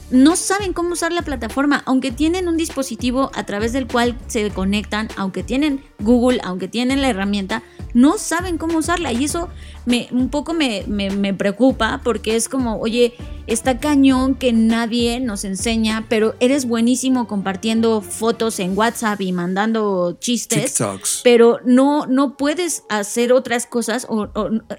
no 0.10 0.36
saben 0.36 0.74
cómo 0.74 0.94
usar 0.94 1.12
la 1.12 1.22
plataforma, 1.22 1.84
aunque 1.86 2.12
tienen 2.12 2.48
un 2.48 2.58
dispositivo 2.58 3.30
a 3.34 3.44
través 3.46 3.74
del 3.74 3.88
cual 3.88 4.18
se 4.28 4.50
conectan, 4.52 5.10
aunque 5.18 5.44
tienen 5.44 5.84
Google, 6.00 6.40
aunque 6.44 6.68
tienen 6.68 7.02
la 7.02 7.10
herramienta, 7.10 7.64
no 7.94 8.18
saben 8.18 8.58
cómo 8.58 8.78
usarla. 8.78 9.12
Y 9.12 9.26
eso 9.26 9.50
me, 9.86 10.08
un 10.12 10.30
poco 10.30 10.54
me, 10.54 10.84
me, 10.88 11.34
preocupa 11.34 12.02
porque 12.04 12.36
es 12.36 12.48
como, 12.48 12.80
oye, 12.80 13.16
está 13.48 13.80
cañón 13.80 14.36
que 14.36 14.54
nadie 14.54 15.20
nos 15.20 15.44
enseña, 15.44 16.06
pero 16.08 16.36
eres 16.40 16.66
buenísimo 16.66 17.28
compartiendo 17.28 18.02
fotos 18.02 18.60
en 18.60 18.78
WhatsApp 18.78 19.20
y 19.22 19.32
mandando 19.34 20.18
chistes. 20.20 20.76
TikToks. 20.76 21.22
Pero 21.24 21.60
no, 21.66 22.06
no 22.06 22.38
puedes 22.38 22.84
hacer 22.90 23.34
otras 23.34 23.66
cosas. 23.66 24.06
O, 24.10 24.28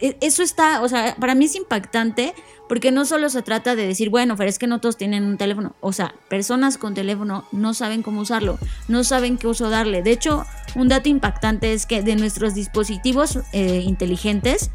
e, 0.00 0.16
eso 0.20 0.42
está, 0.42 0.82
o 0.82 0.88
sea, 0.88 1.16
para 1.18 1.34
mí 1.34 1.46
es 1.46 1.56
impactante 1.56 2.34
porque 2.68 2.92
no 2.92 3.04
solo 3.04 3.28
se 3.30 3.42
trata 3.42 3.74
de 3.74 3.86
decir, 3.86 4.10
bueno, 4.10 4.36
pero 4.36 4.48
es 4.50 4.58
que 4.58 4.66
no 4.66 4.80
todos 4.80 4.96
tienen 4.96 5.24
un 5.24 5.38
teléfono. 5.38 5.74
O 5.80 5.92
sea, 5.92 6.14
personas 6.28 6.78
con 6.78 6.94
teléfono 6.94 7.44
no 7.52 7.74
saben 7.74 8.02
cómo 8.02 8.20
usarlo, 8.20 8.58
no 8.88 9.04
saben 9.04 9.38
qué 9.38 9.46
uso 9.46 9.70
darle. 9.70 10.02
De 10.02 10.12
hecho, 10.12 10.44
un 10.74 10.88
dato 10.88 11.08
impactante 11.08 11.72
es 11.72 11.86
que 11.86 12.02
de 12.02 12.16
nuestros 12.16 12.54
dispositivos 12.54 13.38
eh, 13.52 13.82
inteligentes, 13.84 14.70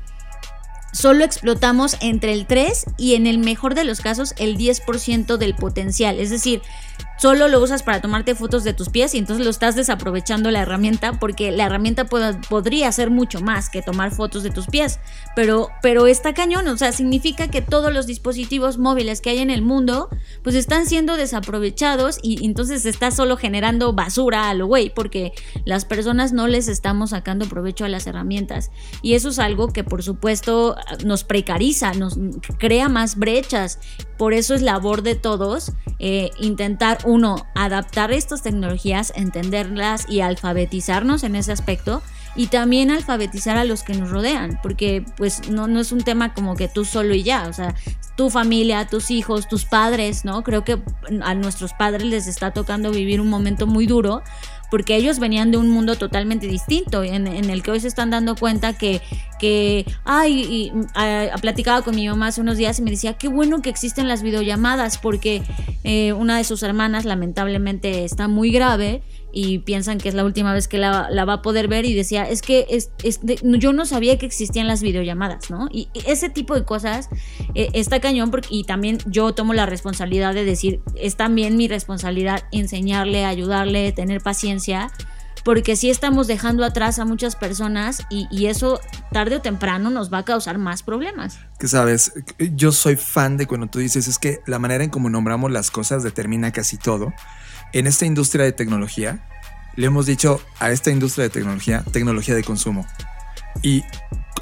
solo 0.91 1.23
explotamos 1.23 1.97
entre 2.01 2.33
el 2.33 2.45
3 2.45 2.85
y 2.97 3.15
en 3.15 3.27
el 3.27 3.37
mejor 3.39 3.75
de 3.75 3.83
los 3.83 4.01
casos 4.01 4.33
el 4.37 4.57
10% 4.57 5.37
del 5.37 5.55
potencial. 5.55 6.19
Es 6.19 6.29
decir, 6.29 6.61
solo 7.23 7.47
lo 7.47 7.63
usas 7.63 7.83
para 7.83 8.01
tomarte 8.01 8.35
fotos 8.35 8.65
de 8.65 8.73
tus 8.73 8.89
pies 8.89 9.15
y 9.15 9.17
entonces 9.17 9.45
lo 9.45 9.49
estás 9.49 9.77
desaprovechando 9.77 10.51
la 10.51 10.63
herramienta 10.63 11.21
porque 11.21 11.53
la 11.53 11.67
herramienta 11.67 12.03
podría 12.03 12.89
hacer 12.89 13.11
mucho 13.11 13.39
más 13.39 13.69
que 13.69 13.81
tomar 13.81 14.11
fotos 14.11 14.43
de 14.43 14.49
tus 14.49 14.67
pies. 14.67 14.99
Pero, 15.33 15.69
pero 15.81 16.07
está 16.07 16.33
cañón, 16.33 16.67
o 16.67 16.75
sea, 16.77 16.91
significa 16.91 17.47
que 17.47 17.61
todos 17.61 17.93
los 17.93 18.07
dispositivos 18.07 18.77
móviles 18.77 19.21
que 19.21 19.29
hay 19.29 19.39
en 19.39 19.51
el 19.51 19.61
mundo 19.61 20.09
pues 20.43 20.53
están 20.53 20.85
siendo 20.85 21.15
desaprovechados 21.15 22.19
y 22.21 22.45
entonces 22.45 22.85
está 22.85 23.09
solo 23.09 23.37
generando 23.37 23.93
basura 23.93 24.49
a 24.49 24.53
lo 24.53 24.67
güey 24.67 24.93
porque 24.93 25.31
las 25.63 25.85
personas 25.85 26.33
no 26.33 26.47
les 26.47 26.67
estamos 26.67 27.11
sacando 27.11 27.47
provecho 27.47 27.85
a 27.85 27.87
las 27.87 28.05
herramientas. 28.05 28.69
Y 29.01 29.13
eso 29.13 29.29
es 29.29 29.39
algo 29.39 29.69
que 29.69 29.85
por 29.85 30.03
supuesto 30.03 30.75
nos 31.05 31.23
precariza, 31.23 31.93
nos 31.93 32.17
crea 32.57 32.89
más 32.89 33.15
brechas. 33.15 33.79
Por 34.17 34.33
eso 34.33 34.53
es 34.53 34.61
labor 34.61 35.03
de 35.03 35.15
todos 35.15 35.71
eh, 35.99 36.31
intentar 36.39 36.97
uno, 37.13 37.45
adaptar 37.53 38.11
estas 38.11 38.41
tecnologías, 38.41 39.13
entenderlas 39.15 40.05
y 40.09 40.21
alfabetizarnos 40.21 41.23
en 41.23 41.35
ese 41.35 41.51
aspecto 41.51 42.01
y 42.35 42.47
también 42.47 42.89
alfabetizar 42.89 43.57
a 43.57 43.63
los 43.63 43.83
que 43.83 43.93
nos 43.93 44.09
rodean, 44.09 44.59
porque 44.63 45.05
pues 45.17 45.49
no, 45.49 45.67
no 45.67 45.79
es 45.79 45.91
un 45.91 46.01
tema 46.01 46.33
como 46.33 46.55
que 46.55 46.67
tú 46.67 46.83
solo 46.83 47.13
y 47.13 47.21
ya, 47.21 47.47
o 47.47 47.53
sea, 47.53 47.75
tu 48.15 48.29
familia, 48.29 48.87
tus 48.87 49.11
hijos, 49.11 49.47
tus 49.47 49.65
padres, 49.65 50.25
¿no? 50.25 50.43
Creo 50.43 50.63
que 50.63 50.81
a 51.21 51.35
nuestros 51.35 51.73
padres 51.73 52.03
les 52.03 52.27
está 52.27 52.51
tocando 52.51 52.91
vivir 52.91 53.21
un 53.21 53.29
momento 53.29 53.67
muy 53.67 53.85
duro 53.85 54.23
porque 54.73 54.95
ellos 54.95 55.19
venían 55.19 55.51
de 55.51 55.57
un 55.57 55.69
mundo 55.69 55.97
totalmente 55.97 56.47
distinto, 56.47 57.03
en, 57.03 57.27
el 57.27 57.61
que 57.61 57.69
hoy 57.69 57.79
se 57.79 57.87
están 57.87 58.09
dando 58.09 58.35
cuenta 58.35 58.73
que, 58.73 59.01
que 59.39 59.85
ay, 60.03 60.47
y, 60.49 60.71
ha 60.95 61.37
platicado 61.39 61.83
con 61.83 61.95
mi 61.95 62.07
mamá 62.07 62.29
hace 62.29 62.41
unos 62.41 62.57
días 62.57 62.79
y 62.79 62.81
me 62.81 62.89
decía, 62.89 63.13
qué 63.13 63.27
bueno 63.27 63.61
que 63.61 63.69
existen 63.69 64.07
las 64.07 64.23
videollamadas, 64.23 64.97
porque 64.97 65.43
eh, 65.83 66.13
una 66.13 66.37
de 66.39 66.43
sus 66.43 66.63
hermanas 66.63 67.05
lamentablemente 67.05 68.03
está 68.03 68.27
muy 68.27 68.49
grave 68.49 69.03
y 69.33 69.59
piensan 69.59 69.97
que 69.97 70.07
es 70.07 70.15
la 70.15 70.23
última 70.23 70.53
vez 70.53 70.67
que 70.67 70.77
la, 70.77 71.09
va 71.25 71.33
a 71.33 71.41
poder 71.41 71.67
ver 71.67 71.85
y 71.85 71.93
decía, 71.93 72.29
es 72.29 72.41
que 72.41 72.67
es, 72.69 72.91
yo 73.41 73.73
no 73.73 73.85
sabía 73.85 74.17
que 74.19 74.27
existían 74.27 74.67
las 74.67 74.81
videollamadas, 74.81 75.49
¿no? 75.49 75.67
Y, 75.71 75.89
ese 76.05 76.29
tipo 76.29 76.53
de 76.53 76.63
cosas 76.63 77.09
eh, 77.55 77.69
está 77.73 77.99
cañón 77.99 78.31
y 78.49 78.63
también 78.65 78.99
yo 79.05 79.33
tomo 79.33 79.53
la 79.53 79.65
responsabilidad 79.65 80.33
de 80.33 80.45
decir, 80.45 80.81
es 80.95 81.15
también 81.15 81.57
mi 81.57 81.67
responsabilidad 81.67 82.43
enseñarle, 82.51 83.25
ayudarle, 83.25 83.91
tener 83.91 84.21
paciencia 84.21 84.91
porque 85.43 85.75
sí 85.75 85.89
estamos 85.89 86.27
dejando 86.27 86.63
atrás 86.63 86.99
a 86.99 87.05
muchas 87.05 87.35
personas 87.35 88.03
y 88.09 88.45
eso 88.45 88.79
tarde 89.11 89.37
o 89.37 89.41
temprano 89.41 89.89
nos 89.89 90.11
va 90.11 90.19
a 90.19 90.25
causar 90.25 90.57
más 90.57 90.83
problemas. 90.83 91.37
Que 91.59 91.67
sabes, 91.67 92.13
yo 92.37 92.71
soy 92.71 92.95
fan 92.95 93.35
de 93.35 93.45
cuando 93.45 93.67
tú 93.67 93.79
dices 93.79 94.07
es 94.07 94.19
que 94.19 94.39
la 94.45 94.57
manera 94.59 94.83
en 94.85 94.89
cómo 94.89 95.09
nombramos 95.09 95.51
las 95.51 95.69
cosas 95.69 96.01
determina 96.03 96.51
casi 96.51 96.77
todo. 96.77 97.13
En 97.73 97.87
esta 97.87 98.05
industria 98.05 98.45
de 98.45 98.51
tecnología, 98.51 99.19
le 99.75 99.87
hemos 99.87 100.05
dicho 100.05 100.39
a 100.59 100.71
esta 100.71 100.91
industria 100.91 101.23
de 101.23 101.29
tecnología, 101.31 101.83
tecnología 101.91 102.35
de 102.35 102.43
consumo. 102.43 102.85
Y 103.63 103.83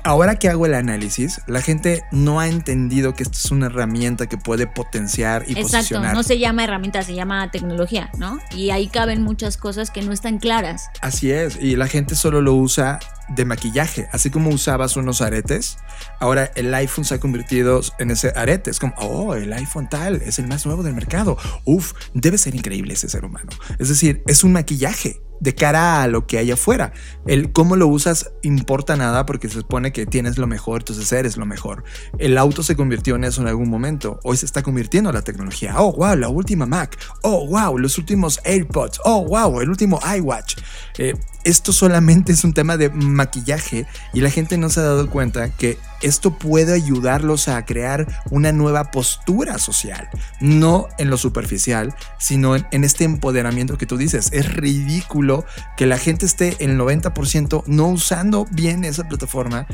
ahora 0.03 0.35
que 0.35 0.49
hago 0.49 0.65
el 0.65 0.73
análisis, 0.73 1.41
la 1.47 1.61
gente 1.61 2.03
no 2.11 2.39
ha 2.39 2.47
entendido 2.47 3.13
que 3.13 3.23
esto 3.23 3.37
es 3.37 3.51
una 3.51 3.67
herramienta 3.67 4.27
que 4.27 4.37
puede 4.37 4.67
potenciar 4.67 5.43
y 5.47 5.53
Exacto, 5.53 5.77
posicionar. 5.77 6.13
no 6.13 6.23
se 6.23 6.39
llama 6.39 6.63
herramienta, 6.63 7.01
se 7.03 7.13
llama 7.13 7.49
tecnología, 7.51 8.09
¿no? 8.17 8.39
Y 8.55 8.71
ahí 8.71 8.87
caben 8.87 9.21
muchas 9.21 9.57
cosas 9.57 9.91
que 9.91 10.01
no 10.01 10.11
están 10.11 10.39
claras. 10.39 10.89
Así 11.01 11.31
es, 11.31 11.57
y 11.61 11.75
la 11.75 11.87
gente 11.87 12.15
solo 12.15 12.41
lo 12.41 12.53
usa 12.55 12.99
de 13.29 13.45
maquillaje, 13.45 14.09
así 14.11 14.29
como 14.29 14.49
usabas 14.49 14.97
unos 14.97 15.21
aretes, 15.21 15.77
ahora 16.19 16.51
el 16.55 16.73
iPhone 16.73 17.05
se 17.05 17.15
ha 17.15 17.19
convertido 17.19 17.81
en 17.99 18.11
ese 18.11 18.33
arete, 18.35 18.69
es 18.69 18.79
como, 18.79 18.93
oh, 18.97 19.35
el 19.35 19.53
iPhone 19.53 19.87
tal, 19.89 20.15
es 20.15 20.39
el 20.39 20.47
más 20.47 20.65
nuevo 20.65 20.83
del 20.83 20.93
mercado, 20.93 21.37
uf, 21.63 21.93
debe 22.13 22.37
ser 22.37 22.55
increíble 22.55 22.93
ese 22.93 23.07
ser 23.07 23.23
humano. 23.23 23.49
Es 23.79 23.87
decir, 23.89 24.23
es 24.27 24.43
un 24.43 24.51
maquillaje 24.51 25.21
de 25.41 25.55
cara 25.55 26.03
a 26.03 26.07
lo 26.07 26.25
que 26.27 26.37
hay 26.37 26.51
afuera. 26.51 26.93
El 27.25 27.51
cómo 27.51 27.75
lo 27.75 27.87
usas 27.87 28.31
importa 28.43 28.95
nada 28.95 29.25
porque 29.25 29.49
se 29.49 29.55
supone 29.55 29.91
que 29.91 30.05
tienes 30.05 30.37
lo 30.37 30.47
mejor, 30.47 30.81
entonces 30.81 31.11
eres 31.11 31.35
lo 31.35 31.45
mejor. 31.45 31.83
El 32.19 32.37
auto 32.37 32.63
se 32.63 32.75
convirtió 32.75 33.15
en 33.15 33.25
eso 33.25 33.41
en 33.41 33.47
algún 33.47 33.69
momento. 33.69 34.19
Hoy 34.23 34.37
se 34.37 34.45
está 34.45 34.63
convirtiendo 34.63 35.11
la 35.11 35.23
tecnología. 35.23 35.75
Oh, 35.77 35.91
wow, 35.93 36.15
la 36.15 36.29
última 36.29 36.65
Mac. 36.65 36.97
Oh, 37.23 37.47
wow, 37.47 37.77
los 37.77 37.97
últimos 37.97 38.39
AirPods. 38.45 39.01
Oh, 39.03 39.25
wow, 39.25 39.59
el 39.61 39.69
último 39.69 39.99
iWatch. 40.17 40.57
Eh, 40.99 41.15
esto 41.43 41.73
solamente 41.73 42.31
es 42.31 42.43
un 42.43 42.53
tema 42.53 42.77
de 42.77 42.89
maquillaje 42.89 43.87
y 44.13 44.21
la 44.21 44.29
gente 44.29 44.57
no 44.57 44.69
se 44.69 44.79
ha 44.79 44.83
dado 44.83 45.09
cuenta 45.09 45.49
que 45.49 45.79
esto 46.01 46.37
puede 46.37 46.73
ayudarlos 46.73 47.47
a 47.47 47.63
crear 47.65 48.07
una 48.29 48.51
nueva 48.51 48.91
postura 48.91 49.57
social, 49.57 50.09
no 50.39 50.87
en 50.97 51.09
lo 51.09 51.17
superficial, 51.17 51.95
sino 52.19 52.55
en, 52.55 52.83
este 52.83 53.03
empoderamiento 53.03 53.77
que 53.77 53.85
tú 53.85 53.97
dices. 53.97 54.29
Es 54.31 54.53
ridículo 54.53 55.45
que 55.77 55.85
la 55.85 55.97
gente 55.97 56.25
esté 56.25 56.55
el 56.59 56.77
90% 56.79 57.63
no 57.67 57.87
usando 57.87 58.45
bien 58.51 58.83
esa 58.83 59.07
plataforma 59.07 59.67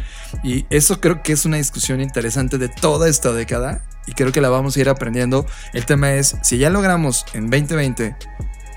y 0.44 0.66
eso 0.70 1.00
creo 1.00 1.24
que 1.24 1.34
es 1.34 1.46
una 1.46 1.58
discusión 1.58 2.02
interesante 2.02 2.58
de 2.58 2.70
toda 2.70 3.10
esta 3.10 3.32
década 3.32 3.84
y 4.06 4.14
creo 4.14 4.32
que 4.32 4.42
la 4.42 4.50
vamos 4.50 4.76
a 4.76 4.80
ir 4.82 4.90
aprendiendo. 4.90 5.46
El 5.74 5.86
tema 5.86 6.14
es, 6.14 6.36
si 6.42 6.58
ya 6.58 6.70
logramos 6.70 7.26
en 7.34 7.50
2020 7.50 8.16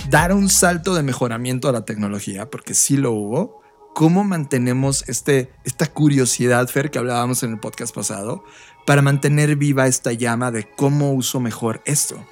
dar 0.09 0.33
un 0.33 0.49
salto 0.49 0.95
de 0.95 1.03
mejoramiento 1.03 1.69
a 1.69 1.73
la 1.73 1.85
tecnología, 1.85 2.51
porque 2.51 2.75
sí 2.75 2.97
lo 2.97 3.13
hubo. 3.13 3.60
¿Cómo 3.95 4.25
mantenemos 4.25 5.05
este, 5.09 5.51
esta 5.65 5.87
curiosidad, 5.87 6.69
Fer, 6.69 6.91
que 6.91 6.99
hablábamos 6.99 7.43
en 7.43 7.53
el 7.53 7.59
podcast 7.59 7.95
pasado, 7.95 8.45
para 8.87 9.03
mantener 9.03 9.57
viva 9.57 9.87
esta 9.87 10.13
llama 10.13 10.51
de 10.51 10.69
cómo 10.77 11.13
uso 11.13 11.41
mejor 11.41 11.83
esto? 11.85 12.25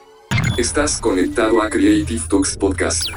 Estás 0.56 0.98
conectado 1.00 1.60
a 1.60 1.68
Creative 1.68 2.22
Talks 2.28 2.56
Podcast. 2.56 3.08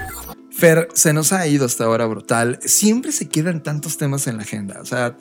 Fer, 0.51 0.89
se 0.93 1.13
nos 1.13 1.31
ha 1.33 1.47
ido 1.47 1.65
hasta 1.65 1.85
ahora 1.85 2.05
brutal. 2.07 2.59
Siempre 2.63 3.11
se 3.11 3.29
quedan 3.29 3.63
tantos 3.63 3.97
temas 3.97 4.27
en 4.27 4.37
la 4.37 4.43
agenda. 4.43 4.81
O 4.81 4.85
sea, 4.85 5.17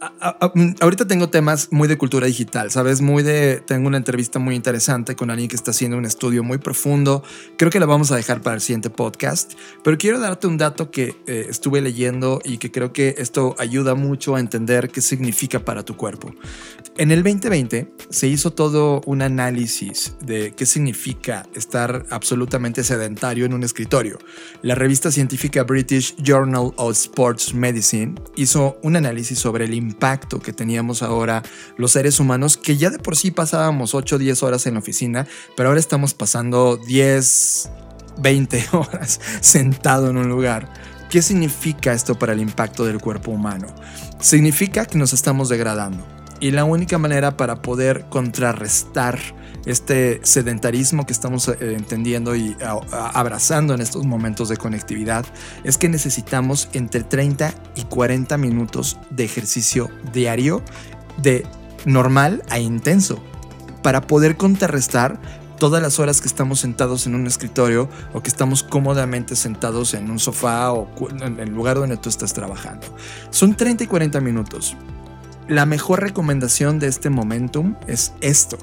a, 0.00 0.12
a, 0.20 0.46
a, 0.46 0.52
ahorita 0.80 1.06
tengo 1.06 1.28
temas 1.28 1.68
muy 1.70 1.86
de 1.86 1.96
cultura 1.96 2.26
digital, 2.26 2.70
¿sabes? 2.70 3.00
Muy 3.00 3.22
de. 3.22 3.62
Tengo 3.66 3.86
una 3.86 3.96
entrevista 3.96 4.38
muy 4.38 4.54
interesante 4.54 5.14
con 5.14 5.30
alguien 5.30 5.48
que 5.48 5.56
está 5.56 5.70
haciendo 5.70 5.96
un 5.96 6.04
estudio 6.04 6.42
muy 6.42 6.58
profundo. 6.58 7.22
Creo 7.56 7.70
que 7.70 7.78
la 7.78 7.86
vamos 7.86 8.10
a 8.10 8.16
dejar 8.16 8.42
para 8.42 8.56
el 8.56 8.60
siguiente 8.60 8.90
podcast. 8.90 9.52
Pero 9.84 9.96
quiero 9.98 10.18
darte 10.18 10.46
un 10.46 10.58
dato 10.58 10.90
que 10.90 11.14
eh, 11.26 11.46
estuve 11.48 11.80
leyendo 11.80 12.40
y 12.44 12.58
que 12.58 12.72
creo 12.72 12.92
que 12.92 13.14
esto 13.18 13.54
ayuda 13.58 13.94
mucho 13.94 14.34
a 14.34 14.40
entender 14.40 14.90
qué 14.90 15.00
significa 15.00 15.64
para 15.64 15.84
tu 15.84 15.96
cuerpo. 15.96 16.32
En 16.98 17.10
el 17.10 17.22
2020 17.22 17.92
se 18.08 18.26
hizo 18.26 18.52
todo 18.52 19.02
un 19.06 19.22
análisis 19.22 20.14
de 20.24 20.52
qué 20.56 20.66
significa 20.66 21.46
estar 21.54 22.06
absolutamente 22.10 22.82
sedentario 22.82 23.44
en 23.44 23.52
un 23.52 23.62
escritorio. 23.62 24.18
La 24.62 24.74
revista 24.74 25.12
científica 25.12 25.62
British 25.62 26.16
Journal 26.16 26.72
of 26.76 26.92
Sports 26.92 27.54
Medicine 27.54 28.14
hizo 28.34 28.78
un 28.82 28.96
análisis 28.96 29.38
sobre 29.38 29.66
el 29.66 29.75
impacto 29.76 30.40
que 30.40 30.52
teníamos 30.52 31.02
ahora 31.02 31.42
los 31.76 31.92
seres 31.92 32.18
humanos, 32.18 32.56
que 32.56 32.76
ya 32.76 32.90
de 32.90 32.98
por 32.98 33.16
sí 33.16 33.30
pasábamos 33.30 33.94
8 33.94 34.16
o 34.16 34.18
10 34.18 34.42
horas 34.42 34.66
en 34.66 34.74
la 34.74 34.80
oficina, 34.80 35.26
pero 35.56 35.68
ahora 35.68 35.80
estamos 35.80 36.14
pasando 36.14 36.76
10, 36.76 37.70
20 38.18 38.66
horas 38.72 39.20
sentado 39.40 40.10
en 40.10 40.16
un 40.16 40.28
lugar. 40.28 40.72
¿Qué 41.10 41.22
significa 41.22 41.92
esto 41.92 42.18
para 42.18 42.32
el 42.32 42.40
impacto 42.40 42.84
del 42.84 42.98
cuerpo 42.98 43.30
humano? 43.30 43.68
Significa 44.20 44.86
que 44.86 44.98
nos 44.98 45.12
estamos 45.12 45.48
degradando. 45.48 46.04
Y 46.40 46.50
la 46.50 46.64
única 46.64 46.98
manera 46.98 47.36
para 47.36 47.62
poder 47.62 48.06
contrarrestar 48.10 49.18
este 49.66 50.20
sedentarismo 50.22 51.06
que 51.06 51.12
estamos 51.12 51.48
eh, 51.48 51.56
entendiendo 51.60 52.34
y 52.34 52.56
abrazando 53.12 53.74
en 53.74 53.80
estos 53.80 54.06
momentos 54.06 54.48
de 54.48 54.56
conectividad 54.56 55.26
es 55.64 55.76
que 55.76 55.88
necesitamos 55.88 56.68
entre 56.72 57.02
30 57.02 57.52
y 57.74 57.82
40 57.82 58.38
minutos 58.38 58.98
de 59.10 59.24
ejercicio 59.24 59.90
diario 60.12 60.62
de 61.20 61.44
normal 61.84 62.42
a 62.48 62.58
intenso 62.58 63.20
para 63.82 64.02
poder 64.02 64.36
contrarrestar 64.36 65.20
todas 65.58 65.82
las 65.82 65.98
horas 65.98 66.20
que 66.20 66.28
estamos 66.28 66.60
sentados 66.60 67.06
en 67.06 67.14
un 67.14 67.26
escritorio 67.26 67.88
o 68.12 68.22
que 68.22 68.28
estamos 68.28 68.62
cómodamente 68.62 69.36
sentados 69.36 69.94
en 69.94 70.10
un 70.10 70.18
sofá 70.18 70.72
o 70.72 70.88
en 71.10 71.40
el 71.40 71.50
lugar 71.50 71.76
donde 71.76 71.96
tú 71.96 72.08
estás 72.08 72.34
trabajando. 72.34 72.86
Son 73.30 73.56
30 73.56 73.84
y 73.84 73.86
40 73.86 74.20
minutos 74.20 74.76
la 75.48 75.64
mejor 75.64 76.00
recomendación 76.00 76.78
de 76.78 76.88
este 76.88 77.10
momentum 77.10 77.76
es 77.86 78.12
esto. 78.20 78.58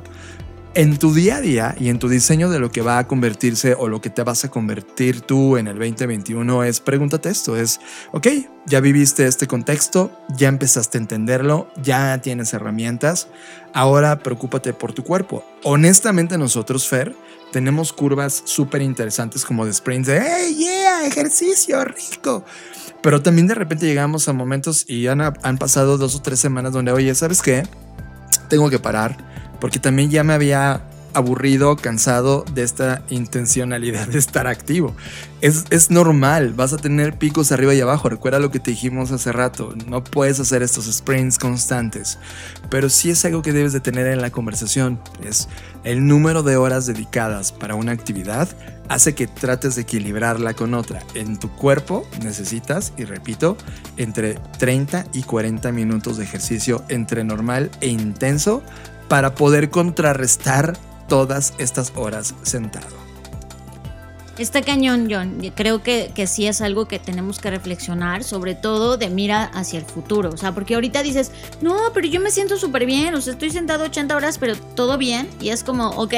En 0.75 0.97
tu 0.97 1.13
día 1.13 1.35
a 1.35 1.41
día 1.41 1.75
y 1.79 1.89
en 1.89 1.99
tu 1.99 2.09
diseño 2.09 2.49
de 2.49 2.57
lo 2.57 2.71
que 2.71 2.81
va 2.81 2.97
a 2.97 3.07
convertirse 3.07 3.75
o 3.77 3.87
lo 3.87 4.01
que 4.01 4.09
te 4.09 4.23
vas 4.23 4.43
a 4.43 4.49
convertir 4.49 5.21
tú 5.21 5.57
en 5.57 5.67
el 5.67 5.77
2021 5.77 6.63
es 6.63 6.79
pregúntate 6.79 7.29
esto, 7.29 7.55
es, 7.55 7.79
ok, 8.11 8.27
ya 8.65 8.79
viviste 8.79 9.27
este 9.27 9.45
contexto, 9.45 10.11
ya 10.35 10.47
empezaste 10.47 10.97
a 10.97 11.01
entenderlo, 11.01 11.67
ya 11.83 12.19
tienes 12.23 12.55
herramientas, 12.55 13.27
ahora 13.71 14.17
preocúpate 14.17 14.73
por 14.73 14.93
tu 14.93 15.03
cuerpo. 15.03 15.45
Honestamente 15.63 16.39
nosotros, 16.39 16.87
Fer, 16.87 17.15
tenemos 17.51 17.93
curvas 17.93 18.41
súper 18.43 18.81
interesantes 18.81 19.45
como 19.45 19.67
de 19.67 19.73
sprints 19.73 20.07
de, 20.07 20.23
hey, 20.25 20.55
yeah, 20.55 21.05
ejercicio 21.05 21.85
rico. 21.85 22.43
Pero 23.03 23.21
también 23.21 23.45
de 23.45 23.53
repente 23.53 23.85
llegamos 23.85 24.27
a 24.27 24.33
momentos 24.33 24.85
y 24.87 25.05
han, 25.05 25.21
han 25.21 25.57
pasado 25.59 25.99
dos 25.99 26.15
o 26.15 26.21
tres 26.23 26.39
semanas 26.39 26.73
donde, 26.73 26.91
oye, 26.91 27.13
¿sabes 27.13 27.43
qué? 27.43 27.61
Tengo 28.49 28.71
que 28.71 28.79
parar 28.79 29.33
porque 29.63 29.79
también 29.79 30.09
ya 30.09 30.25
me 30.25 30.33
había 30.33 30.81
aburrido, 31.13 31.77
cansado 31.77 32.43
de 32.53 32.63
esta 32.63 33.05
intencionalidad 33.09 34.09
de 34.09 34.19
estar 34.19 34.45
activo. 34.45 34.93
Es, 35.39 35.63
es, 35.69 35.89
normal, 35.89 36.53
vas 36.53 36.73
a 36.73 36.77
tener 36.77 37.17
picos 37.17 37.53
arriba 37.53 37.73
y 37.73 37.79
abajo. 37.79 38.09
Recuerda 38.09 38.39
lo 38.39 38.51
que 38.51 38.59
te 38.59 38.71
dijimos 38.71 39.13
hace 39.13 39.31
rato, 39.31 39.73
no 39.87 40.03
puedes 40.03 40.41
hacer 40.41 40.63
estos 40.63 40.93
sprints 40.93 41.39
constantes, 41.39 42.19
pero 42.69 42.89
sí 42.89 43.09
es 43.09 43.23
algo 43.23 43.41
que 43.41 43.53
debes 43.53 43.71
de 43.71 43.79
tener 43.79 44.07
en 44.07 44.19
la 44.19 44.31
conversación. 44.31 44.99
Es 45.23 45.47
el 45.85 46.05
número 46.07 46.43
de 46.43 46.57
horas 46.57 46.85
dedicadas 46.85 47.53
para 47.53 47.75
una 47.75 47.93
actividad 47.93 48.49
hace 48.89 49.15
que 49.15 49.27
trates 49.27 49.75
de 49.75 49.83
equilibrarla 49.83 50.53
con 50.53 50.73
otra. 50.73 51.01
En 51.13 51.39
tu 51.39 51.49
cuerpo 51.49 52.05
necesitas, 52.21 52.93
y 52.97 53.05
repito, 53.05 53.57
entre 53.97 54.35
30 54.59 55.05
y 55.13 55.23
40 55.23 55.71
minutos 55.71 56.17
de 56.17 56.25
ejercicio 56.25 56.83
entre 56.89 57.23
normal 57.23 57.71
e 57.81 57.87
intenso 57.87 58.61
para 59.13 59.35
poder 59.35 59.69
contrarrestar 59.69 60.75
todas 61.07 61.53
estas 61.59 61.93
horas 61.95 62.33
sentado. 62.41 62.87
Está 64.39 64.63
cañón, 64.63 65.07
John. 65.07 65.37
Creo 65.53 65.83
que, 65.83 66.11
que, 66.15 66.25
sí 66.25 66.47
es 66.47 66.61
algo 66.61 66.87
que 66.87 66.97
tenemos 66.97 67.37
que 67.37 67.51
reflexionar, 67.51 68.23
sobre 68.23 68.55
todo 68.55 68.97
de 68.97 69.11
mira 69.11 69.43
hacia 69.53 69.77
el 69.77 69.85
futuro. 69.85 70.31
O 70.33 70.37
sea, 70.37 70.55
porque 70.55 70.73
ahorita 70.73 71.03
dices, 71.03 71.31
no, 71.61 71.77
pero 71.93 72.07
yo 72.07 72.21
me 72.21 72.31
siento 72.31 72.57
súper 72.57 72.87
bien, 72.87 73.13
o 73.13 73.21
sea, 73.21 73.33
estoy 73.33 73.51
sentado 73.51 73.83
80 73.83 74.15
horas, 74.15 74.39
pero 74.39 74.55
todo 74.55 74.97
bien. 74.97 75.29
Y 75.39 75.49
es 75.49 75.63
como, 75.63 75.89
ok, 75.89 76.15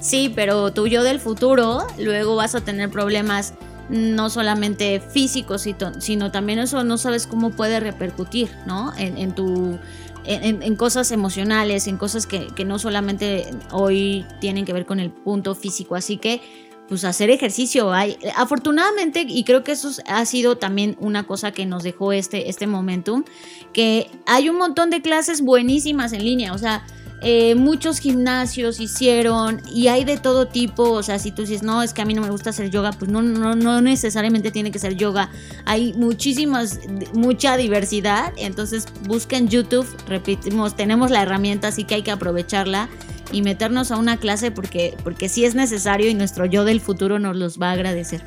sí, 0.00 0.32
pero 0.34 0.72
tú 0.72 0.88
yo 0.88 1.04
del 1.04 1.20
futuro, 1.20 1.86
luego 1.98 2.34
vas 2.34 2.56
a 2.56 2.62
tener 2.62 2.90
problemas 2.90 3.54
no 3.88 4.28
solamente 4.28 4.98
físicos, 4.98 5.68
sino 6.00 6.32
también 6.32 6.58
eso 6.58 6.82
no 6.82 6.98
sabes 6.98 7.28
cómo 7.28 7.50
puede 7.50 7.78
repercutir, 7.78 8.50
¿no? 8.66 8.92
En, 8.96 9.18
en 9.18 9.36
tu 9.36 9.78
en, 10.26 10.76
cosas 10.76 11.10
emocionales, 11.12 11.86
en 11.86 11.96
cosas 11.96 12.26
que, 12.26 12.48
que, 12.48 12.64
no 12.64 12.78
solamente 12.78 13.46
hoy 13.70 14.24
tienen 14.40 14.64
que 14.64 14.72
ver 14.72 14.86
con 14.86 15.00
el 15.00 15.10
punto 15.10 15.54
físico. 15.54 15.94
Así 15.94 16.16
que, 16.16 16.40
pues 16.88 17.04
hacer 17.04 17.30
ejercicio. 17.30 17.92
Hay, 17.92 18.18
afortunadamente, 18.36 19.24
y 19.26 19.44
creo 19.44 19.64
que 19.64 19.72
eso 19.72 19.90
ha 20.06 20.24
sido 20.26 20.56
también 20.56 20.96
una 21.00 21.24
cosa 21.24 21.52
que 21.52 21.66
nos 21.66 21.82
dejó 21.82 22.12
este, 22.12 22.48
este 22.48 22.66
momentum, 22.66 23.24
que 23.72 24.10
hay 24.26 24.48
un 24.48 24.56
montón 24.56 24.90
de 24.90 25.00
clases 25.02 25.40
buenísimas 25.40 26.12
en 26.12 26.24
línea. 26.24 26.52
O 26.52 26.58
sea, 26.58 26.84
eh, 27.26 27.54
muchos 27.54 28.00
gimnasios 28.00 28.80
hicieron 28.80 29.62
y 29.72 29.88
hay 29.88 30.04
de 30.04 30.18
todo 30.18 30.46
tipo, 30.46 30.90
o 30.90 31.02
sea, 31.02 31.18
si 31.18 31.32
tú 31.32 31.40
dices, 31.40 31.62
no, 31.62 31.82
es 31.82 31.94
que 31.94 32.02
a 32.02 32.04
mí 32.04 32.12
no 32.12 32.20
me 32.20 32.28
gusta 32.28 32.50
hacer 32.50 32.68
yoga, 32.68 32.92
pues 32.92 33.10
no, 33.10 33.22
no, 33.22 33.54
no 33.54 33.80
necesariamente 33.80 34.50
tiene 34.50 34.70
que 34.70 34.78
ser 34.78 34.94
yoga, 34.94 35.30
hay 35.64 35.94
muchísimas, 35.94 36.80
mucha 37.14 37.56
diversidad, 37.56 38.34
entonces 38.36 38.84
busquen 39.08 39.48
YouTube, 39.48 39.86
repetimos, 40.06 40.76
tenemos 40.76 41.10
la 41.10 41.22
herramienta, 41.22 41.68
así 41.68 41.84
que 41.84 41.94
hay 41.94 42.02
que 42.02 42.10
aprovecharla 42.10 42.90
y 43.32 43.40
meternos 43.40 43.90
a 43.90 43.96
una 43.96 44.18
clase 44.18 44.50
porque, 44.50 44.94
porque 45.02 45.30
sí 45.30 45.46
es 45.46 45.54
necesario 45.54 46.10
y 46.10 46.14
nuestro 46.14 46.44
yo 46.44 46.66
del 46.66 46.82
futuro 46.82 47.18
nos 47.18 47.36
los 47.36 47.58
va 47.58 47.70
a 47.70 47.72
agradecer. 47.72 48.22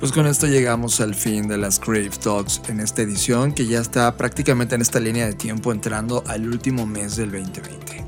Pues 0.00 0.10
con 0.10 0.26
esto 0.26 0.48
llegamos 0.48 1.00
al 1.00 1.14
fin 1.14 1.46
de 1.46 1.56
las 1.56 1.78
Crave 1.78 2.10
Talks 2.10 2.62
en 2.68 2.80
esta 2.80 3.02
edición 3.02 3.52
que 3.52 3.66
ya 3.66 3.78
está 3.78 4.16
prácticamente 4.16 4.74
en 4.74 4.80
esta 4.80 4.98
línea 4.98 5.24
de 5.26 5.34
tiempo 5.34 5.70
entrando 5.70 6.24
al 6.26 6.48
último 6.48 6.84
mes 6.84 7.14
del 7.14 7.30
2020. 7.30 8.03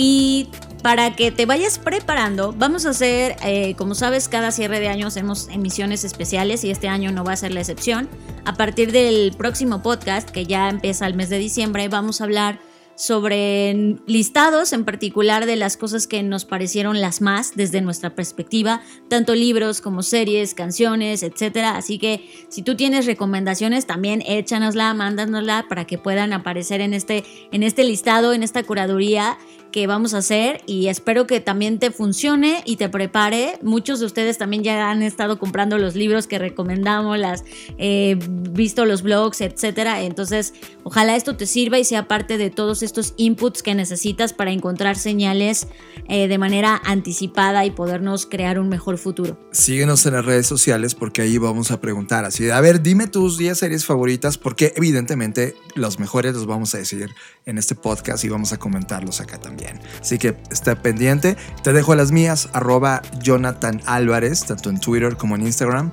Y 0.00 0.46
para 0.80 1.16
que 1.16 1.32
te 1.32 1.44
vayas 1.44 1.80
preparando, 1.80 2.54
vamos 2.56 2.86
a 2.86 2.90
hacer, 2.90 3.34
eh, 3.42 3.74
como 3.76 3.96
sabes, 3.96 4.28
cada 4.28 4.52
cierre 4.52 4.78
de 4.78 4.86
año 4.86 5.08
hacemos 5.08 5.48
emisiones 5.48 6.04
especiales 6.04 6.62
y 6.62 6.70
este 6.70 6.86
año 6.86 7.10
no 7.10 7.24
va 7.24 7.32
a 7.32 7.36
ser 7.36 7.52
la 7.52 7.58
excepción. 7.58 8.08
A 8.44 8.54
partir 8.54 8.92
del 8.92 9.34
próximo 9.36 9.82
podcast, 9.82 10.30
que 10.30 10.46
ya 10.46 10.68
empieza 10.68 11.04
el 11.08 11.14
mes 11.14 11.30
de 11.30 11.38
diciembre, 11.38 11.88
vamos 11.88 12.20
a 12.20 12.24
hablar 12.24 12.60
sobre 12.94 13.96
listados 14.06 14.72
en 14.72 14.84
particular 14.84 15.46
de 15.46 15.54
las 15.54 15.76
cosas 15.76 16.08
que 16.08 16.22
nos 16.24 16.44
parecieron 16.44 17.00
las 17.00 17.20
más 17.20 17.52
desde 17.54 17.80
nuestra 17.80 18.16
perspectiva, 18.16 18.82
tanto 19.08 19.36
libros 19.36 19.80
como 19.80 20.02
series, 20.02 20.52
canciones, 20.52 21.22
etcétera. 21.22 21.76
Así 21.76 21.98
que 21.98 22.28
si 22.48 22.62
tú 22.62 22.74
tienes 22.74 23.06
recomendaciones, 23.06 23.86
también 23.86 24.22
échanosla, 24.26 24.94
mándanosla 24.94 25.66
para 25.68 25.86
que 25.86 25.96
puedan 25.96 26.32
aparecer 26.32 26.80
en 26.80 26.92
este, 26.92 27.24
en 27.52 27.62
este 27.62 27.84
listado, 27.84 28.32
en 28.32 28.42
esta 28.42 28.64
curaduría 28.64 29.38
que 29.72 29.86
vamos 29.86 30.14
a 30.14 30.18
hacer 30.18 30.62
y 30.66 30.88
espero 30.88 31.26
que 31.26 31.40
también 31.40 31.78
te 31.78 31.90
funcione 31.90 32.62
y 32.64 32.76
te 32.76 32.88
prepare. 32.88 33.58
Muchos 33.62 34.00
de 34.00 34.06
ustedes 34.06 34.38
también 34.38 34.62
ya 34.62 34.90
han 34.90 35.02
estado 35.02 35.38
comprando 35.38 35.78
los 35.78 35.94
libros 35.94 36.26
que 36.26 36.38
recomendamos, 36.38 37.18
las 37.18 37.44
eh, 37.78 38.16
visto 38.18 38.84
los 38.84 39.02
blogs, 39.02 39.40
etcétera. 39.40 40.02
Entonces, 40.02 40.54
ojalá 40.84 41.16
esto 41.16 41.36
te 41.36 41.46
sirva 41.46 41.78
y 41.78 41.84
sea 41.84 42.08
parte 42.08 42.38
de 42.38 42.50
todos 42.50 42.82
estos 42.82 43.14
inputs 43.16 43.62
que 43.62 43.74
necesitas 43.74 44.32
para 44.32 44.50
encontrar 44.50 44.96
señales 44.96 45.68
eh, 46.08 46.28
de 46.28 46.38
manera 46.38 46.80
anticipada 46.84 47.64
y 47.64 47.70
podernos 47.70 48.26
crear 48.26 48.58
un 48.58 48.68
mejor 48.68 48.98
futuro. 48.98 49.38
Síguenos 49.52 50.04
en 50.06 50.14
las 50.14 50.24
redes 50.24 50.46
sociales 50.46 50.94
porque 50.94 51.22
ahí 51.22 51.38
vamos 51.38 51.70
a 51.70 51.80
preguntar 51.80 52.24
así, 52.24 52.48
a 52.50 52.60
ver, 52.60 52.82
dime 52.82 53.06
tus 53.06 53.38
10 53.38 53.58
series 53.58 53.84
favoritas 53.84 54.38
porque 54.38 54.72
evidentemente 54.76 55.54
los 55.74 55.98
mejores 55.98 56.34
los 56.34 56.46
vamos 56.46 56.74
a 56.74 56.78
decir 56.78 57.10
en 57.44 57.58
este 57.58 57.74
podcast 57.74 58.24
y 58.24 58.28
vamos 58.28 58.52
a 58.52 58.58
comentarlos 58.58 59.20
acá 59.20 59.38
también. 59.38 59.57
Así 60.00 60.18
que 60.18 60.36
está 60.50 60.76
pendiente. 60.76 61.36
Te 61.62 61.72
dejo 61.72 61.94
las 61.94 62.12
mías, 62.12 62.48
arroba 62.52 63.02
Jonathan 63.20 63.80
Álvarez, 63.86 64.44
tanto 64.44 64.70
en 64.70 64.80
Twitter 64.80 65.16
como 65.16 65.36
en 65.36 65.42
Instagram. 65.42 65.92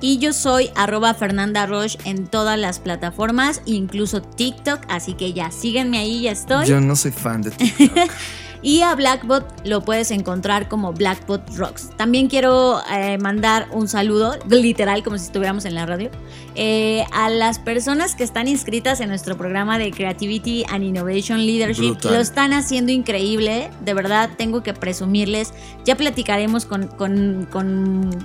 Y 0.00 0.18
yo 0.18 0.32
soy 0.32 0.70
arroba 0.74 1.14
Fernanda 1.14 1.64
Roche 1.64 1.96
en 2.04 2.26
todas 2.26 2.58
las 2.58 2.80
plataformas, 2.80 3.62
incluso 3.66 4.20
TikTok, 4.20 4.80
así 4.88 5.14
que 5.14 5.32
ya 5.32 5.52
síguenme 5.52 5.98
ahí, 5.98 6.22
ya 6.22 6.32
estoy. 6.32 6.66
Yo 6.66 6.80
no 6.80 6.96
soy 6.96 7.12
fan 7.12 7.42
de 7.42 7.52
TikTok. 7.52 8.10
Y 8.62 8.82
a 8.82 8.94
Blackbot 8.94 9.44
lo 9.66 9.82
puedes 9.84 10.12
encontrar 10.12 10.68
como 10.68 10.92
Blackbot 10.92 11.56
Rocks. 11.56 11.90
También 11.96 12.28
quiero 12.28 12.80
eh, 12.92 13.18
mandar 13.18 13.66
un 13.72 13.88
saludo, 13.88 14.36
literal, 14.48 15.02
como 15.02 15.18
si 15.18 15.24
estuviéramos 15.26 15.64
en 15.64 15.74
la 15.74 15.84
radio, 15.84 16.10
eh, 16.54 17.04
a 17.12 17.28
las 17.28 17.58
personas 17.58 18.14
que 18.14 18.22
están 18.22 18.46
inscritas 18.46 19.00
en 19.00 19.08
nuestro 19.08 19.36
programa 19.36 19.78
de 19.78 19.90
Creativity 19.90 20.64
and 20.68 20.84
Innovation 20.84 21.44
Leadership. 21.44 21.96
Lo 22.04 22.20
están 22.20 22.52
haciendo 22.52 22.92
increíble. 22.92 23.70
De 23.84 23.94
verdad, 23.94 24.30
tengo 24.36 24.62
que 24.62 24.74
presumirles. 24.74 25.52
Ya 25.84 25.96
platicaremos 25.96 26.64
con, 26.64 26.86
con, 26.86 27.48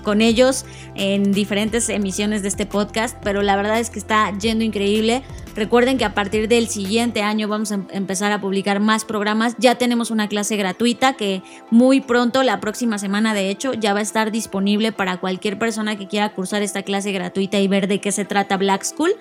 con 0.04 0.22
ellos 0.22 0.66
en 0.94 1.32
diferentes 1.32 1.90
emisiones 1.90 2.44
de 2.44 2.50
este 2.50 2.68
podcast, 2.68 3.18
pero 3.24 3.42
la 3.42 3.56
verdad 3.56 3.80
es 3.80 3.90
que 3.90 3.98
está 3.98 4.32
yendo 4.38 4.64
increíble. 4.64 5.24
Recuerden 5.58 5.98
que 5.98 6.06
a 6.06 6.14
partir 6.14 6.48
del 6.48 6.68
siguiente 6.68 7.24
año 7.24 7.48
vamos 7.48 7.72
a 7.72 7.76
em-, 7.76 7.88
empezar 7.90 8.32
a 8.32 8.40
publicar 8.40 8.80
más 8.80 9.06
programas. 9.06 9.56
Ya 9.58 9.74
tenemos 9.74 10.12
una 10.12 10.30
clase 10.30 10.56
gratuita 10.56 11.14
que 11.14 11.42
muy 11.72 12.00
pronto, 12.00 12.44
la 12.44 12.60
próxima 12.60 13.00
semana 13.00 13.34
de 13.34 13.50
hecho, 13.50 13.74
ya 13.74 13.94
va 13.94 14.00
a 14.00 14.04
estar 14.04 14.32
disponible 14.32 14.92
para 14.92 15.18
cualquier 15.18 15.58
persona 15.58 15.98
que 15.98 16.08
quiera 16.08 16.32
cursar 16.36 16.62
esta 16.62 16.84
clase 16.84 17.12
gratuita 17.12 17.58
y 17.60 17.68
ver 17.68 17.88
de 17.88 18.00
qué 18.00 18.12
se 18.12 18.24
trata 18.24 18.56
Black 18.56 18.84
School. 18.84 19.12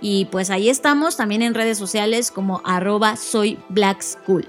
Y 0.00 0.24
pues 0.32 0.50
ahí 0.50 0.68
estamos 0.68 1.16
también 1.16 1.42
en 1.42 1.54
redes 1.54 1.78
sociales 1.78 2.32
como 2.32 2.60
arroba 2.64 3.14
soy 3.14 3.60
Black 3.68 4.02
School. 4.02 4.48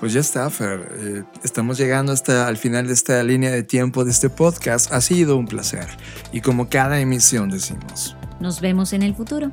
Pues 0.00 0.14
ya 0.14 0.20
está, 0.20 0.48
Fer. 0.48 0.88
Eh, 1.00 1.24
estamos 1.44 1.76
llegando 1.76 2.12
hasta 2.12 2.48
al 2.48 2.56
final 2.56 2.86
de 2.86 2.94
esta 2.94 3.22
línea 3.22 3.50
de 3.50 3.62
tiempo 3.62 4.06
de 4.06 4.10
este 4.10 4.30
podcast. 4.30 4.90
Ha 4.90 5.02
sido 5.02 5.36
un 5.36 5.46
placer. 5.46 5.86
Y 6.32 6.40
como 6.40 6.70
cada 6.70 6.98
emisión 6.98 7.50
decimos. 7.50 8.16
Nos 8.40 8.62
vemos 8.62 8.94
en 8.94 9.02
el 9.02 9.14
futuro. 9.14 9.52